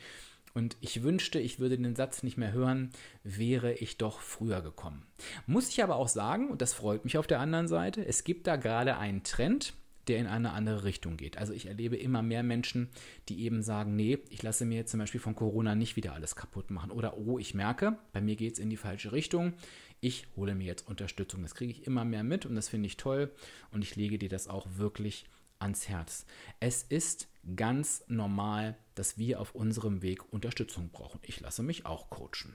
Und 0.55 0.77
ich 0.81 1.03
wünschte, 1.03 1.39
ich 1.39 1.61
würde 1.61 1.77
den 1.77 1.97
Satz 1.97 2.23
nicht 2.23 2.39
mehr 2.39 2.53
hören, 2.53 2.91
wäre 3.23 3.75
ich 3.75 3.99
doch 3.99 4.21
früher 4.21 4.63
gekommen. 4.63 5.07
Muss 5.47 5.69
ich 5.69 5.83
aber 5.83 5.97
auch 5.97 6.09
sagen, 6.09 6.49
und 6.49 6.63
das 6.63 6.73
freut 6.73 7.05
mich 7.05 7.19
auf 7.19 7.27
der 7.27 7.41
anderen 7.41 7.69
Seite, 7.69 8.07
es 8.07 8.25
gibt 8.25 8.47
da 8.47 8.57
gerade 8.57 8.97
einen 8.97 9.23
Trend, 9.23 9.75
der 10.09 10.19
in 10.19 10.27
eine 10.27 10.53
andere 10.53 10.85
Richtung 10.85 11.17
geht. 11.17 11.39
Also 11.39 11.53
ich 11.53 11.67
erlebe 11.67 11.97
immer 11.97 12.23
mehr 12.23 12.43
Menschen, 12.43 12.89
die 13.29 13.45
eben 13.45 13.63
sagen, 13.63 13.97
nee, 13.97 14.19
ich 14.31 14.43
lasse 14.43 14.65
mir 14.65 14.77
jetzt 14.77 14.91
zum 14.91 15.01
Beispiel 15.01 15.21
von 15.21 15.35
Corona 15.35 15.75
nicht 15.75 15.97
wieder 15.97 16.13
alles 16.13 16.37
kaputt 16.37 16.71
machen. 16.71 16.91
Oder 16.91 17.19
oh, 17.19 17.39
ich 17.39 17.55
merke, 17.55 17.99
bei 18.13 18.21
mir 18.21 18.37
geht 18.37 18.55
es 18.55 18.59
in 18.59 18.71
die 18.71 18.77
falsche 18.77 19.13
Richtung. 19.13 19.55
Ich 20.01 20.27
hole 20.37 20.55
mir 20.55 20.67
jetzt 20.67 20.87
Unterstützung. 20.87 21.43
Das 21.43 21.55
kriege 21.55 21.73
ich 21.73 21.87
immer 21.87 22.05
mehr 22.05 22.23
mit 22.23 22.47
und 22.47 22.55
das 22.55 22.69
finde 22.69 22.87
ich 22.87 22.97
toll. 22.97 23.31
Und 23.71 23.83
ich 23.83 23.97
lege 23.97 24.19
dir 24.19 24.29
das 24.29 24.49
auch 24.49 24.67
wirklich 24.77 25.27
ans 25.59 25.89
Herz. 25.89 26.27
Es 26.61 26.83
ist 26.83 27.29
ganz 27.57 28.05
normal, 28.09 28.77
dass 28.95 29.19
wir 29.19 29.41
auf 29.41 29.55
unserem 29.55 30.03
Weg 30.03 30.33
Unterstützung 30.33 30.91
brauchen. 30.91 31.21
Ich 31.23 31.41
lasse 31.41 31.63
mich 31.63 31.87
auch 31.87 32.11
coachen. 32.11 32.55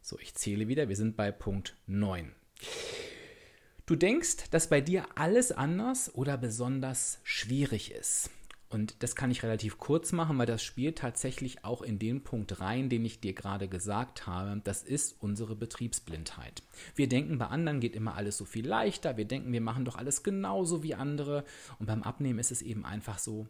So, 0.00 0.18
ich 0.18 0.34
zähle 0.34 0.68
wieder. 0.68 0.88
Wir 0.88 0.96
sind 0.96 1.16
bei 1.16 1.32
Punkt 1.32 1.76
9. 1.86 2.32
Du 3.86 3.96
denkst, 3.96 4.48
dass 4.50 4.70
bei 4.70 4.80
dir 4.80 5.06
alles 5.14 5.52
anders 5.52 6.14
oder 6.14 6.38
besonders 6.38 7.18
schwierig 7.22 7.92
ist. 7.92 8.30
Und 8.70 9.02
das 9.02 9.14
kann 9.14 9.30
ich 9.30 9.42
relativ 9.42 9.76
kurz 9.76 10.10
machen, 10.12 10.38
weil 10.38 10.46
das 10.46 10.64
spielt 10.64 10.96
tatsächlich 10.96 11.66
auch 11.66 11.82
in 11.82 11.98
den 11.98 12.24
Punkt 12.24 12.60
rein, 12.60 12.88
den 12.88 13.04
ich 13.04 13.20
dir 13.20 13.34
gerade 13.34 13.68
gesagt 13.68 14.26
habe. 14.26 14.58
Das 14.64 14.82
ist 14.82 15.20
unsere 15.20 15.54
Betriebsblindheit. 15.54 16.62
Wir 16.96 17.10
denken, 17.10 17.36
bei 17.36 17.48
anderen 17.48 17.80
geht 17.80 17.94
immer 17.94 18.14
alles 18.14 18.38
so 18.38 18.46
viel 18.46 18.66
leichter. 18.66 19.18
Wir 19.18 19.26
denken, 19.26 19.52
wir 19.52 19.60
machen 19.60 19.84
doch 19.84 19.96
alles 19.96 20.22
genauso 20.22 20.82
wie 20.82 20.94
andere. 20.94 21.44
Und 21.78 21.84
beim 21.84 22.02
Abnehmen 22.02 22.38
ist 22.38 22.52
es 22.52 22.62
eben 22.62 22.86
einfach 22.86 23.18
so. 23.18 23.46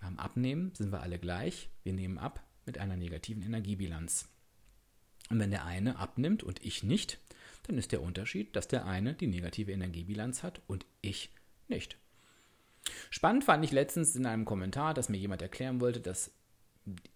Beim 0.00 0.16
Abnehmen 0.20 0.72
sind 0.76 0.92
wir 0.92 1.02
alle 1.02 1.18
gleich. 1.18 1.70
Wir 1.82 1.92
nehmen 1.92 2.18
ab 2.18 2.42
mit 2.66 2.78
einer 2.78 2.96
negativen 2.96 3.42
Energiebilanz. 3.42 4.28
Und 5.28 5.40
wenn 5.40 5.50
der 5.50 5.64
eine 5.64 5.98
abnimmt 5.98 6.44
und 6.44 6.64
ich 6.64 6.84
nicht, 6.84 7.18
dann 7.70 7.78
ist 7.78 7.92
der 7.92 8.02
Unterschied, 8.02 8.56
dass 8.56 8.66
der 8.66 8.84
eine 8.84 9.14
die 9.14 9.28
negative 9.28 9.70
Energiebilanz 9.70 10.42
hat 10.42 10.60
und 10.66 10.86
ich 11.02 11.30
nicht. 11.68 11.98
Spannend 13.10 13.44
fand 13.44 13.64
ich 13.64 13.70
letztens 13.70 14.16
in 14.16 14.26
einem 14.26 14.44
Kommentar, 14.44 14.92
dass 14.92 15.08
mir 15.08 15.18
jemand 15.18 15.40
erklären 15.40 15.80
wollte, 15.80 16.00
dass 16.00 16.32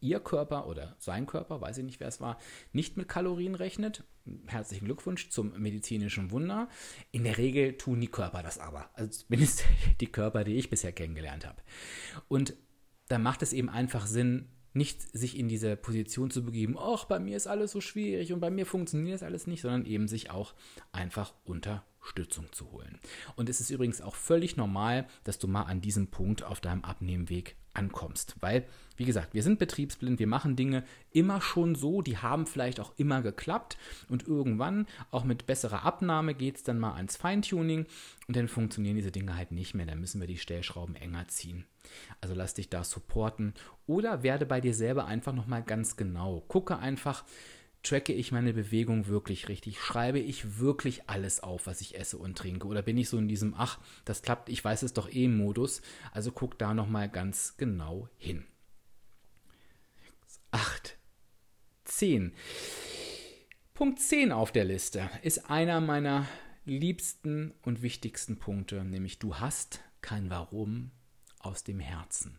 ihr 0.00 0.20
Körper 0.20 0.68
oder 0.68 0.94
sein 1.00 1.26
Körper, 1.26 1.60
weiß 1.60 1.78
ich 1.78 1.84
nicht, 1.84 1.98
wer 1.98 2.06
es 2.06 2.20
war, 2.20 2.38
nicht 2.72 2.96
mit 2.96 3.08
Kalorien 3.08 3.56
rechnet. 3.56 4.04
Herzlichen 4.46 4.84
Glückwunsch 4.84 5.30
zum 5.30 5.58
medizinischen 5.60 6.30
Wunder. 6.30 6.68
In 7.10 7.24
der 7.24 7.38
Regel 7.38 7.76
tun 7.76 8.00
die 8.00 8.08
Körper 8.08 8.42
das 8.42 8.58
aber. 8.58 8.90
Also 8.94 9.10
zumindest 9.10 9.64
die 10.00 10.06
Körper, 10.06 10.44
die 10.44 10.54
ich 10.54 10.70
bisher 10.70 10.92
kennengelernt 10.92 11.46
habe. 11.46 11.62
Und 12.28 12.54
da 13.08 13.18
macht 13.18 13.42
es 13.42 13.52
eben 13.52 13.68
einfach 13.68 14.06
Sinn, 14.06 14.48
nicht 14.74 15.00
sich 15.16 15.38
in 15.38 15.48
diese 15.48 15.76
Position 15.76 16.30
zu 16.30 16.44
begeben, 16.44 16.76
ach, 16.78 17.04
bei 17.06 17.18
mir 17.18 17.36
ist 17.36 17.46
alles 17.46 17.72
so 17.72 17.80
schwierig 17.80 18.32
und 18.32 18.40
bei 18.40 18.50
mir 18.50 18.66
funktioniert 18.66 19.14
das 19.14 19.22
alles 19.22 19.46
nicht, 19.46 19.62
sondern 19.62 19.86
eben 19.86 20.08
sich 20.08 20.30
auch 20.30 20.54
einfach 20.92 21.32
Unterstützung 21.44 22.52
zu 22.52 22.70
holen. 22.72 22.98
Und 23.36 23.48
es 23.48 23.60
ist 23.60 23.70
übrigens 23.70 24.00
auch 24.00 24.16
völlig 24.16 24.56
normal, 24.56 25.06
dass 25.22 25.38
du 25.38 25.48
mal 25.48 25.62
an 25.62 25.80
diesem 25.80 26.08
Punkt 26.08 26.42
auf 26.42 26.60
deinem 26.60 26.84
Abnehmweg 26.84 27.56
ankommst. 27.74 28.36
Weil, 28.40 28.64
wie 28.96 29.04
gesagt, 29.04 29.34
wir 29.34 29.42
sind 29.42 29.58
betriebsblind, 29.58 30.18
wir 30.18 30.26
machen 30.26 30.56
Dinge 30.56 30.84
immer 31.12 31.40
schon 31.40 31.74
so, 31.74 32.02
die 32.02 32.18
haben 32.18 32.46
vielleicht 32.46 32.80
auch 32.80 32.92
immer 32.96 33.22
geklappt 33.22 33.76
und 34.08 34.26
irgendwann, 34.26 34.86
auch 35.10 35.24
mit 35.24 35.46
besserer 35.46 35.84
Abnahme, 35.84 36.34
geht 36.34 36.56
es 36.56 36.62
dann 36.62 36.78
mal 36.78 36.94
ans 36.94 37.16
Feintuning 37.16 37.86
und 38.26 38.36
dann 38.36 38.48
funktionieren 38.48 38.96
diese 38.96 39.12
Dinge 39.12 39.36
halt 39.36 39.52
nicht 39.52 39.74
mehr. 39.74 39.86
Dann 39.86 40.00
müssen 40.00 40.20
wir 40.20 40.28
die 40.28 40.38
Stellschrauben 40.38 40.96
enger 40.96 41.28
ziehen. 41.28 41.64
Also 42.20 42.34
lass 42.34 42.54
dich 42.54 42.70
da 42.70 42.82
supporten 42.82 43.54
oder 43.86 44.22
werde 44.22 44.46
bei 44.46 44.60
dir 44.60 44.74
selber 44.74 45.06
einfach 45.06 45.34
nochmal 45.34 45.62
ganz 45.62 45.96
genau. 45.96 46.42
Gucke 46.48 46.78
einfach, 46.78 47.24
tracke 47.84 48.12
ich 48.12 48.32
meine 48.32 48.52
Bewegung 48.52 49.06
wirklich 49.06 49.48
richtig? 49.48 49.80
Schreibe 49.80 50.18
ich 50.18 50.58
wirklich 50.58 51.08
alles 51.08 51.40
auf, 51.40 51.66
was 51.66 51.80
ich 51.80 51.96
esse 51.96 52.18
und 52.18 52.36
trinke? 52.36 52.66
Oder 52.66 52.82
bin 52.82 52.98
ich 52.98 53.08
so 53.08 53.18
in 53.18 53.28
diesem, 53.28 53.54
ach, 53.56 53.78
das 54.04 54.22
klappt, 54.22 54.48
ich 54.48 54.64
weiß 54.64 54.82
es 54.82 54.92
doch 54.92 55.12
eh 55.12 55.28
Modus? 55.28 55.82
Also 56.12 56.32
guck 56.32 56.58
da 56.58 56.74
nochmal 56.74 57.08
ganz 57.08 57.56
genau 57.56 58.08
hin. 58.16 58.44
8. 60.50 60.96
10. 61.84 62.32
Punkt 63.74 64.00
10 64.00 64.32
auf 64.32 64.52
der 64.52 64.64
Liste 64.64 65.10
ist 65.22 65.50
einer 65.50 65.80
meiner 65.80 66.26
liebsten 66.64 67.52
und 67.62 67.82
wichtigsten 67.82 68.38
Punkte, 68.38 68.84
nämlich 68.84 69.18
du 69.18 69.36
hast 69.36 69.80
kein 70.00 70.30
Warum 70.30 70.90
aus 71.38 71.64
dem 71.64 71.80
Herzen. 71.80 72.38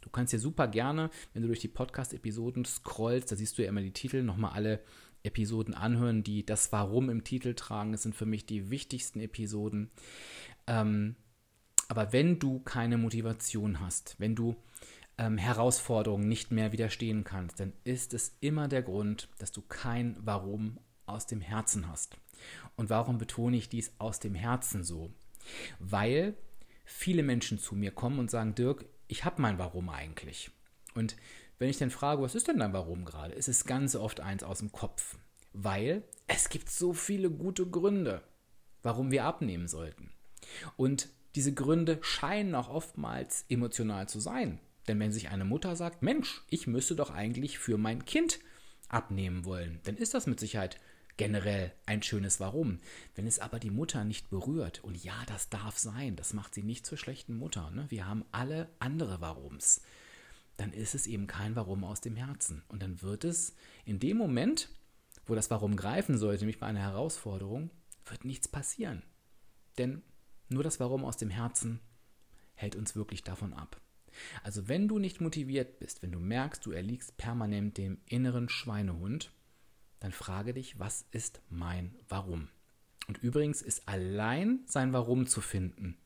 Du 0.00 0.10
kannst 0.10 0.32
dir 0.32 0.38
super 0.38 0.68
gerne, 0.68 1.10
wenn 1.32 1.42
du 1.42 1.48
durch 1.48 1.60
die 1.60 1.68
Podcast-Episoden 1.68 2.64
scrollst, 2.64 3.32
da 3.32 3.36
siehst 3.36 3.58
du 3.58 3.62
ja 3.62 3.68
immer 3.68 3.82
die 3.82 3.92
Titel, 3.92 4.22
nochmal 4.22 4.52
alle 4.52 4.80
Episoden 5.22 5.74
anhören, 5.74 6.22
die 6.22 6.46
das 6.46 6.72
Warum 6.72 7.10
im 7.10 7.24
Titel 7.24 7.54
tragen. 7.54 7.92
Das 7.92 8.02
sind 8.02 8.14
für 8.14 8.26
mich 8.26 8.46
die 8.46 8.70
wichtigsten 8.70 9.20
Episoden. 9.20 9.90
Ähm, 10.66 11.16
aber 11.88 12.12
wenn 12.12 12.38
du 12.38 12.60
keine 12.60 12.98
Motivation 12.98 13.80
hast, 13.80 14.16
wenn 14.18 14.34
du 14.34 14.56
ähm, 15.16 15.38
Herausforderungen 15.38 16.28
nicht 16.28 16.52
mehr 16.52 16.72
widerstehen 16.72 17.24
kannst, 17.24 17.60
dann 17.60 17.72
ist 17.84 18.14
es 18.14 18.36
immer 18.40 18.68
der 18.68 18.82
Grund, 18.82 19.28
dass 19.38 19.52
du 19.52 19.62
kein 19.62 20.16
Warum 20.20 20.78
aus 21.06 21.26
dem 21.26 21.40
Herzen 21.40 21.88
hast. 21.88 22.16
Und 22.76 22.90
warum 22.90 23.18
betone 23.18 23.56
ich 23.56 23.68
dies 23.68 23.92
aus 23.98 24.20
dem 24.20 24.34
Herzen 24.34 24.84
so? 24.84 25.10
Weil 25.78 26.34
viele 26.84 27.22
Menschen 27.22 27.58
zu 27.58 27.74
mir 27.74 27.90
kommen 27.90 28.18
und 28.18 28.30
sagen, 28.30 28.54
Dirk, 28.54 28.84
ich 29.08 29.24
habe 29.24 29.42
mein 29.42 29.58
Warum 29.58 29.88
eigentlich. 29.88 30.50
Und 30.94 31.16
wenn 31.58 31.68
ich 31.68 31.78
dann 31.78 31.90
frage, 31.90 32.22
was 32.22 32.34
ist 32.36 32.46
denn 32.46 32.58
dein 32.58 32.72
Warum 32.72 33.04
gerade, 33.04 33.34
ist 33.34 33.48
es 33.48 33.64
ganz 33.64 33.96
oft 33.96 34.20
eins 34.20 34.44
aus 34.44 34.60
dem 34.60 34.70
Kopf. 34.70 35.16
weil 35.52 36.02
es 36.26 36.48
gibt 36.48 36.70
so 36.70 36.92
viele 36.92 37.30
gute 37.30 37.66
Gründe, 37.66 38.22
warum 38.82 39.10
wir 39.10 39.24
abnehmen 39.24 39.66
sollten. 39.68 40.12
Und 40.76 41.08
diese 41.34 41.52
Gründe 41.52 41.98
scheinen 42.02 42.54
auch 42.54 42.68
oftmals 42.68 43.44
emotional 43.48 44.08
zu 44.08 44.20
sein. 44.20 44.60
Denn 44.86 45.00
wenn 45.00 45.12
sich 45.12 45.28
eine 45.28 45.44
Mutter 45.44 45.76
sagt, 45.76 46.02
Mensch, 46.02 46.42
ich 46.48 46.66
müsste 46.66 46.96
doch 46.96 47.10
eigentlich 47.10 47.58
für 47.58 47.76
mein 47.76 48.04
Kind 48.04 48.40
abnehmen 48.88 49.44
wollen, 49.44 49.80
dann 49.84 49.96
ist 49.96 50.14
das 50.14 50.26
mit 50.26 50.40
Sicherheit 50.40 50.80
generell 51.18 51.72
ein 51.84 52.02
schönes 52.02 52.40
Warum. 52.40 52.78
Wenn 53.14 53.26
es 53.26 53.38
aber 53.38 53.58
die 53.58 53.70
Mutter 53.70 54.04
nicht 54.04 54.30
berührt, 54.30 54.82
und 54.82 55.02
ja, 55.04 55.14
das 55.26 55.50
darf 55.50 55.76
sein, 55.76 56.16
das 56.16 56.32
macht 56.32 56.54
sie 56.54 56.62
nicht 56.62 56.86
zur 56.86 56.96
schlechten 56.96 57.36
Mutter, 57.36 57.70
ne? 57.70 57.84
wir 57.90 58.06
haben 58.06 58.24
alle 58.32 58.70
andere 58.78 59.20
Warums, 59.20 59.82
dann 60.56 60.72
ist 60.72 60.94
es 60.94 61.06
eben 61.06 61.26
kein 61.26 61.54
Warum 61.54 61.84
aus 61.84 62.00
dem 62.00 62.16
Herzen. 62.16 62.62
Und 62.68 62.82
dann 62.82 63.02
wird 63.02 63.24
es 63.24 63.54
in 63.84 63.98
dem 63.98 64.16
Moment, 64.16 64.70
wo 65.26 65.34
das 65.34 65.50
Warum 65.50 65.76
greifen 65.76 66.16
sollte, 66.16 66.44
nämlich 66.44 66.58
bei 66.58 66.66
einer 66.66 66.80
Herausforderung, 66.80 67.70
wird 68.06 68.24
nichts 68.24 68.48
passieren. 68.48 69.02
Denn 69.76 70.02
nur 70.48 70.62
das 70.62 70.80
Warum 70.80 71.04
aus 71.04 71.16
dem 71.16 71.30
Herzen 71.30 71.80
hält 72.54 72.74
uns 72.74 72.96
wirklich 72.96 73.22
davon 73.22 73.52
ab. 73.52 73.80
Also 74.42 74.68
wenn 74.68 74.88
du 74.88 74.98
nicht 74.98 75.20
motiviert 75.20 75.78
bist, 75.78 76.02
wenn 76.02 76.12
du 76.12 76.18
merkst, 76.18 76.64
du 76.64 76.72
erliegst 76.72 77.16
permanent 77.18 77.76
dem 77.76 77.98
inneren 78.06 78.48
Schweinehund, 78.48 79.30
dann 80.00 80.12
frage 80.12 80.54
dich, 80.54 80.78
was 80.78 81.04
ist 81.10 81.40
mein 81.50 81.94
Warum? 82.08 82.48
Und 83.06 83.18
übrigens 83.18 83.62
ist 83.62 83.88
allein 83.88 84.60
sein 84.66 84.92
Warum 84.92 85.26
zu 85.26 85.40
finden 85.40 85.96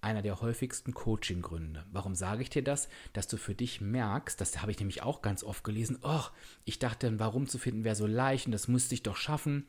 einer 0.00 0.22
der 0.22 0.40
häufigsten 0.40 0.94
Coaching-Gründe. 0.94 1.84
Warum 1.90 2.14
sage 2.14 2.42
ich 2.42 2.50
dir 2.50 2.62
das? 2.62 2.88
Dass 3.12 3.26
du 3.26 3.36
für 3.36 3.54
dich 3.54 3.80
merkst, 3.80 4.40
das 4.40 4.60
habe 4.60 4.70
ich 4.70 4.78
nämlich 4.78 5.02
auch 5.02 5.22
ganz 5.22 5.42
oft 5.42 5.64
gelesen, 5.64 5.98
oh, 6.02 6.22
ich 6.64 6.78
dachte, 6.78 7.06
ein 7.06 7.18
Warum 7.18 7.48
zu 7.48 7.58
finden 7.58 7.84
wäre 7.84 7.96
so 7.96 8.06
leicht 8.06 8.46
und 8.46 8.52
das 8.52 8.68
müsste 8.68 8.94
ich 8.94 9.02
doch 9.02 9.16
schaffen. 9.16 9.66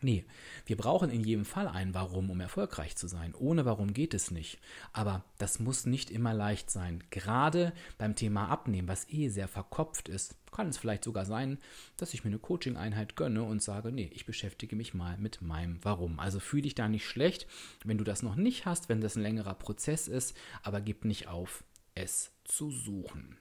Nee, 0.00 0.24
wir 0.66 0.76
brauchen 0.76 1.10
in 1.10 1.24
jedem 1.24 1.44
Fall 1.44 1.66
ein 1.66 1.92
Warum, 1.92 2.30
um 2.30 2.40
erfolgreich 2.40 2.94
zu 2.96 3.08
sein. 3.08 3.34
Ohne 3.34 3.64
Warum 3.64 3.92
geht 3.92 4.14
es 4.14 4.30
nicht. 4.30 4.60
Aber 4.92 5.24
das 5.38 5.58
muss 5.58 5.86
nicht 5.86 6.10
immer 6.10 6.32
leicht 6.34 6.70
sein. 6.70 7.02
Gerade 7.10 7.72
beim 7.98 8.14
Thema 8.14 8.48
Abnehmen, 8.48 8.86
was 8.86 9.08
eh 9.08 9.28
sehr 9.28 9.48
verkopft 9.48 10.08
ist, 10.08 10.36
kann 10.52 10.68
es 10.68 10.78
vielleicht 10.78 11.04
sogar 11.04 11.24
sein, 11.24 11.58
dass 11.96 12.14
ich 12.14 12.24
mir 12.24 12.30
eine 12.30 12.38
Coaching-Einheit 12.38 13.16
gönne 13.16 13.42
und 13.42 13.62
sage, 13.62 13.90
nee, 13.90 14.10
ich 14.14 14.24
beschäftige 14.24 14.76
mich 14.76 14.94
mal 14.94 15.18
mit 15.18 15.42
meinem 15.42 15.78
Warum. 15.82 16.20
Also 16.20 16.38
fühle 16.38 16.62
dich 16.62 16.76
da 16.76 16.88
nicht 16.88 17.06
schlecht, 17.06 17.46
wenn 17.84 17.98
du 17.98 18.04
das 18.04 18.22
noch 18.22 18.36
nicht 18.36 18.66
hast, 18.66 18.88
wenn 18.88 19.00
das 19.00 19.16
ein 19.16 19.22
längerer 19.22 19.54
Prozess 19.54 20.06
ist, 20.06 20.36
aber 20.62 20.80
gib 20.80 21.04
nicht 21.04 21.26
auf, 21.26 21.64
es 21.94 22.32
zu 22.44 22.70
suchen. 22.70 23.36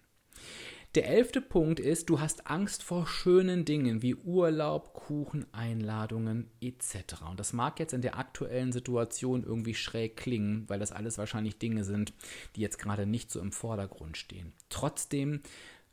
Der 0.95 1.07
elfte 1.07 1.41
Punkt 1.41 1.79
ist, 1.79 2.09
du 2.09 2.19
hast 2.19 2.47
Angst 2.47 2.81
vor 2.81 3.05
schönen 3.05 3.65
Dingen 3.65 4.01
wie 4.01 4.15
Urlaub, 4.15 4.93
Kuchen, 4.93 5.45
Einladungen 5.53 6.49
etc. 6.61 7.21
Und 7.29 7.39
das 7.39 7.53
mag 7.53 7.79
jetzt 7.79 7.93
in 7.93 8.01
der 8.01 8.17
aktuellen 8.17 8.71
Situation 8.71 9.43
irgendwie 9.43 9.75
schräg 9.75 10.17
klingen, 10.17 10.67
weil 10.67 10.79
das 10.79 10.91
alles 10.91 11.17
wahrscheinlich 11.17 11.59
Dinge 11.59 11.83
sind, 11.83 12.13
die 12.55 12.61
jetzt 12.61 12.79
gerade 12.79 13.05
nicht 13.05 13.29
so 13.29 13.39
im 13.39 13.51
Vordergrund 13.51 14.17
stehen. 14.17 14.53
Trotzdem 14.69 15.41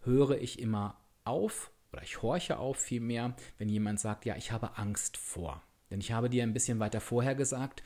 höre 0.05 0.40
ich 0.40 0.59
immer 0.59 0.97
auf 1.24 1.70
oder 1.92 2.03
ich 2.03 2.22
horche 2.22 2.59
auf 2.59 2.78
vielmehr, 2.78 3.36
wenn 3.59 3.68
jemand 3.68 4.01
sagt, 4.01 4.24
ja, 4.24 4.36
ich 4.36 4.53
habe 4.53 4.78
Angst 4.78 5.16
vor. 5.16 5.62
Denn 5.90 6.01
ich 6.01 6.12
habe 6.12 6.30
dir 6.30 6.42
ein 6.45 6.53
bisschen 6.55 6.78
weiter 6.78 7.01
vorher 7.01 7.34
gesagt, 7.34 7.82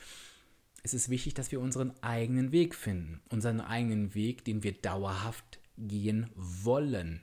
es 0.82 0.94
ist 0.94 1.08
wichtig, 1.08 1.34
dass 1.34 1.52
wir 1.52 1.60
unseren 1.60 1.92
eigenen 2.02 2.52
Weg 2.52 2.74
finden. 2.74 3.20
Unseren 3.28 3.60
eigenen 3.60 4.14
Weg, 4.14 4.44
den 4.44 4.62
wir 4.62 4.72
dauerhaft 4.72 5.58
gehen 5.78 6.30
wollen. 6.34 7.22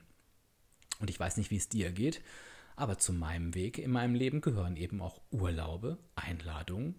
Und 0.98 1.10
ich 1.10 1.20
weiß 1.20 1.36
nicht, 1.36 1.50
wie 1.50 1.56
es 1.56 1.68
dir 1.68 1.92
geht, 1.92 2.22
aber 2.74 2.98
zu 2.98 3.12
meinem 3.12 3.54
Weg 3.54 3.78
in 3.78 3.90
meinem 3.90 4.14
Leben 4.14 4.40
gehören 4.40 4.76
eben 4.76 5.00
auch 5.00 5.20
Urlaube, 5.30 5.98
Einladungen 6.14 6.94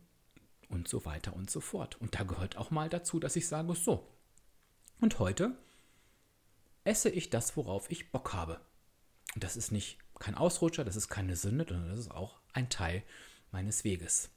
und 0.69 0.87
so 0.87 1.05
weiter 1.05 1.35
und 1.35 1.49
so 1.49 1.61
fort. 1.61 1.99
Und 2.01 2.15
da 2.19 2.23
gehört 2.23 2.57
auch 2.57 2.71
mal 2.71 2.89
dazu, 2.89 3.19
dass 3.19 3.35
ich 3.35 3.47
sage, 3.47 3.73
so, 3.75 4.07
und 4.99 5.19
heute 5.19 5.57
esse 6.83 7.09
ich 7.09 7.29
das, 7.29 7.55
worauf 7.57 7.89
ich 7.91 8.11
Bock 8.11 8.33
habe. 8.33 8.59
Und 9.35 9.43
das 9.43 9.57
ist 9.57 9.71
nicht 9.71 9.99
kein 10.19 10.35
Ausrutscher, 10.35 10.83
das 10.83 10.95
ist 10.95 11.09
keine 11.09 11.35
Sünde, 11.35 11.65
sondern 11.67 11.89
das 11.89 11.99
ist 11.99 12.11
auch 12.11 12.39
ein 12.53 12.69
Teil 12.69 13.03
meines 13.51 13.83
Weges. 13.83 14.29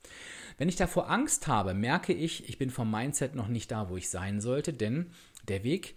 Wenn 0.59 0.69
ich 0.69 0.77
davor 0.77 1.11
Angst 1.11 1.47
habe, 1.47 1.75
merke 1.75 2.13
ich, 2.13 2.49
ich 2.49 2.59
bin 2.59 2.71
vom 2.71 2.91
Mindset 2.91 3.35
noch 3.35 3.49
nicht 3.49 3.71
da, 3.71 3.89
wo 3.89 3.97
ich 3.97 4.11
sein 4.11 4.41
sollte, 4.41 4.73
denn 4.73 5.13
der 5.49 5.65
Weg 5.65 5.97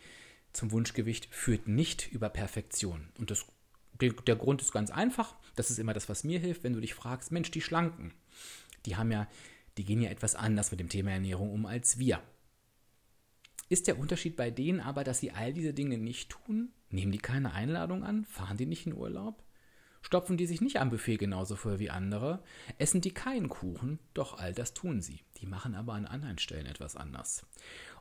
zum 0.54 0.72
Wunschgewicht 0.72 1.28
führt 1.32 1.68
nicht 1.68 2.12
über 2.12 2.30
Perfektion. 2.30 3.10
Und 3.18 3.32
das, 3.32 3.46
der 4.00 4.36
Grund 4.36 4.62
ist 4.62 4.72
ganz 4.72 4.92
einfach. 4.92 5.36
Das 5.56 5.72
ist 5.72 5.80
immer 5.80 5.94
das, 5.94 6.10
was 6.10 6.24
mir 6.24 6.40
hilft, 6.40 6.64
wenn 6.64 6.74
du 6.74 6.80
dich 6.80 6.94
fragst, 6.94 7.32
Mensch, 7.32 7.52
die 7.52 7.62
Schlanken, 7.62 8.14
die 8.86 8.96
haben 8.96 9.12
ja, 9.12 9.28
die 9.78 9.86
gehen 9.86 10.02
ja 10.02 10.10
etwas 10.10 10.36
anders 10.36 10.72
mit 10.72 10.80
dem 10.80 10.90
Thema 10.90 11.12
Ernährung 11.12 11.52
um 11.52 11.66
als 11.66 11.98
wir. 11.98 12.22
Ist 13.70 13.88
der 13.88 13.98
Unterschied 13.98 14.36
bei 14.36 14.52
denen 14.52 14.80
aber, 14.80 15.04
dass 15.04 15.20
sie 15.20 15.32
all 15.32 15.54
diese 15.54 15.74
Dinge 15.74 15.98
nicht 15.98 16.30
tun? 16.30 16.72
Nehmen 16.90 17.12
die 17.12 17.18
keine 17.18 17.54
Einladung 17.54 18.04
an? 18.04 18.26
Fahren 18.26 18.58
die 18.58 18.68
nicht 18.68 18.86
in 18.86 18.94
Urlaub? 18.94 19.44
Stopfen 20.04 20.38
die 20.38 20.46
sich 20.46 20.62
nicht 20.62 20.80
am 20.80 20.90
Buffet 20.90 21.18
genauso 21.18 21.56
voll 21.56 21.80
wie 21.80 21.90
andere? 21.90 22.44
Essen 22.78 23.02
die 23.02 23.14
keinen 23.14 23.50
Kuchen? 23.50 24.00
Doch 24.14 24.38
all 24.38 24.54
das 24.54 24.74
tun 24.74 25.02
sie. 25.02 25.22
Die 25.38 25.48
machen 25.48 25.76
aber 25.76 25.94
an 25.94 26.06
anderen 26.06 26.38
Stellen 26.38 26.66
etwas 26.66 26.96
anders. 26.96 27.46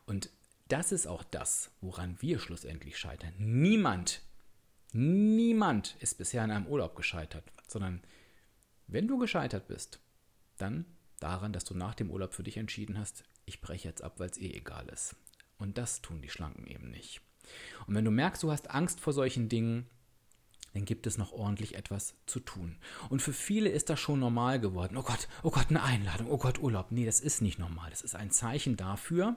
Und 0.05 0.31
das 0.73 0.91
ist 0.91 1.07
auch 1.07 1.23
das, 1.23 1.71
woran 1.83 2.17
wir 2.21 2.39
schlussendlich 2.39 2.97
scheitern. 2.97 3.35
Niemand, 3.37 4.23
niemand 4.93 5.97
ist 6.01 6.17
bisher 6.17 6.43
in 6.45 6.51
einem 6.51 6.67
Urlaub 6.67 6.97
gescheitert, 6.97 7.45
sondern 7.69 8.01
wenn 8.87 9.07
du 9.07 9.19
gescheitert 9.19 9.69
bist, 9.69 10.01
dann 10.57 10.87
daran, 11.21 11.53
dass 11.53 11.65
du 11.65 11.75
nach 11.75 11.95
dem 11.95 12.11
Urlaub 12.11 12.33
für 12.33 12.43
dich 12.43 12.57
entschieden 12.57 12.99
hast, 12.99 13.25
ich 13.45 13.61
breche 13.61 13.87
jetzt 13.87 14.03
ab, 14.03 14.15
weil 14.17 14.31
es 14.31 14.39
eh 14.39 14.51
egal 14.51 14.89
ist. 14.89 15.15
Und 15.59 15.77
das 15.77 16.01
tun 16.01 16.23
die 16.23 16.31
Schlanken 16.31 16.67
eben 16.67 16.91
nicht. 16.91 17.21
Und 17.87 17.95
wenn 17.95 18.07
du 18.07 18.11
merkst, 18.11 18.43
du 18.43 18.51
hast 18.51 18.71
Angst 18.71 18.99
vor 18.99 19.13
solchen 19.13 19.51
Dingen, 19.51 19.87
dann 20.73 20.87
gibt 20.87 21.07
es 21.07 21.19
noch 21.19 21.33
ordentlich 21.33 21.75
etwas 21.75 22.15
zu 22.25 22.41
tun. 22.41 22.79
Und 23.11 23.21
für 23.21 23.35
viele 23.35 23.69
ist 23.69 23.91
das 23.91 24.01
schon 24.01 24.21
normal 24.21 24.59
geworden. 24.59 24.97
Oh 24.97 25.03
Gott, 25.03 25.29
oh 25.43 25.51
Gott, 25.51 25.67
eine 25.69 25.83
Einladung, 25.83 26.31
oh 26.31 26.39
Gott, 26.39 26.61
Urlaub. 26.61 26.93
Nee, 26.93 27.05
das 27.05 27.21
ist 27.21 27.43
nicht 27.43 27.59
normal. 27.59 27.91
Das 27.91 28.01
ist 28.01 28.15
ein 28.15 28.31
Zeichen 28.31 28.79
dafür, 28.79 29.37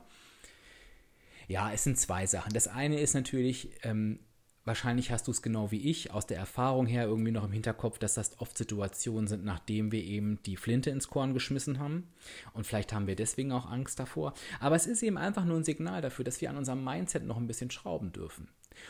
ja, 1.47 1.71
es 1.71 1.83
sind 1.83 1.97
zwei 1.97 2.25
Sachen. 2.25 2.53
Das 2.53 2.67
eine 2.67 2.99
ist 2.99 3.13
natürlich, 3.13 3.71
ähm, 3.83 4.19
wahrscheinlich 4.65 5.11
hast 5.11 5.27
du 5.27 5.31
es 5.31 5.41
genau 5.41 5.71
wie 5.71 5.89
ich 5.89 6.11
aus 6.11 6.25
der 6.25 6.37
Erfahrung 6.37 6.87
her 6.87 7.05
irgendwie 7.05 7.31
noch 7.31 7.43
im 7.43 7.51
Hinterkopf, 7.51 7.99
dass 7.99 8.15
das 8.15 8.39
oft 8.39 8.57
Situationen 8.57 9.27
sind, 9.27 9.45
nachdem 9.45 9.91
wir 9.91 10.03
eben 10.03 10.41
die 10.43 10.57
Flinte 10.57 10.89
ins 10.89 11.07
Korn 11.07 11.33
geschmissen 11.33 11.79
haben. 11.79 12.09
Und 12.53 12.65
vielleicht 12.65 12.91
haben 12.91 13.07
wir 13.07 13.15
deswegen 13.15 13.51
auch 13.51 13.69
Angst 13.69 13.99
davor. 13.99 14.33
Aber 14.59 14.75
es 14.75 14.87
ist 14.87 15.03
eben 15.03 15.17
einfach 15.17 15.45
nur 15.45 15.57
ein 15.57 15.63
Signal 15.63 16.01
dafür, 16.01 16.25
dass 16.25 16.41
wir 16.41 16.49
an 16.49 16.57
unserem 16.57 16.83
Mindset 16.83 17.25
noch 17.25 17.37
ein 17.37 17.47
bisschen 17.47 17.71
schrauben 17.71 18.11
dürfen. 18.11 18.49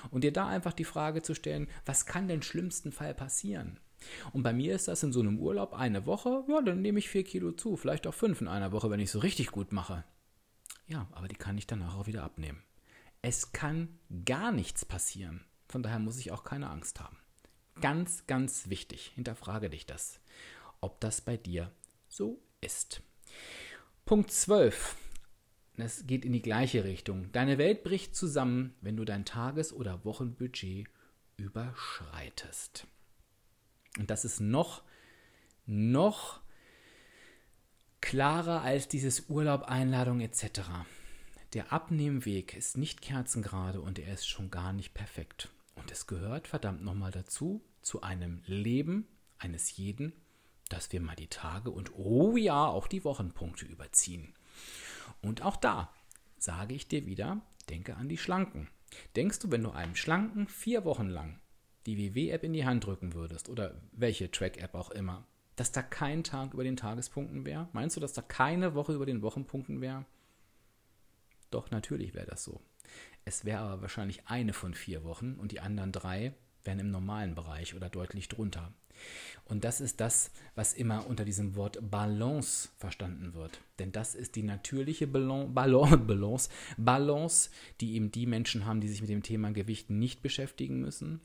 Und 0.09 0.23
dir 0.23 0.33
da 0.33 0.47
einfach 0.47 0.73
die 0.73 0.83
Frage 0.83 1.21
zu 1.21 1.35
stellen, 1.35 1.67
was 1.85 2.05
kann 2.05 2.27
denn 2.27 2.41
schlimmsten 2.41 2.91
Fall 2.91 3.13
passieren? 3.13 3.79
Und 4.33 4.43
bei 4.43 4.53
mir 4.53 4.75
ist 4.75 4.87
das 4.87 5.03
in 5.03 5.11
so 5.11 5.19
einem 5.19 5.39
Urlaub 5.39 5.73
eine 5.73 6.05
Woche, 6.05 6.43
ja, 6.47 6.61
dann 6.61 6.81
nehme 6.81 6.99
ich 6.99 7.09
vier 7.09 7.23
Kilo 7.23 7.51
zu, 7.51 7.75
vielleicht 7.75 8.07
auch 8.07 8.13
fünf 8.13 8.41
in 8.41 8.47
einer 8.47 8.71
Woche, 8.71 8.89
wenn 8.89 8.99
ich 8.99 9.07
es 9.07 9.13
so 9.13 9.19
richtig 9.19 9.51
gut 9.51 9.71
mache. 9.71 10.03
Ja, 10.87 11.07
aber 11.11 11.27
die 11.27 11.35
kann 11.35 11.57
ich 11.57 11.67
danach 11.67 11.95
auch 11.95 12.07
wieder 12.07 12.23
abnehmen. 12.23 12.63
Es 13.21 13.51
kann 13.51 13.99
gar 14.25 14.51
nichts 14.51 14.85
passieren. 14.85 15.43
Von 15.67 15.81
daher 15.81 15.99
muss 15.99 16.19
ich 16.19 16.31
auch 16.31 16.43
keine 16.43 16.69
Angst 16.69 16.99
haben. 16.99 17.17
Ganz, 17.81 18.27
ganz 18.27 18.69
wichtig, 18.69 19.11
hinterfrage 19.15 19.69
dich 19.69 19.85
das, 19.85 20.19
ob 20.79 21.01
das 21.01 21.21
bei 21.21 21.35
dir 21.35 21.71
so 22.07 22.39
ist. 22.61 23.01
Punkt 24.05 24.31
12. 24.31 24.95
Es 25.77 26.07
geht 26.07 26.23
in 26.23 26.31
die 26.31 26.41
gleiche 26.41 26.83
Richtung. 26.85 27.31
Deine 27.33 27.57
Welt 27.57 27.83
bricht 27.83 28.15
zusammen, 28.15 28.75
wenn 28.81 28.95
du 28.95 29.03
dein 29.03 29.25
Tages- 29.25 29.73
oder 29.73 30.05
Wochenbudget 30.05 30.87
überschreitest. 31.35 32.87
Und 33.97 34.09
das 34.09 34.23
ist 34.23 34.39
noch, 34.39 34.83
noch 35.65 36.41
klarer 38.05 38.61
als 38.61 38.87
dieses 38.87 39.29
Urlaub, 39.29 39.63
Einladung 39.63 40.21
etc. 40.21 40.61
Der 41.53 41.73
Abnehmweg 41.73 42.55
ist 42.55 42.77
nicht 42.77 43.01
kerzengerade 43.01 43.81
und 43.81 43.97
er 43.97 44.13
ist 44.13 44.27
schon 44.27 44.51
gar 44.51 44.73
nicht 44.73 44.93
perfekt. 44.93 45.49
Und 45.73 45.91
es 45.91 46.05
gehört 46.05 46.47
verdammt 46.47 46.83
nochmal 46.83 47.09
dazu, 47.09 47.63
zu 47.81 48.03
einem 48.03 48.43
Leben 48.45 49.07
eines 49.39 49.75
jeden, 49.75 50.13
dass 50.69 50.91
wir 50.91 51.01
mal 51.01 51.15
die 51.15 51.29
Tage 51.29 51.71
und 51.71 51.97
oh 51.97 52.37
ja, 52.37 52.67
auch 52.67 52.85
die 52.85 53.03
Wochenpunkte 53.03 53.65
überziehen. 53.65 54.35
Und 55.23 55.41
auch 55.41 55.55
da 55.55 55.91
sage 56.37 56.75
ich 56.75 56.87
dir 56.87 57.07
wieder, 57.07 57.41
denke 57.71 57.95
an 57.95 58.07
die 58.07 58.19
Schlanken. 58.19 58.69
Denkst 59.15 59.39
du, 59.39 59.49
wenn 59.49 59.63
du 59.63 59.71
einem 59.71 59.95
Schlanken 59.95 60.47
vier 60.47 60.85
Wochen 60.85 61.09
lang 61.09 61.39
die 61.87 61.97
WW-App 61.97 62.43
in 62.43 62.53
die 62.53 62.65
Hand 62.65 62.85
drücken 62.85 63.15
würdest 63.15 63.49
oder 63.49 63.81
welche 63.93 64.29
Track-App 64.29 64.75
auch 64.75 64.91
immer, 64.91 65.25
dass 65.55 65.71
da 65.71 65.81
kein 65.81 66.23
Tag 66.23 66.53
über 66.53 66.63
den 66.63 66.77
Tagespunkten 66.77 67.45
wäre? 67.45 67.69
Meinst 67.73 67.95
du, 67.95 67.99
dass 67.99 68.13
da 68.13 68.21
keine 68.21 68.75
Woche 68.75 68.93
über 68.93 69.05
den 69.05 69.21
Wochenpunkten 69.21 69.81
wäre? 69.81 70.05
Doch, 71.51 71.71
natürlich 71.71 72.13
wäre 72.13 72.25
das 72.25 72.43
so. 72.43 72.61
Es 73.23 73.45
wäre 73.45 73.59
aber 73.59 73.81
wahrscheinlich 73.81 74.27
eine 74.27 74.53
von 74.53 74.73
vier 74.73 75.03
Wochen 75.03 75.35
und 75.35 75.51
die 75.51 75.59
anderen 75.59 75.91
drei, 75.91 76.33
wären 76.63 76.79
im 76.79 76.91
normalen 76.91 77.35
Bereich 77.35 77.75
oder 77.75 77.89
deutlich 77.89 78.27
drunter. 78.27 78.73
Und 79.45 79.63
das 79.63 79.81
ist 79.81 79.99
das, 79.99 80.31
was 80.55 80.73
immer 80.73 81.07
unter 81.07 81.25
diesem 81.25 81.55
Wort 81.55 81.79
Balance 81.91 82.69
verstanden 82.77 83.33
wird. 83.33 83.61
Denn 83.77 83.91
das 83.91 84.15
ist 84.15 84.35
die 84.35 84.43
natürliche 84.43 85.05
Balance, 85.05 85.97
Balance, 86.07 86.49
Balance, 86.77 87.49
die 87.81 87.95
eben 87.95 88.11
die 88.11 88.25
Menschen 88.25 88.65
haben, 88.65 88.81
die 88.81 88.87
sich 88.87 89.01
mit 89.01 89.09
dem 89.09 89.23
Thema 89.23 89.51
Gewicht 89.51 89.89
nicht 89.89 90.21
beschäftigen 90.21 90.79
müssen. 90.79 91.21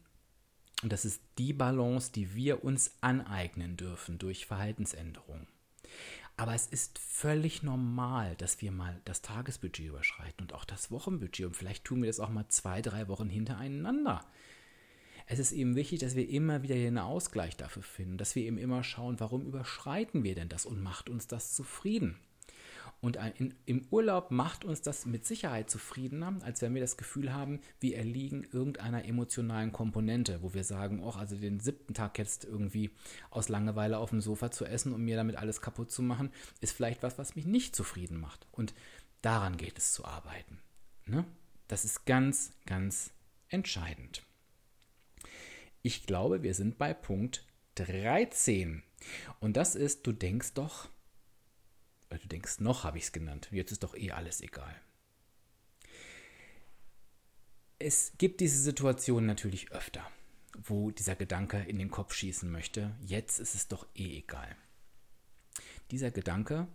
Und 0.82 0.92
das 0.92 1.04
ist 1.04 1.22
die 1.38 1.52
Balance, 1.52 2.12
die 2.12 2.34
wir 2.34 2.64
uns 2.64 2.92
aneignen 3.00 3.76
dürfen 3.76 4.18
durch 4.18 4.46
Verhaltensänderungen. 4.46 5.46
Aber 6.36 6.54
es 6.54 6.66
ist 6.66 6.98
völlig 6.98 7.62
normal, 7.62 8.34
dass 8.36 8.62
wir 8.62 8.72
mal 8.72 9.00
das 9.04 9.20
Tagesbudget 9.20 9.86
überschreiten 9.86 10.42
und 10.42 10.54
auch 10.54 10.64
das 10.64 10.90
Wochenbudget. 10.90 11.46
Und 11.46 11.56
vielleicht 11.56 11.84
tun 11.84 12.00
wir 12.00 12.06
das 12.06 12.20
auch 12.20 12.30
mal 12.30 12.48
zwei, 12.48 12.80
drei 12.80 13.08
Wochen 13.08 13.28
hintereinander 13.28 14.24
es 15.32 15.38
ist 15.38 15.52
eben 15.52 15.76
wichtig, 15.76 16.00
dass 16.00 16.16
wir 16.16 16.28
immer 16.28 16.64
wieder 16.64 16.74
einen 16.74 16.98
Ausgleich 16.98 17.56
dafür 17.56 17.84
finden, 17.84 18.18
dass 18.18 18.34
wir 18.34 18.42
eben 18.42 18.58
immer 18.58 18.82
schauen, 18.82 19.20
warum 19.20 19.46
überschreiten 19.46 20.24
wir 20.24 20.34
denn 20.34 20.48
das 20.48 20.66
und 20.66 20.82
macht 20.82 21.08
uns 21.08 21.28
das 21.28 21.54
zufrieden. 21.54 22.18
Und 23.00 23.16
in, 23.38 23.54
im 23.64 23.86
Urlaub 23.90 24.30
macht 24.30 24.64
uns 24.64 24.82
das 24.82 25.06
mit 25.06 25.24
Sicherheit 25.24 25.70
zufriedener, 25.70 26.38
als 26.42 26.60
wenn 26.60 26.74
wir 26.74 26.82
das 26.82 26.98
Gefühl 26.98 27.32
haben, 27.32 27.60
wir 27.80 27.96
erliegen 27.96 28.46
irgendeiner 28.52 29.06
emotionalen 29.06 29.72
Komponente, 29.72 30.42
wo 30.42 30.52
wir 30.52 30.64
sagen, 30.64 31.02
oh, 31.02 31.12
also 31.12 31.36
den 31.36 31.60
siebten 31.60 31.94
Tag 31.94 32.18
jetzt 32.18 32.44
irgendwie 32.44 32.90
aus 33.30 33.48
Langeweile 33.48 33.96
auf 33.96 34.10
dem 34.10 34.20
Sofa 34.20 34.50
zu 34.50 34.66
essen 34.66 34.92
und 34.92 35.02
mir 35.02 35.16
damit 35.16 35.36
alles 35.36 35.62
kaputt 35.62 35.90
zu 35.90 36.02
machen, 36.02 36.30
ist 36.60 36.76
vielleicht 36.76 37.02
was, 37.02 37.16
was 37.16 37.36
mich 37.36 37.46
nicht 37.46 37.74
zufrieden 37.74 38.20
macht. 38.20 38.46
Und 38.52 38.74
daran 39.22 39.56
geht 39.56 39.78
es 39.78 39.92
zu 39.92 40.04
arbeiten. 40.04 40.58
Ne? 41.06 41.24
Das 41.68 41.86
ist 41.86 42.04
ganz, 42.04 42.52
ganz 42.66 43.12
entscheidend. 43.48 44.22
Ich 45.82 46.06
glaube, 46.06 46.42
wir 46.42 46.52
sind 46.52 46.76
bei 46.76 46.92
Punkt 46.92 47.46
13. 47.76 48.82
Und 49.40 49.56
das 49.56 49.74
ist, 49.74 50.06
du 50.06 50.12
denkst 50.12 50.52
doch, 50.52 50.90
oder 52.10 52.18
du 52.18 52.28
denkst 52.28 52.60
noch, 52.60 52.84
habe 52.84 52.98
ich 52.98 53.04
es 53.04 53.12
genannt. 53.12 53.48
Jetzt 53.50 53.72
ist 53.72 53.82
doch 53.82 53.94
eh 53.94 54.10
alles 54.10 54.40
egal. 54.40 54.74
Es 57.78 58.12
gibt 58.18 58.40
diese 58.40 58.60
Situation 58.60 59.24
natürlich 59.24 59.72
öfter, 59.72 60.06
wo 60.54 60.90
dieser 60.90 61.16
Gedanke 61.16 61.58
in 61.58 61.78
den 61.78 61.90
Kopf 61.90 62.12
schießen 62.12 62.50
möchte. 62.50 62.94
Jetzt 63.00 63.38
ist 63.38 63.54
es 63.54 63.68
doch 63.68 63.86
eh 63.94 64.18
egal. 64.18 64.54
Dieser 65.90 66.10
Gedanke 66.10 66.68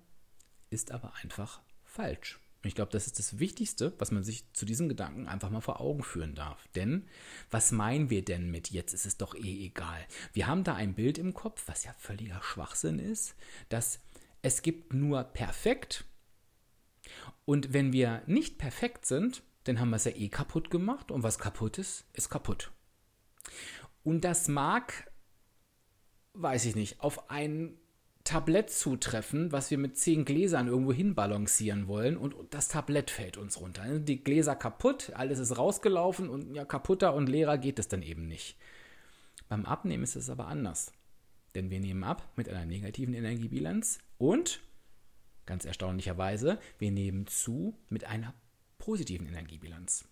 ist 0.69 0.91
aber 0.91 1.13
einfach 1.21 1.61
falsch. 1.83 2.39
Ich 2.63 2.73
glaube, 2.73 2.91
das 2.91 3.05
ist 3.05 3.19
das 3.19 3.37
Wichtigste, 3.37 3.93
was 3.99 4.11
man 4.11 4.23
sich 4.23 4.51
zu 4.53 4.65
diesem 4.65 4.89
Gedanken 4.89 5.27
einfach 5.27 5.51
mal 5.51 5.61
vor 5.61 5.79
Augen 5.79 6.01
führen 6.01 6.33
darf. 6.33 6.67
Denn 6.69 7.07
was 7.51 7.71
meinen 7.71 8.09
wir 8.09 8.25
denn 8.25 8.49
mit 8.49 8.71
jetzt 8.71 8.93
ist 8.93 9.05
es 9.05 9.17
doch 9.17 9.35
eh 9.35 9.65
egal? 9.65 9.99
Wir 10.33 10.47
haben 10.47 10.63
da 10.63 10.73
ein 10.73 10.95
Bild 10.95 11.19
im 11.19 11.35
Kopf, 11.35 11.63
was 11.67 11.83
ja 11.83 11.93
völliger 11.93 12.41
Schwachsinn 12.41 12.97
ist, 12.97 13.35
dass 13.69 13.99
es 14.45 14.61
gibt 14.61 14.93
nur 14.93 15.23
perfekt. 15.23 16.05
Und 17.45 17.73
wenn 17.73 17.93
wir 17.93 18.21
nicht 18.27 18.59
perfekt 18.59 19.07
sind, 19.07 19.41
dann 19.63 19.79
haben 19.79 19.89
wir 19.89 19.95
es 19.95 20.05
ja 20.05 20.11
eh 20.11 20.29
kaputt 20.29 20.69
gemacht 20.69 21.09
und 21.09 21.23
was 21.23 21.39
kaputt 21.39 21.79
ist, 21.79 22.05
ist 22.13 22.29
kaputt. 22.29 22.71
Und 24.03 24.23
das 24.23 24.47
mag, 24.47 25.11
weiß 26.33 26.65
ich 26.65 26.75
nicht, 26.75 27.01
auf 27.01 27.31
einen 27.31 27.79
Tablett 28.23 28.69
zutreffen, 28.69 29.51
was 29.51 29.71
wir 29.71 29.79
mit 29.79 29.97
zehn 29.97 30.25
Gläsern 30.25 30.67
irgendwo 30.67 30.93
hinbalancieren 30.93 31.87
wollen 31.87 32.15
und 32.15 32.35
das 32.51 32.67
Tablett 32.67 33.09
fällt 33.09 33.37
uns 33.37 33.59
runter. 33.59 33.97
Die 33.97 34.23
Gläser 34.23 34.55
kaputt, 34.55 35.11
alles 35.15 35.39
ist 35.39 35.57
rausgelaufen 35.57 36.29
und 36.29 36.53
ja, 36.53 36.65
kaputter 36.65 37.15
und 37.15 37.29
leerer 37.29 37.57
geht 37.57 37.79
es 37.79 37.87
dann 37.87 38.03
eben 38.03 38.27
nicht. 38.27 38.57
Beim 39.49 39.65
Abnehmen 39.65 40.03
ist 40.03 40.15
es 40.15 40.29
aber 40.29 40.45
anders. 40.47 40.91
Denn 41.55 41.69
wir 41.69 41.79
nehmen 41.79 42.03
ab 42.03 42.31
mit 42.35 42.49
einer 42.49 42.65
negativen 42.65 43.13
Energiebilanz 43.13 43.99
und, 44.17 44.61
ganz 45.45 45.65
erstaunlicherweise, 45.65 46.59
wir 46.77 46.91
nehmen 46.91 47.27
zu 47.27 47.75
mit 47.89 48.03
einer 48.03 48.33
positiven 48.77 49.27
Energiebilanz. 49.27 50.05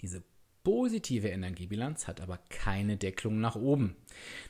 Diese 0.00 0.22
positive 0.66 1.28
Energiebilanz 1.28 2.08
hat 2.08 2.20
aber 2.20 2.40
keine 2.48 2.96
Decklung 2.96 3.40
nach 3.40 3.54
oben. 3.54 3.94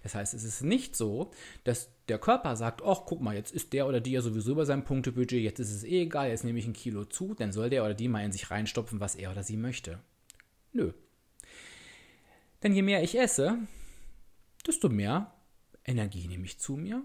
Das 0.03 0.15
heißt, 0.15 0.33
es 0.33 0.45
ist 0.45 0.63
nicht 0.63 0.97
so, 0.97 1.31
dass 1.65 1.91
der 2.09 2.19
Körper 2.19 2.57
sagt, 2.57 2.81
ach, 2.83 3.03
guck 3.05 3.21
mal, 3.21 3.35
jetzt 3.35 3.53
ist 3.53 3.75
der 3.75 3.87
oder 3.87 4.01
die 4.01 4.13
ja 4.13 4.23
sowieso 4.23 4.53
über 4.53 4.65
sein 4.65 4.85
Punktebudget, 4.85 5.43
jetzt 5.43 5.61
ist 5.61 5.73
es 5.73 5.85
eh 5.85 6.05
egal, 6.05 6.31
jetzt 6.31 6.45
nehme 6.45 6.59
ich 6.59 6.67
ein 6.67 6.73
Kilo 6.73 7.05
zu, 7.05 7.35
dann 7.35 7.53
soll 7.53 7.69
der 7.69 7.85
oder 7.85 7.93
die 7.93 8.09
mal 8.09 8.25
in 8.25 8.33
sich 8.33 8.51
reinstopfen, 8.51 8.99
was 8.99 9.15
er 9.15 9.31
oder 9.31 9.43
sie 9.43 9.59
möchte. 9.59 9.99
Nö. 10.73 10.95
Denn 12.63 12.73
je 12.73 12.81
mehr 12.81 13.03
ich 13.03 13.19
esse, 13.19 13.59
desto 14.67 14.89
mehr 14.89 15.36
Energie 15.87 16.29
nehme 16.29 16.45
ich 16.45 16.59
zu 16.59 16.77
mir 16.77 17.05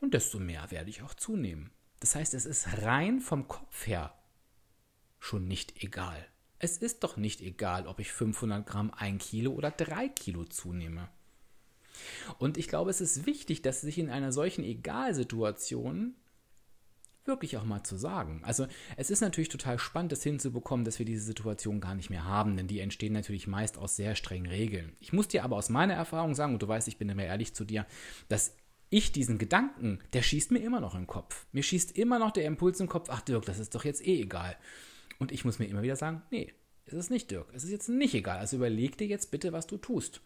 und 0.00 0.14
desto 0.14 0.38
mehr 0.38 0.70
werde 0.70 0.90
ich 0.90 1.02
auch 1.02 1.14
zunehmen. 1.14 1.70
Das 2.00 2.14
heißt, 2.14 2.34
es 2.34 2.46
ist 2.46 2.82
rein 2.82 3.20
vom 3.20 3.46
Kopf 3.46 3.86
her 3.86 4.14
schon 5.20 5.46
nicht 5.46 5.82
egal. 5.82 6.26
Es 6.58 6.78
ist 6.78 7.04
doch 7.04 7.16
nicht 7.16 7.40
egal, 7.40 7.86
ob 7.86 8.00
ich 8.00 8.12
500 8.12 8.66
Gramm, 8.66 8.90
1 8.90 9.24
Kilo 9.24 9.52
oder 9.52 9.70
3 9.70 10.08
Kilo 10.08 10.44
zunehme. 10.44 11.08
Und 12.38 12.56
ich 12.56 12.68
glaube, 12.68 12.90
es 12.90 13.00
ist 13.00 13.26
wichtig, 13.26 13.62
dass 13.62 13.80
sich 13.80 13.98
in 13.98 14.10
einer 14.10 14.32
solchen 14.32 14.64
Egalsituation 14.64 16.14
wirklich 17.24 17.56
auch 17.56 17.64
mal 17.64 17.82
zu 17.82 17.96
sagen. 17.96 18.40
Also 18.44 18.66
es 18.96 19.10
ist 19.10 19.20
natürlich 19.20 19.48
total 19.48 19.78
spannend, 19.78 20.12
das 20.12 20.22
hinzubekommen, 20.22 20.84
dass 20.84 20.98
wir 20.98 21.06
diese 21.06 21.24
Situation 21.24 21.80
gar 21.80 21.94
nicht 21.94 22.10
mehr 22.10 22.24
haben, 22.24 22.56
denn 22.56 22.66
die 22.66 22.80
entstehen 22.80 23.12
natürlich 23.12 23.46
meist 23.46 23.78
aus 23.78 23.96
sehr 23.96 24.14
strengen 24.14 24.46
Regeln. 24.46 24.96
Ich 25.00 25.12
muss 25.12 25.28
dir 25.28 25.44
aber 25.44 25.56
aus 25.56 25.68
meiner 25.68 25.94
Erfahrung 25.94 26.34
sagen, 26.34 26.54
und 26.54 26.62
du 26.62 26.68
weißt, 26.68 26.88
ich 26.88 26.98
bin 26.98 27.08
immer 27.08 27.24
ehrlich 27.24 27.54
zu 27.54 27.64
dir, 27.64 27.86
dass 28.28 28.56
ich 28.90 29.10
diesen 29.10 29.38
Gedanken, 29.38 30.00
der 30.12 30.22
schießt 30.22 30.50
mir 30.50 30.58
immer 30.58 30.80
noch 30.80 30.94
im 30.94 31.06
Kopf. 31.06 31.46
Mir 31.52 31.62
schießt 31.62 31.96
immer 31.96 32.18
noch 32.18 32.30
der 32.30 32.44
Impuls 32.44 32.78
im 32.80 32.88
Kopf, 32.88 33.08
ach 33.10 33.22
Dirk, 33.22 33.46
das 33.46 33.58
ist 33.58 33.74
doch 33.74 33.84
jetzt 33.84 34.06
eh 34.06 34.20
egal. 34.20 34.56
Und 35.18 35.32
ich 35.32 35.44
muss 35.44 35.58
mir 35.58 35.66
immer 35.66 35.82
wieder 35.82 35.96
sagen, 35.96 36.22
nee, 36.30 36.52
es 36.84 36.92
ist 36.92 37.10
nicht 37.10 37.30
Dirk. 37.30 37.48
Es 37.54 37.64
ist 37.64 37.70
jetzt 37.70 37.88
nicht 37.88 38.14
egal. 38.14 38.38
Also 38.38 38.56
überleg 38.56 38.98
dir 38.98 39.06
jetzt 39.06 39.30
bitte, 39.30 39.52
was 39.52 39.66
du 39.66 39.78
tust. 39.78 40.20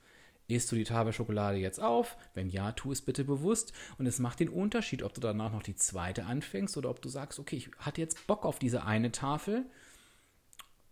Isst 0.48 0.70
du 0.70 0.76
die 0.76 0.84
Tafel 0.84 1.12
Schokolade 1.12 1.58
jetzt 1.58 1.80
auf? 1.80 2.16
Wenn 2.34 2.48
ja, 2.48 2.72
tu 2.72 2.92
es 2.92 3.02
bitte 3.02 3.24
bewusst. 3.24 3.72
Und 3.98 4.06
es 4.06 4.20
macht 4.20 4.38
den 4.40 4.48
Unterschied, 4.48 5.02
ob 5.02 5.12
du 5.12 5.20
danach 5.20 5.52
noch 5.52 5.62
die 5.62 5.74
zweite 5.74 6.24
anfängst 6.24 6.76
oder 6.76 6.90
ob 6.90 7.02
du 7.02 7.08
sagst, 7.08 7.38
okay, 7.38 7.56
ich 7.56 7.70
hatte 7.78 8.00
jetzt 8.00 8.26
Bock 8.26 8.44
auf 8.44 8.58
diese 8.58 8.84
eine 8.84 9.10
Tafel. 9.10 9.66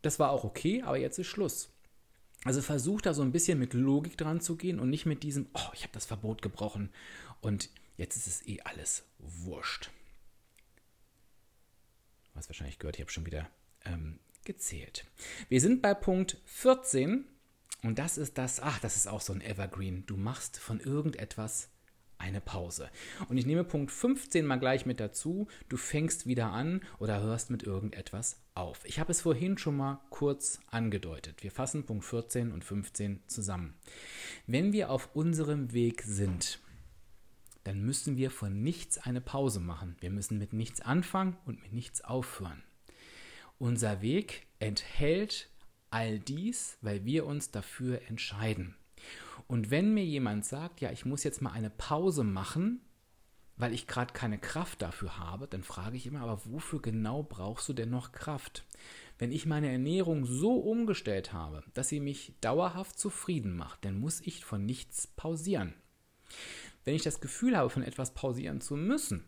Das 0.02 0.18
war 0.18 0.30
auch 0.30 0.44
okay, 0.44 0.82
aber 0.82 0.98
jetzt 0.98 1.18
ist 1.18 1.28
Schluss. 1.28 1.70
Also 2.44 2.60
versuch 2.60 3.00
da 3.00 3.14
so 3.14 3.22
ein 3.22 3.32
bisschen 3.32 3.58
mit 3.58 3.72
Logik 3.72 4.18
dran 4.18 4.40
zu 4.40 4.56
gehen 4.56 4.78
und 4.80 4.90
nicht 4.90 5.06
mit 5.06 5.22
diesem, 5.22 5.46
oh, 5.54 5.70
ich 5.72 5.82
habe 5.82 5.94
das 5.94 6.04
Verbot 6.04 6.42
gebrochen 6.42 6.90
und 7.40 7.70
jetzt 7.96 8.16
ist 8.16 8.26
es 8.26 8.46
eh 8.46 8.60
alles 8.62 9.04
wurscht. 9.18 9.90
Hast 12.34 12.48
wahrscheinlich 12.48 12.78
gehört, 12.78 12.96
ich 12.96 13.02
habe 13.02 13.12
schon 13.12 13.24
wieder 13.24 13.48
ähm, 13.84 14.18
gezählt. 14.44 15.06
Wir 15.48 15.60
sind 15.60 15.80
bei 15.80 15.94
Punkt 15.94 16.36
14 16.44 17.24
und 17.84 17.98
das 17.98 18.16
ist 18.16 18.38
das, 18.38 18.60
ach, 18.60 18.78
das 18.80 18.96
ist 18.96 19.06
auch 19.06 19.20
so 19.20 19.32
ein 19.32 19.42
Evergreen. 19.42 20.04
Du 20.06 20.16
machst 20.16 20.58
von 20.58 20.80
irgendetwas 20.80 21.68
eine 22.16 22.40
Pause. 22.40 22.88
Und 23.28 23.36
ich 23.36 23.44
nehme 23.44 23.62
Punkt 23.62 23.92
15 23.92 24.46
mal 24.46 24.56
gleich 24.56 24.86
mit 24.86 25.00
dazu. 25.00 25.48
Du 25.68 25.76
fängst 25.76 26.26
wieder 26.26 26.46
an 26.46 26.80
oder 26.98 27.20
hörst 27.20 27.50
mit 27.50 27.62
irgendetwas 27.62 28.40
auf. 28.54 28.80
Ich 28.84 28.98
habe 28.98 29.12
es 29.12 29.20
vorhin 29.20 29.58
schon 29.58 29.76
mal 29.76 30.00
kurz 30.08 30.60
angedeutet. 30.70 31.42
Wir 31.42 31.50
fassen 31.50 31.84
Punkt 31.84 32.06
14 32.06 32.52
und 32.52 32.64
15 32.64 33.22
zusammen. 33.26 33.74
Wenn 34.46 34.72
wir 34.72 34.88
auf 34.90 35.10
unserem 35.14 35.74
Weg 35.74 36.02
sind, 36.02 36.60
dann 37.64 37.82
müssen 37.82 38.16
wir 38.16 38.30
von 38.30 38.62
nichts 38.62 38.96
eine 38.96 39.20
Pause 39.20 39.60
machen. 39.60 39.96
Wir 40.00 40.10
müssen 40.10 40.38
mit 40.38 40.54
nichts 40.54 40.80
anfangen 40.80 41.36
und 41.44 41.62
mit 41.62 41.74
nichts 41.74 42.02
aufhören. 42.02 42.62
Unser 43.58 44.00
Weg 44.00 44.46
enthält 44.58 45.50
all 45.94 46.18
dies, 46.18 46.76
weil 46.82 47.04
wir 47.04 47.24
uns 47.24 47.52
dafür 47.52 48.02
entscheiden. 48.08 48.74
Und 49.46 49.70
wenn 49.70 49.94
mir 49.94 50.04
jemand 50.04 50.44
sagt, 50.44 50.80
ja, 50.80 50.90
ich 50.90 51.04
muss 51.04 51.22
jetzt 51.22 51.40
mal 51.40 51.52
eine 51.52 51.70
Pause 51.70 52.24
machen, 52.24 52.80
weil 53.56 53.72
ich 53.72 53.86
gerade 53.86 54.12
keine 54.12 54.38
Kraft 54.38 54.82
dafür 54.82 55.18
habe, 55.18 55.46
dann 55.46 55.62
frage 55.62 55.96
ich 55.96 56.06
immer, 56.06 56.22
aber 56.22 56.40
wofür 56.46 56.82
genau 56.82 57.22
brauchst 57.22 57.68
du 57.68 57.72
denn 57.72 57.90
noch 57.90 58.10
Kraft? 58.10 58.64
Wenn 59.18 59.30
ich 59.30 59.46
meine 59.46 59.70
Ernährung 59.70 60.26
so 60.26 60.56
umgestellt 60.56 61.32
habe, 61.32 61.62
dass 61.74 61.90
sie 61.90 62.00
mich 62.00 62.34
dauerhaft 62.40 62.98
zufrieden 62.98 63.54
macht, 63.56 63.84
dann 63.84 64.00
muss 64.00 64.20
ich 64.20 64.44
von 64.44 64.66
nichts 64.66 65.06
pausieren. 65.06 65.74
Wenn 66.82 66.96
ich 66.96 67.04
das 67.04 67.20
Gefühl 67.20 67.56
habe, 67.56 67.70
von 67.70 67.84
etwas 67.84 68.14
pausieren 68.14 68.60
zu 68.60 68.74
müssen, 68.74 69.24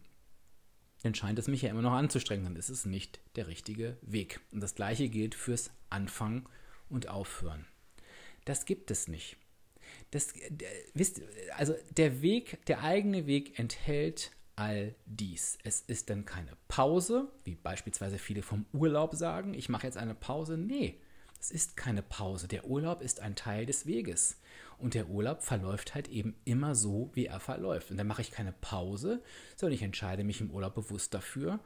dann 1.03 1.14
scheint 1.14 1.38
es 1.38 1.49
mich 1.49 1.62
ja 1.62 1.70
immer 1.70 1.82
noch 1.82 1.92
anzustrengen, 1.92 2.44
dann 2.44 2.57
ist 2.57 2.68
es 2.68 2.84
nicht 2.86 3.20
der 3.36 3.47
richtige 3.47 3.97
Weg. 4.03 4.40
Und 4.53 4.61
das 4.61 4.74
gleiche 4.74 5.09
gilt 5.09 5.34
fürs 5.34 5.70
Anfangen 5.90 6.47
und 6.88 7.09
Aufhören. 7.09 7.66
Das 8.44 8.64
gibt 8.64 8.90
es 8.90 9.09
nicht. 9.09 9.36
Das, 10.11 10.32
wisst, 10.94 11.20
also 11.57 11.74
der 11.97 12.22
Weg, 12.22 12.64
der 12.66 12.82
eigene 12.82 13.26
Weg 13.26 13.59
enthält 13.59 14.32
all 14.57 14.94
dies. 15.05 15.59
Es 15.64 15.82
ist 15.82 16.11
dann 16.11 16.24
keine 16.24 16.57
Pause, 16.68 17.30
wie 17.44 17.55
beispielsweise 17.55 18.18
viele 18.18 18.42
vom 18.42 18.64
Urlaub 18.72 19.14
sagen, 19.14 19.53
ich 19.55 19.68
mache 19.68 19.86
jetzt 19.86 19.99
eine 19.99 20.14
Pause. 20.14 20.57
Nee, 20.57 20.99
Es 21.38 21.51
ist 21.51 21.76
keine 21.76 22.03
Pause. 22.03 22.49
Der 22.49 22.64
Urlaub 22.64 23.03
ist 23.03 23.20
ein 23.20 23.36
Teil 23.36 23.66
des 23.66 23.86
Weges. 23.86 24.38
Und 24.78 24.94
der 24.94 25.08
Urlaub 25.08 25.42
verläuft 25.42 25.94
halt 25.94 26.08
eben 26.08 26.36
immer 26.44 26.74
so, 26.74 27.10
wie 27.14 27.26
er 27.26 27.40
verläuft. 27.40 27.90
Und 27.90 27.96
dann 27.96 28.06
mache 28.06 28.22
ich 28.22 28.30
keine 28.30 28.52
Pause, 28.52 29.22
sondern 29.56 29.74
ich 29.74 29.82
entscheide 29.82 30.24
mich 30.24 30.40
im 30.40 30.50
Urlaub 30.50 30.74
bewusst 30.74 31.14
dafür, 31.14 31.60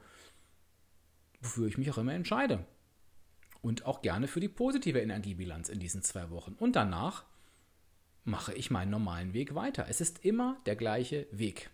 wofür 1.41 1.67
ich 1.67 1.77
mich 1.77 1.91
auch 1.91 1.97
immer 1.97 2.13
entscheide. 2.13 2.65
Und 3.61 3.85
auch 3.85 4.01
gerne 4.01 4.27
für 4.27 4.39
die 4.39 4.47
positive 4.47 4.99
Energiebilanz 4.99 5.69
in 5.69 5.79
diesen 5.79 6.01
zwei 6.01 6.29
Wochen. 6.29 6.53
Und 6.53 6.75
danach 6.75 7.25
mache 8.23 8.53
ich 8.53 8.71
meinen 8.71 8.91
normalen 8.91 9.33
Weg 9.33 9.55
weiter. 9.55 9.85
Es 9.89 10.01
ist 10.01 10.23
immer 10.23 10.57
der 10.65 10.75
gleiche 10.75 11.27
Weg. 11.31 11.69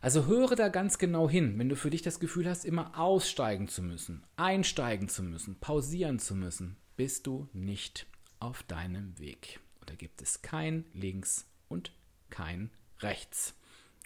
Also 0.00 0.26
höre 0.26 0.54
da 0.54 0.68
ganz 0.68 0.98
genau 0.98 1.30
hin, 1.30 1.58
wenn 1.58 1.70
du 1.70 1.76
für 1.76 1.88
dich 1.88 2.02
das 2.02 2.20
Gefühl 2.20 2.46
hast, 2.48 2.66
immer 2.66 2.98
aussteigen 2.98 3.68
zu 3.68 3.82
müssen, 3.82 4.22
einsteigen 4.36 5.08
zu 5.08 5.22
müssen, 5.22 5.58
pausieren 5.60 6.18
zu 6.18 6.34
müssen, 6.34 6.76
bist 6.96 7.26
du 7.26 7.48
nicht 7.54 8.06
auf 8.38 8.62
deinem 8.64 9.18
Weg. 9.18 9.60
Da 9.86 9.94
gibt 9.94 10.22
es 10.22 10.42
kein 10.42 10.84
links 10.92 11.46
und 11.68 11.92
kein 12.30 12.70
rechts. 13.00 13.54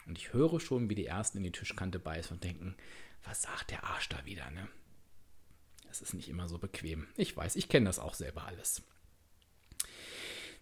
Und 0.07 0.19
ich 0.19 0.33
höre 0.33 0.61
schon, 0.61 0.89
wie 0.89 0.95
die 0.95 1.07
Ersten 1.07 1.39
in 1.39 1.45
die 1.45 1.53
Tischkante 1.53 1.99
beißen 1.99 2.35
und 2.35 2.45
denken, 2.45 2.77
was 3.25 3.43
sagt 3.43 3.71
der 3.71 3.85
Arsch 3.85 4.09
da 4.09 4.25
wieder, 4.25 4.51
ne? 4.51 4.69
Das 5.87 6.03
ist 6.03 6.15
nicht 6.15 6.29
immer 6.29 6.49
so 6.49 6.59
bequem. 6.59 7.09
Ich 7.17 7.37
weiß, 7.37 7.57
ich 7.57 7.69
kenne 7.69 7.87
das 7.87 7.99
auch 7.99 8.15
selber 8.15 8.45
alles. 8.47 8.83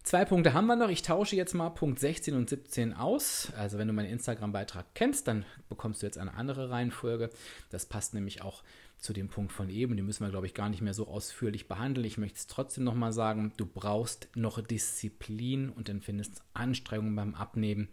Zwei 0.03 0.23
Punkte 0.23 0.53
haben 0.53 0.67
wir 0.67 0.77
noch. 0.77 0.87
Ich 0.87 1.01
tausche 1.01 1.35
jetzt 1.35 1.53
mal 1.53 1.69
Punkt 1.69 1.99
16 1.99 2.33
und 2.33 2.49
17 2.49 2.93
aus. 2.93 3.51
Also 3.57 3.77
wenn 3.77 3.89
du 3.89 3.93
meinen 3.93 4.09
Instagram-Beitrag 4.09 4.85
kennst, 4.93 5.27
dann 5.27 5.45
bekommst 5.67 6.01
du 6.01 6.05
jetzt 6.05 6.17
eine 6.17 6.35
andere 6.35 6.69
Reihenfolge. 6.69 7.29
Das 7.71 7.85
passt 7.85 8.13
nämlich 8.13 8.41
auch 8.41 8.63
zu 8.99 9.13
dem 9.13 9.29
Punkt 9.29 9.51
von 9.51 9.69
eben. 9.69 9.95
Die 9.95 10.01
müssen 10.01 10.25
wir, 10.25 10.31
glaube 10.31 10.47
ich, 10.47 10.53
gar 10.53 10.69
nicht 10.69 10.81
mehr 10.81 10.93
so 10.93 11.07
ausführlich 11.07 11.67
behandeln. 11.67 12.05
Ich 12.05 12.17
möchte 12.17 12.37
es 12.37 12.47
trotzdem 12.47 12.83
nochmal 12.83 13.13
sagen, 13.13 13.53
du 13.57 13.65
brauchst 13.65 14.27
noch 14.35 14.59
Disziplin 14.61 15.69
und 15.69 15.89
empfindest 15.89 16.41
Anstrengungen 16.53 17.15
beim 17.15 17.35
Abnehmen. 17.35 17.89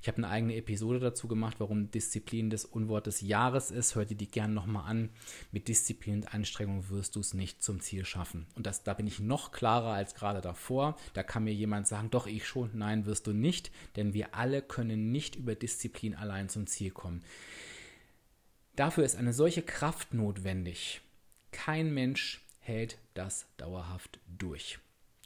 Ich 0.00 0.08
habe 0.08 0.18
eine 0.18 0.28
eigene 0.28 0.56
Episode 0.56 1.00
dazu 1.00 1.26
gemacht, 1.26 1.56
warum 1.58 1.90
Disziplin 1.90 2.50
das 2.50 2.64
Unwort 2.64 3.06
des 3.06 3.20
Jahres 3.20 3.70
ist. 3.70 3.94
Hör 3.94 4.04
dir 4.04 4.16
die 4.16 4.30
gerne 4.30 4.54
nochmal 4.54 4.88
an. 4.88 5.10
Mit 5.50 5.68
Disziplin 5.68 6.16
und 6.16 6.34
Anstrengung 6.34 6.88
wirst 6.88 7.16
du 7.16 7.20
es 7.20 7.34
nicht 7.34 7.62
zum 7.62 7.80
Ziel 7.80 8.04
schaffen. 8.04 8.46
Und 8.54 8.66
das, 8.66 8.84
da 8.84 8.94
bin 8.94 9.06
ich 9.06 9.20
noch 9.20 9.50
klarer 9.50 9.92
als 9.92 10.14
gerade 10.14 10.40
davor. 10.40 10.96
Da 11.14 11.22
kann 11.22 11.44
mir 11.44 11.54
jemand 11.54 11.88
sagen, 11.88 12.10
doch 12.10 12.26
ich 12.26 12.46
schon. 12.46 12.70
Nein, 12.74 13.06
wirst 13.06 13.26
du 13.26 13.32
nicht, 13.32 13.72
denn 13.96 14.14
wir 14.14 14.34
alle 14.34 14.62
können 14.62 15.10
nicht 15.10 15.36
über 15.36 15.54
Disziplin 15.54 16.14
allein 16.14 16.48
zum 16.48 16.66
Ziel 16.66 16.90
kommen. 16.90 17.22
Dafür 18.76 19.04
ist 19.04 19.16
eine 19.16 19.32
solche 19.32 19.62
Kraft 19.62 20.14
notwendig. 20.14 21.00
Kein 21.52 21.94
Mensch 21.94 22.44
hält 22.58 22.98
das 23.14 23.46
dauerhaft 23.56 24.18
durch. 24.26 24.78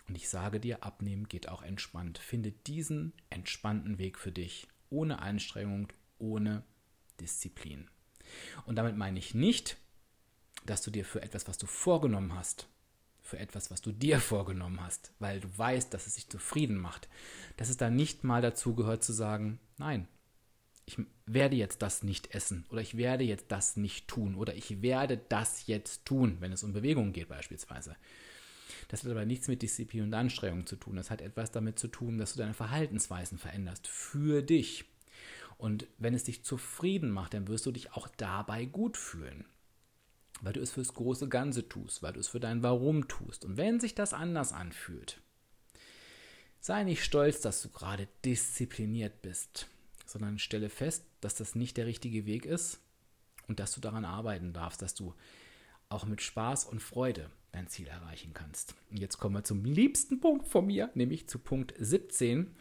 Und 0.07 0.17
ich 0.17 0.29
sage 0.29 0.61
dir, 0.61 0.83
abnehmen 0.83 1.29
geht 1.29 1.49
auch 1.49 1.63
entspannt. 1.63 2.19
Finde 2.19 2.53
diesen 2.53 3.13
entspannten 3.31 3.99
Weg 3.99 4.19
für 4.19 4.33
dich, 4.33 4.69
ohne 4.91 5.21
Anstrengung, 5.21 5.89
ohne 6.19 6.63
Disziplin. 7.21 7.89
Und 8.67 8.77
damit 8.77 8.97
meine 8.97 9.19
ich 9.19 9.35
nicht, 9.35 9.77
dass 10.67 10.83
du 10.83 10.91
dir 10.91 11.05
für 11.05 11.23
etwas, 11.23 11.49
was 11.49 11.57
du 11.57 11.67
vorgenommen 11.67 12.35
hast, 12.35 12.69
für 13.23 13.39
etwas, 13.39 13.71
was 13.71 13.81
du 13.81 13.93
dir 13.93 14.21
vorgenommen 14.21 14.81
hast, 14.83 15.13
weil 15.19 15.41
du 15.41 15.49
weißt, 15.57 15.93
dass 15.93 16.07
es 16.07 16.15
dich 16.15 16.29
zufrieden 16.29 16.79
macht, 16.79 17.09
dass 17.57 17.69
es 17.69 17.77
da 17.77 17.91
nicht 17.91 18.25
mal 18.25 18.43
dazu 18.43 18.75
gehört 18.75 19.05
zu 19.05 19.13
sagen, 19.13 19.59
nein, 19.79 20.09
ich 20.89 20.99
werde 21.27 21.55
jetzt 21.55 21.83
das 21.83 22.03
nicht 22.03 22.35
essen 22.35 22.65
oder 22.71 22.81
ich 22.81 22.97
werde 22.97 23.23
jetzt 23.23 23.47
das 23.49 23.77
nicht 23.77 24.09
tun 24.09 24.35
oder 24.35 24.55
ich 24.55 24.81
werde 24.81 25.21
das 25.29 25.67
jetzt 25.67 26.07
tun, 26.07 26.39
wenn 26.41 26.51
es 26.51 26.65
um 26.65 26.73
Bewegungen 26.73 27.13
geht 27.13 27.29
beispielsweise. 27.29 27.95
Das 28.89 29.05
hat 29.05 29.11
aber 29.11 29.27
nichts 29.27 29.49
mit 29.49 29.61
Disziplin 29.61 30.05
und 30.05 30.15
Anstrengung 30.15 30.67
zu 30.67 30.77
tun. 30.77 30.97
Das 30.97 31.11
hat 31.11 31.21
etwas 31.21 31.51
damit 31.51 31.79
zu 31.79 31.89
tun, 31.89 32.17
dass 32.17 32.33
du 32.33 32.39
deine 32.39 32.55
Verhaltensweisen 32.55 33.37
veränderst 33.37 33.87
für 33.87 34.41
dich. 34.41 34.87
Und 35.59 35.87
wenn 35.99 36.15
es 36.15 36.25
dich 36.25 36.43
zufrieden 36.43 37.11
macht, 37.11 37.35
dann 37.35 37.49
wirst 37.49 37.67
du 37.67 37.73
dich 37.73 37.93
auch 37.93 38.09
dabei 38.09 38.65
gut 38.65 38.97
fühlen. 38.97 39.45
Weil 40.41 40.55
du 40.55 40.61
es 40.61 40.71
fürs 40.71 40.95
große 40.95 41.29
Ganze 41.29 41.69
tust, 41.69 42.03
weil 42.03 42.15
du 42.15 42.21
es 42.21 42.29
für 42.29 42.41
dein 42.41 42.63
Warum 42.63 43.09
tust. 43.09 43.45
Und 43.45 43.59
wenn 43.59 43.79
sich 43.79 43.95
das 43.95 44.15
anders 44.15 44.55
anfühlt, 44.55 45.21
sei 46.61 46.85
nicht 46.85 47.05
stolz, 47.05 47.43
dass 47.43 47.61
du 47.61 47.69
gerade 47.69 48.09
diszipliniert 48.25 49.21
bist 49.21 49.69
sondern 50.09 50.39
stelle 50.39 50.71
fest, 50.71 51.05
dass 51.21 51.35
das 51.35 51.55
nicht 51.55 51.77
der 51.77 51.87
richtige 51.87 52.25
Weg 52.25 52.47
ist 52.47 52.81
und 53.47 53.61
dass 53.61 53.73
du 53.73 53.81
daran 53.81 54.05
arbeiten 54.05 54.53
darfst, 54.53 54.81
dass 54.81 54.95
du 54.95 55.15
auch 55.91 56.07
mit 56.07 56.23
Spaß 56.23 56.65
und 56.65 56.81
Freude 56.81 57.31
dein 57.53 57.69
Ziel 57.69 57.87
erreichen 57.87 58.33
kannst. 58.35 58.75
Und 58.91 58.99
jetzt 58.99 59.19
kommen 59.19 59.35
wir 59.35 59.45
zum 59.45 59.65
liebsten 59.65 60.21
Punkt 60.21 60.49
von 60.49 60.67
mir, 60.67 60.91
nämlich 60.95 61.29
zu 61.29 61.39
Punkt 61.39 61.75
17, 61.79 62.55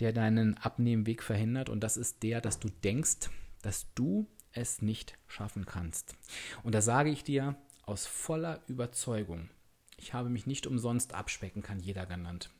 der 0.00 0.12
deinen 0.12 0.56
Abnehmweg 0.58 1.22
verhindert. 1.22 1.68
Und 1.68 1.80
das 1.80 1.96
ist 1.96 2.22
der, 2.22 2.40
dass 2.40 2.58
du 2.60 2.68
denkst, 2.68 3.30
dass 3.62 3.92
du 3.94 4.26
es 4.52 4.82
nicht 4.82 5.18
schaffen 5.26 5.66
kannst. 5.66 6.16
Und 6.62 6.74
da 6.74 6.80
sage 6.80 7.10
ich 7.10 7.24
dir 7.24 7.56
aus 7.82 8.06
voller 8.06 8.62
Überzeugung, 8.68 9.50
ich 9.96 10.14
habe 10.14 10.28
mich 10.28 10.46
nicht 10.46 10.66
umsonst 10.66 11.14
abspecken 11.14 11.62
kann 11.62 11.80
jeder 11.80 12.06
genannt. 12.06 12.50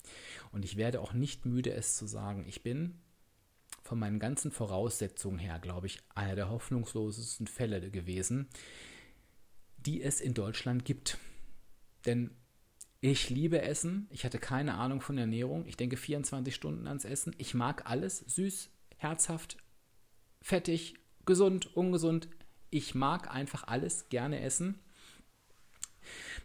Und 0.50 0.64
ich 0.64 0.76
werde 0.76 1.00
auch 1.00 1.12
nicht 1.12 1.46
müde, 1.46 1.72
es 1.72 1.96
zu 1.96 2.06
sagen. 2.06 2.44
Ich 2.48 2.64
bin 2.64 2.98
von 3.88 3.98
meinen 3.98 4.18
ganzen 4.18 4.50
Voraussetzungen 4.50 5.38
her, 5.38 5.58
glaube 5.58 5.86
ich, 5.86 6.00
einer 6.14 6.36
der 6.36 6.50
hoffnungslosesten 6.50 7.46
Fälle 7.46 7.90
gewesen, 7.90 8.46
die 9.78 10.02
es 10.02 10.20
in 10.20 10.34
Deutschland 10.34 10.84
gibt. 10.84 11.16
Denn 12.04 12.30
ich 13.00 13.30
liebe 13.30 13.62
Essen. 13.62 14.06
Ich 14.10 14.26
hatte 14.26 14.38
keine 14.38 14.74
Ahnung 14.74 15.00
von 15.00 15.16
Ernährung. 15.16 15.64
Ich 15.66 15.78
denke 15.78 15.96
24 15.96 16.54
Stunden 16.54 16.86
ans 16.86 17.06
Essen. 17.06 17.34
Ich 17.38 17.54
mag 17.54 17.88
alles. 17.88 18.18
Süß, 18.18 18.68
herzhaft, 18.98 19.56
fettig, 20.42 20.96
gesund, 21.24 21.74
ungesund. 21.74 22.28
Ich 22.68 22.94
mag 22.94 23.34
einfach 23.34 23.64
alles 23.68 24.10
gerne 24.10 24.40
essen. 24.40 24.78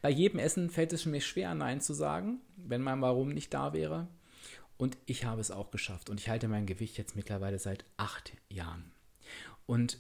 Bei 0.02 0.10
jedem 0.10 0.39
Essen 0.39 0.70
fällt 0.70 0.94
es 0.94 1.06
mir 1.06 1.20
schwer, 1.20 1.54
Nein 1.56 1.82
zu 1.82 1.94
sagen, 1.94 2.39
wenn 2.56 2.82
mein 2.82 3.02
Warum 3.02 3.34
nicht 3.34 3.54
da 3.54 3.74
wäre. 3.74 4.08
Und 4.84 4.97
ich 5.05 5.23
habe 5.23 5.39
es 5.39 5.49
auch 5.49 5.71
geschafft. 5.71 6.09
Und 6.09 6.19
ich 6.19 6.27
halte 6.27 6.49
mein 6.49 6.65
Gewicht 6.65 6.97
jetzt 6.97 7.15
mittlerweile 7.15 7.57
seit 7.57 7.86
acht 7.95 8.34
Jahren. 8.49 8.91
Und 9.65 9.97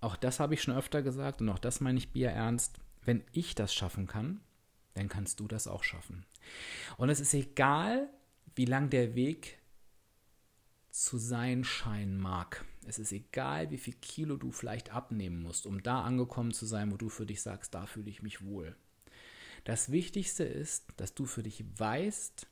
auch 0.00 0.16
das 0.16 0.38
habe 0.38 0.52
ich 0.52 0.60
schon 0.60 0.76
öfter 0.76 1.00
gesagt 1.00 1.40
und 1.40 1.48
auch 1.48 1.58
das 1.58 1.80
meine 1.80 1.96
ich 1.96 2.12
Bier 2.12 2.28
ernst. 2.28 2.78
Wenn 3.00 3.24
ich 3.32 3.54
das 3.54 3.72
schaffen 3.72 4.06
kann, 4.06 4.42
dann 4.92 5.08
kannst 5.08 5.40
du 5.40 5.48
das 5.48 5.66
auch 5.66 5.82
schaffen. 5.82 6.26
Und 6.98 7.08
es 7.08 7.20
ist 7.20 7.32
egal, 7.32 8.10
wie 8.54 8.66
lang 8.66 8.90
der 8.90 9.14
Weg 9.14 9.60
zu 10.90 11.16
sein 11.16 11.64
scheinen 11.64 12.18
mag. 12.18 12.66
Es 12.86 12.98
ist 12.98 13.12
egal, 13.12 13.70
wie 13.70 13.78
viel 13.78 13.94
Kilo 13.94 14.36
du 14.36 14.52
vielleicht 14.52 14.92
abnehmen 14.92 15.42
musst, 15.42 15.64
um 15.64 15.82
da 15.82 16.02
angekommen 16.02 16.52
zu 16.52 16.66
sein, 16.66 16.92
wo 16.92 16.98
du 16.98 17.08
für 17.08 17.24
dich 17.24 17.40
sagst, 17.40 17.74
da 17.74 17.86
fühle 17.86 18.10
ich 18.10 18.20
mich 18.20 18.44
wohl. 18.44 18.76
Das 19.64 19.90
Wichtigste 19.90 20.44
ist, 20.44 20.84
dass 20.98 21.14
du 21.14 21.24
für 21.24 21.42
dich 21.42 21.64
weißt, 21.78 22.46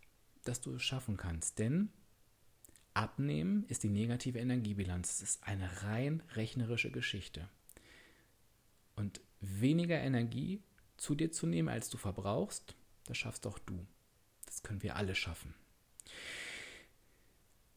dass 0.49 0.61
du 0.61 0.74
es 0.74 0.82
schaffen 0.82 1.16
kannst. 1.16 1.59
Denn 1.59 1.90
Abnehmen 2.94 3.64
ist 3.68 3.82
die 3.82 3.90
negative 3.90 4.38
Energiebilanz. 4.38 5.11
Es 5.11 5.22
ist 5.22 5.47
eine 5.47 5.82
rein 5.82 6.22
rechnerische 6.34 6.90
Geschichte. 6.90 7.49
Und 8.94 9.20
weniger 9.40 9.99
Energie 9.99 10.62
zu 10.97 11.14
dir 11.14 11.30
zu 11.30 11.47
nehmen, 11.47 11.68
als 11.68 11.90
du 11.90 11.99
verbrauchst, 11.99 12.74
das 13.05 13.18
schaffst 13.18 13.47
auch 13.47 13.59
du. 13.59 13.86
Das 14.47 14.62
können 14.62 14.82
wir 14.82 14.97
alle 14.97 15.14
schaffen. 15.14 15.55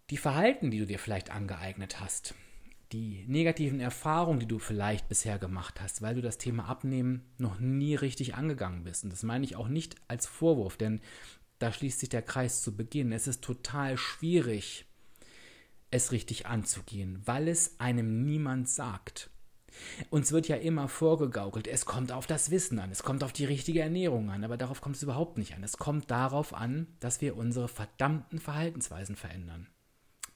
Die 0.10 0.18
Verhalten, 0.18 0.72
die 0.72 0.80
du 0.80 0.86
dir 0.86 1.00
vielleicht 1.00 1.30
angeeignet 1.30 2.00
hast, 2.00 2.34
die 2.92 3.26
negativen 3.28 3.80
Erfahrungen, 3.80 4.40
die 4.40 4.48
du 4.48 4.58
vielleicht 4.58 5.08
bisher 5.08 5.38
gemacht 5.38 5.80
hast, 5.82 6.02
weil 6.02 6.16
du 6.16 6.22
das 6.22 6.38
Thema 6.38 6.68
Abnehmen 6.68 7.24
noch 7.38 7.60
nie 7.60 7.94
richtig 7.94 8.36
angegangen 8.36 8.84
bist. 8.84 9.04
Und 9.04 9.12
das 9.12 9.24
meine 9.24 9.46
ich 9.46 9.56
auch 9.56 9.68
nicht 9.68 9.96
als 10.08 10.26
Vorwurf, 10.26 10.78
denn 10.78 11.02
da 11.60 11.72
schließt 11.72 12.00
sich 12.00 12.10
der 12.10 12.22
Kreis 12.22 12.62
zu 12.62 12.76
Beginn. 12.76 13.12
Es 13.12 13.28
ist 13.28 13.44
total 13.44 13.98
schwierig, 13.98 14.86
es 15.92 16.12
richtig 16.12 16.46
anzugehen, 16.46 17.22
weil 17.26 17.48
es 17.48 17.80
einem 17.80 18.26
niemand 18.26 18.70
sagt. 18.70 19.30
Uns 20.10 20.32
wird 20.32 20.48
ja 20.48 20.56
immer 20.56 20.88
vorgegaukelt, 20.88 21.68
es 21.68 21.86
kommt 21.86 22.12
auf 22.12 22.26
das 22.28 22.50
Wissen 22.50 22.80
an, 22.80 22.92
es 22.92 23.04
kommt 23.04 23.24
auf 23.24 23.32
die 23.32 23.46
richtige 23.46 23.82
Ernährung 23.82 24.30
an, 24.30 24.44
aber 24.44 24.58
darauf 24.58 24.82
kommt 24.82 24.96
es 24.96 25.04
überhaupt 25.04 25.38
nicht 25.38 25.54
an. 25.54 25.64
Es 25.64 25.78
kommt 25.78 26.10
darauf 26.10 26.54
an, 26.54 26.88
dass 27.00 27.22
wir 27.22 27.38
unsere 27.38 27.68
verdammten 27.68 28.40
Verhaltensweisen 28.40 29.16
verändern. 29.16 29.68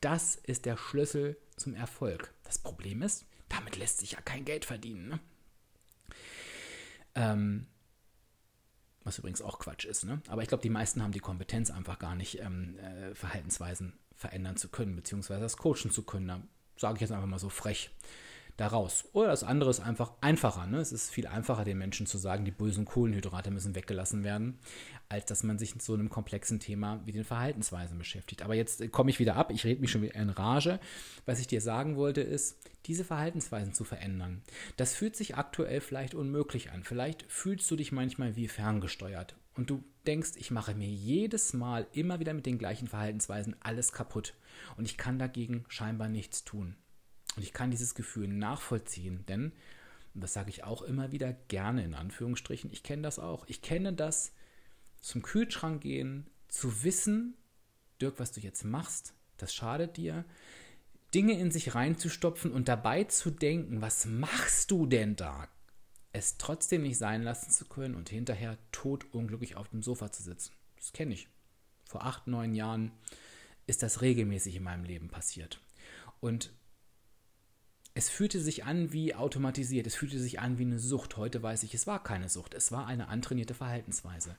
Das 0.02 0.36
ist 0.36 0.66
der 0.66 0.78
Schlüssel 0.78 1.38
zum 1.56 1.74
Erfolg. 1.74 2.34
Das 2.44 2.60
Problem 2.60 3.02
ist, 3.02 3.26
damit 3.50 3.78
lässt 3.78 4.00
sich 4.00 4.12
ja 4.12 4.22
kein 4.22 4.46
Geld 4.46 4.66
verdienen. 4.66 5.08
Ne? 5.08 5.20
Ähm, 7.16 7.68
was 9.04 9.20
übrigens 9.20 9.41
auch 9.41 9.60
Quatsch 9.60 9.86
ist. 9.86 10.06
Ne? 10.06 10.22
Aber 10.28 10.41
ich 10.41 10.47
glaube, 10.47 10.62
die 10.62 10.70
meisten 10.70 11.01
haben 11.01 11.12
die 11.12 11.20
Kompetenz 11.20 11.70
einfach 11.70 11.99
gar 11.99 12.16
nicht, 12.16 12.39
ähm, 12.39 12.78
äh, 12.78 13.14
Verhaltensweisen 13.16 13.93
verändern 14.16 14.58
zu 14.58 14.70
können, 14.70 14.95
beziehungsweise 14.95 15.41
das 15.41 15.58
coachen 15.58 15.91
zu 15.91 16.04
können. 16.04 16.28
Da 16.28 16.41
sage 16.78 16.95
ich 16.95 17.01
jetzt 17.01 17.12
einfach 17.12 17.28
mal 17.28 17.39
so 17.39 17.49
frech. 17.49 17.91
Daraus. 18.58 19.06
Oder 19.14 19.28
das 19.28 19.43
andere 19.43 19.70
ist 19.70 19.80
einfach 19.80 20.14
einfacher. 20.22 20.68
Ne? 20.68 20.78
Es 20.78 20.91
ist 20.91 21.10
viel 21.10 21.28
einfacher, 21.28 21.64
den 21.64 21.78
Menschen 21.78 22.06
zu 22.06 22.18
sagen, 22.18 22.45
die 22.45 22.51
bösen 22.51 22.86
Kohlenhydrate 22.86 23.51
müssen 23.51 23.76
weggelassen 23.76 24.24
werden, 24.24 24.60
als 25.10 25.26
dass 25.26 25.43
man 25.43 25.58
sich 25.58 25.74
mit 25.74 25.84
so 25.84 25.93
einem 25.93 26.10
komplexen 26.10 26.60
Thema 26.60 27.01
wie 27.06 27.12
den 27.12 27.24
Verhaltensweisen 27.24 27.97
beschäftigt. 27.97 28.41
Aber 28.41 28.54
jetzt 28.54 28.91
komme 28.91 29.10
ich 29.10 29.20
wieder 29.20 29.36
ab, 29.36 29.51
ich 29.51 29.64
rede 29.64 29.82
mich 29.82 29.91
schon 29.91 30.01
wieder 30.01 30.16
in 30.16 30.30
Rage. 30.30 30.80
Was 31.26 31.39
ich 31.39 31.47
dir 31.47 31.62
sagen 31.62 31.95
wollte, 31.95 32.22
ist, 32.22 32.58
diese 32.86 33.04
Verhaltensweisen 33.04 33.74
zu 33.74 33.84
verändern. 33.84 34.41
Das 34.78 34.93
fühlt 34.93 35.16
sich 35.16 35.36
aktuell 35.36 35.82
vielleicht 35.82 36.16
unmöglich 36.16 36.72
an. 36.72 36.84
Vielleicht 36.84 37.26
fühlst 37.32 37.70
du 37.72 37.76
dich 37.76 37.91
manchmal 37.91 38.36
wie 38.36 38.47
ferngesteuert 38.47 39.36
und 39.56 39.70
du 39.70 39.84
denkst, 40.06 40.32
ich 40.36 40.51
mache 40.51 40.76
mir 40.76 40.89
jedes 40.89 41.54
Mal 41.54 41.88
immer 41.93 42.20
wieder 42.20 42.34
mit 42.34 42.45
den 42.45 42.58
gleichen 42.58 42.88
Verhaltensweisen 42.88 43.56
alles 43.62 43.91
kaputt 43.93 44.34
und 44.78 44.86
ich 44.86 44.97
kann 44.97 45.20
dagegen 45.20 45.66
scheinbar 45.68 46.10
nichts 46.10 46.43
tun. 46.43 46.76
Und 47.36 47.44
ich 47.44 47.54
kann 47.54 47.72
dieses 47.72 47.96
Gefühl 47.96 48.28
nachvollziehen, 48.28 49.26
denn, 49.28 49.52
und 50.14 50.22
das 50.22 50.34
sage 50.34 50.50
ich 50.50 50.64
auch 50.64 50.82
immer 50.82 51.12
wieder 51.12 51.34
gerne 51.34 51.84
in 51.84 51.96
Anführungsstrichen, 51.96 52.72
ich 52.72 52.84
kenne 52.84 53.02
das 53.02 53.20
auch. 53.20 53.46
Ich 53.48 53.62
kenne 53.62 53.94
das 53.94 54.34
zum 55.02 55.22
Kühlschrank 55.22 55.82
gehen, 55.82 56.30
zu 56.48 56.84
wissen, 56.84 57.36
Dirk, 58.02 58.20
was 58.20 58.32
du 58.32 58.40
jetzt 58.40 58.64
machst, 58.64 59.14
das 59.38 59.54
schadet 59.54 59.98
dir, 59.98 60.26
Dinge 61.14 61.38
in 61.40 61.52
sich 61.52 61.76
reinzustopfen 61.76 62.52
und 62.52 62.68
dabei 62.68 63.04
zu 63.04 63.30
denken, 63.32 63.82
was 63.82 64.06
machst 64.06 64.72
du 64.72 64.86
denn 64.86 65.16
da? 65.16 65.48
Es 66.12 66.38
trotzdem 66.38 66.84
nicht 66.84 66.98
sein 66.98 67.24
lassen 67.24 67.52
zu 67.52 67.66
können 67.66 67.96
und 67.96 68.10
hinterher 68.10 68.58
totunglücklich 68.72 69.56
auf 69.56 69.70
dem 69.70 69.82
Sofa 69.82 70.12
zu 70.12 70.24
sitzen. 70.24 70.54
Das 70.78 70.94
kenne 70.94 71.14
ich. 71.14 71.28
Vor 71.86 72.04
acht, 72.06 72.28
neun 72.28 72.54
Jahren 72.54 72.92
ist 73.68 73.84
das 73.84 74.02
regelmäßig 74.02 74.56
in 74.56 74.64
meinem 74.64 74.84
Leben 74.84 75.10
passiert. 75.10 75.60
Und 76.20 76.52
es 77.96 78.10
fühlte 78.10 78.39
sich 78.39 78.64
an 78.64 78.91
wie 78.91 79.14
automatisiert, 79.14 79.86
es 79.86 79.96
fühlte 79.96 80.20
sich 80.20 80.39
an 80.39 80.58
wie 80.58 80.64
eine 80.64 80.80
Sucht. 80.80 81.18
Heute 81.18 81.44
weiß 81.44 81.64
ich, 81.64 81.74
es 81.74 81.86
war 81.86 82.04
keine 82.04 82.30
Sucht, 82.30 82.54
es 82.54 82.72
war 82.72 82.88
eine 82.88 83.08
antrainierte 83.08 83.54
Verhaltensweise. 83.54 84.36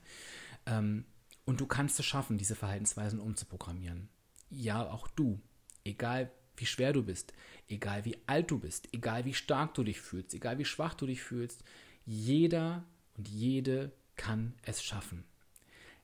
Ähm, 0.66 1.04
und 1.44 1.60
du 1.60 1.66
kannst 1.66 1.98
es 2.00 2.06
schaffen, 2.06 2.38
diese 2.38 2.56
Verhaltensweisen 2.56 3.20
umzuprogrammieren. 3.20 4.08
Ja, 4.50 4.90
auch 4.90 5.08
du. 5.08 5.40
Egal 5.84 6.30
wie 6.56 6.66
schwer 6.66 6.92
du 6.92 7.02
bist, 7.02 7.32
egal 7.68 8.04
wie 8.04 8.16
alt 8.26 8.50
du 8.50 8.58
bist, 8.58 8.88
egal 8.92 9.24
wie 9.24 9.34
stark 9.34 9.74
du 9.74 9.84
dich 9.84 10.00
fühlst, 10.00 10.34
egal 10.34 10.58
wie 10.58 10.64
schwach 10.64 10.94
du 10.94 11.06
dich 11.06 11.22
fühlst, 11.22 11.62
jeder 12.06 12.84
und 13.16 13.28
jede 13.28 13.92
kann 14.16 14.54
es 14.62 14.82
schaffen. 14.82 15.24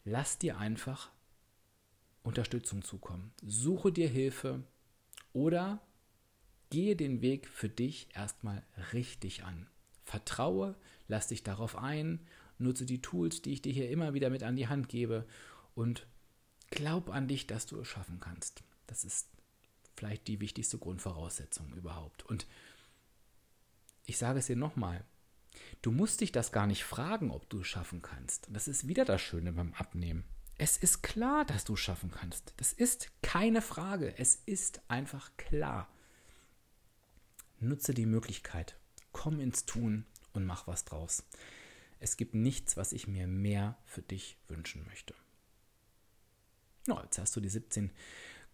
Lass 0.05 0.39
dir 0.39 0.59
einfach 0.59 1.11
Unterstützung 2.23 2.83
zukommen. 2.83 3.33
Suche 3.43 3.93
dir 3.93 4.09
Hilfe 4.09 4.63
oder 5.33 5.81
Gehe 6.71 6.97
den 6.97 7.21
Weg 7.21 7.49
für 7.49 7.69
dich 7.69 8.09
erstmal 8.15 8.63
richtig 8.93 9.45
an. 9.45 9.67
Vertraue, 10.05 10.77
lass 11.09 11.29
dich 11.29 11.43
darauf 11.43 11.77
ein, 11.77 12.21
nutze 12.59 12.87
die 12.87 13.03
Tools, 13.03 13.43
die 13.43 13.53
ich 13.53 13.63
dir 13.63 13.73
hier 13.73 13.91
immer 13.91 14.15
wieder 14.15 14.31
mit 14.31 14.43
an 14.43 14.57
die 14.57 14.69
Hand 14.69 14.89
gebe 14.89 15.27
und 15.75 16.07
glaub 16.71 17.11
an 17.11 17.29
dich, 17.29 17.47
dass 17.47 17.67
du 17.67 17.81
es 17.81 17.89
schaffen 17.89 18.21
kannst. 18.21 18.63
Das 18.87 19.05
ist 19.05 19.29
vielleicht 19.97 20.29
die 20.29 20.41
wichtigste 20.41 20.79
Grundvoraussetzung 20.79 21.73
überhaupt. 21.75 22.25
Und 22.25 22.47
ich 24.07 24.19
sage 24.19 24.39
es 24.39 24.47
dir 24.47 24.57
nochmal, 24.57 25.05
du 25.83 25.91
musst 25.91 26.21
dich 26.21 26.33
das 26.33 26.53
gar 26.53 26.67
nicht 26.67 26.85
fragen, 26.85 27.31
ob 27.31 27.49
du 27.51 27.61
es 27.61 27.67
schaffen 27.67 28.03
kannst. 28.03 28.49
das 28.51 28.69
ist 28.69 28.89
wieder 28.89 29.05
das 29.05 29.21
Schöne 29.21 29.53
beim 29.53 29.75
Abnehmen. 29.75 30.25
Es 30.59 30.77
ist 30.77 31.03
klar, 31.03 31.45
dass 31.45 31.65
du 31.65 31.75
es 31.75 31.81
schaffen 31.81 32.11
kannst. 32.11 32.53
Das 32.59 32.73
ist 32.73 33.11
keine 33.23 33.63
Frage. 33.63 34.19
Es 34.19 34.43
ist 34.45 34.83
einfach 34.89 35.31
klar. 35.39 35.89
Nutze 37.61 37.95
die 37.95 38.07
Möglichkeit. 38.07 38.77
Komm 39.13 39.39
ins 39.39 39.67
Tun 39.67 40.07
und 40.33 40.45
mach 40.45 40.67
was 40.67 40.85
draus. 40.85 41.25
Es 41.99 42.17
gibt 42.17 42.35
nichts, 42.35 42.77
was 42.77 42.93
ich 42.93 43.07
mir 43.07 43.27
mehr 43.27 43.77
für 43.85 44.03
dich 44.03 44.39
wünschen 44.49 44.85
möchte. 44.87 45.15
Ja, 46.87 47.03
jetzt 47.03 47.19
hast 47.19 47.37
du 47.37 47.41
die 47.41 47.49
17 47.49 47.93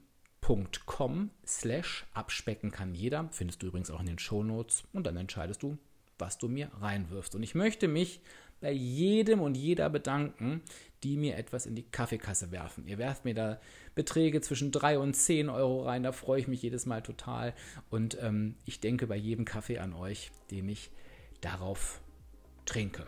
slash 1.45 2.05
abspecken 2.13 2.71
kann 2.71 2.95
jeder. 2.95 3.29
Findest 3.31 3.61
du 3.61 3.67
übrigens 3.67 3.91
auch 3.91 3.99
in 3.99 4.05
den 4.05 4.19
Shownotes 4.19 4.83
und 4.93 5.05
dann 5.05 5.17
entscheidest 5.17 5.63
du, 5.63 5.77
was 6.17 6.37
du 6.37 6.47
mir 6.47 6.71
reinwirfst. 6.79 7.35
Und 7.35 7.43
ich 7.43 7.55
möchte 7.55 7.87
mich 7.87 8.21
bei 8.61 8.71
jedem 8.71 9.41
und 9.41 9.55
jeder 9.55 9.89
bedanken, 9.89 10.61
die 11.03 11.17
mir 11.17 11.37
etwas 11.37 11.65
in 11.65 11.75
die 11.75 11.83
Kaffeekasse 11.83 12.51
werfen. 12.51 12.85
Ihr 12.87 12.97
werft 12.97 13.25
mir 13.25 13.33
da 13.33 13.59
Beträge 13.95 14.41
zwischen 14.41 14.71
3 14.71 14.99
und 14.99 15.13
10 15.13 15.49
Euro 15.49 15.83
rein, 15.83 16.03
da 16.03 16.11
freue 16.11 16.41
ich 16.41 16.47
mich 16.47 16.61
jedes 16.61 16.85
Mal 16.85 17.01
total. 17.01 17.53
Und 17.89 18.17
ähm, 18.21 18.55
ich 18.65 18.81
denke 18.81 19.07
bei 19.07 19.15
jedem 19.15 19.45
Kaffee 19.45 19.79
an 19.79 19.93
euch, 19.93 20.31
den 20.51 20.67
ich 20.67 20.91
darauf 21.41 22.01
trinke. 22.65 23.05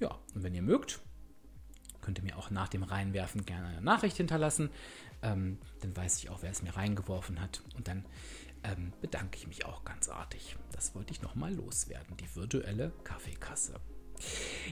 Ja, 0.00 0.18
und 0.34 0.42
wenn 0.42 0.54
ihr 0.54 0.62
mögt, 0.62 1.00
könnt 2.00 2.18
ihr 2.18 2.24
mir 2.24 2.36
auch 2.36 2.50
nach 2.50 2.68
dem 2.68 2.82
Reinwerfen 2.82 3.44
gerne 3.44 3.68
eine 3.68 3.80
Nachricht 3.80 4.16
hinterlassen. 4.16 4.70
Ähm, 5.22 5.58
dann 5.80 5.96
weiß 5.96 6.18
ich 6.18 6.30
auch, 6.30 6.42
wer 6.42 6.50
es 6.50 6.62
mir 6.62 6.76
reingeworfen 6.76 7.40
hat. 7.40 7.62
Und 7.76 7.88
dann 7.88 8.04
ähm, 8.64 8.92
bedanke 9.00 9.38
ich 9.38 9.46
mich 9.46 9.64
auch 9.64 9.84
ganz 9.84 10.08
artig. 10.08 10.56
Das 10.72 10.94
wollte 10.94 11.12
ich 11.12 11.22
nochmal 11.22 11.54
loswerden. 11.54 12.16
Die 12.16 12.34
virtuelle 12.34 12.92
Kaffeekasse. 13.04 13.74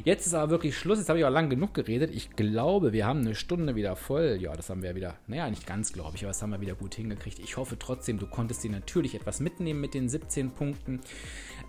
Jetzt 0.04 0.26
ist 0.26 0.34
aber 0.34 0.50
wirklich 0.50 0.76
Schluss. 0.76 0.98
Jetzt 0.98 1.08
habe 1.08 1.18
ich 1.18 1.24
auch 1.24 1.30
lang 1.30 1.50
genug 1.50 1.74
geredet. 1.74 2.10
Ich 2.14 2.30
glaube, 2.36 2.92
wir 2.92 3.06
haben 3.06 3.20
eine 3.20 3.34
Stunde 3.34 3.74
wieder 3.74 3.96
voll. 3.96 4.38
Ja, 4.40 4.54
das 4.54 4.70
haben 4.70 4.82
wir 4.82 4.94
wieder, 4.94 5.16
naja, 5.26 5.48
nicht 5.48 5.66
ganz, 5.66 5.92
glaube 5.92 6.16
ich, 6.16 6.22
aber 6.22 6.30
das 6.30 6.42
haben 6.42 6.50
wir 6.50 6.60
wieder 6.60 6.74
gut 6.74 6.94
hingekriegt. 6.94 7.38
Ich 7.38 7.56
hoffe 7.56 7.78
trotzdem, 7.78 8.18
du 8.18 8.26
konntest 8.26 8.62
dir 8.62 8.70
natürlich 8.70 9.14
etwas 9.14 9.40
mitnehmen 9.40 9.80
mit 9.80 9.94
den 9.94 10.08
17 10.08 10.50
Punkten. 10.50 11.00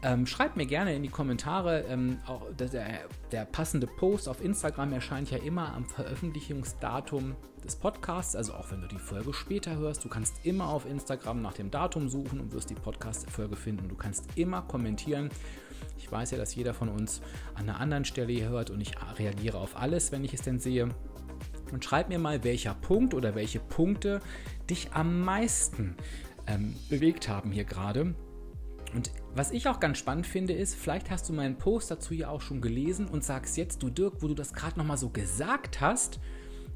Ähm, 0.01 0.25
schreibt 0.25 0.55
mir 0.55 0.65
gerne 0.65 0.95
in 0.95 1.03
die 1.03 1.09
Kommentare. 1.09 1.81
Ähm, 1.89 2.19
auch 2.25 2.43
der, 2.57 2.99
der, 3.31 3.45
passende 3.45 3.85
Post 3.85 4.29
auf 4.29 4.41
Instagram 4.41 4.93
erscheint 4.93 5.29
ja 5.29 5.37
immer 5.39 5.73
am 5.73 5.85
Veröffentlichungsdatum 5.85 7.35
des 7.65 7.75
Podcasts. 7.75 8.33
Also 8.35 8.53
auch 8.53 8.71
wenn 8.71 8.79
du 8.79 8.87
die 8.87 8.97
Folge 8.97 9.33
später 9.33 9.75
hörst, 9.75 10.05
du 10.05 10.09
kannst 10.09 10.45
immer 10.45 10.69
auf 10.69 10.85
Instagram 10.85 11.41
nach 11.41 11.53
dem 11.53 11.69
Datum 11.69 12.07
suchen 12.07 12.39
und 12.39 12.53
wirst 12.53 12.69
die 12.69 12.75
Podcast-Folge 12.75 13.57
finden. 13.57 13.89
Du 13.89 13.95
kannst 13.95 14.25
immer 14.35 14.61
kommentieren. 14.61 15.29
Ich 15.97 16.09
weiß 16.09 16.31
ja, 16.31 16.37
dass 16.37 16.55
jeder 16.55 16.73
von 16.73 16.87
uns 16.87 17.21
an 17.55 17.69
einer 17.69 17.81
anderen 17.81 18.05
Stelle 18.05 18.31
hier 18.31 18.47
hört 18.47 18.69
und 18.69 18.79
ich 18.79 18.93
reagiere 19.17 19.57
auf 19.57 19.75
alles, 19.75 20.13
wenn 20.13 20.23
ich 20.23 20.33
es 20.33 20.43
denn 20.43 20.59
sehe. 20.59 20.87
Und 21.73 21.83
schreib 21.83 22.07
mir 22.07 22.19
mal, 22.19 22.45
welcher 22.45 22.73
Punkt 22.73 23.13
oder 23.13 23.35
welche 23.35 23.59
Punkte 23.59 24.21
dich 24.69 24.93
am 24.93 25.21
meisten 25.21 25.97
ähm, 26.47 26.75
bewegt 26.89 27.27
haben 27.27 27.51
hier 27.51 27.65
gerade. 27.65 28.15
Und 28.95 29.11
was 29.35 29.51
ich 29.51 29.67
auch 29.67 29.79
ganz 29.79 29.97
spannend 29.97 30.27
finde, 30.27 30.53
ist, 30.53 30.75
vielleicht 30.75 31.09
hast 31.11 31.29
du 31.29 31.33
meinen 31.33 31.57
Post 31.57 31.91
dazu 31.91 32.13
ja 32.13 32.29
auch 32.29 32.41
schon 32.41 32.61
gelesen 32.61 33.07
und 33.07 33.23
sagst 33.23 33.57
jetzt, 33.57 33.83
du 33.83 33.89
Dirk, 33.89 34.21
wo 34.21 34.27
du 34.27 34.33
das 34.33 34.53
gerade 34.53 34.77
nochmal 34.77 34.97
so 34.97 35.09
gesagt 35.09 35.81
hast, 35.81 36.19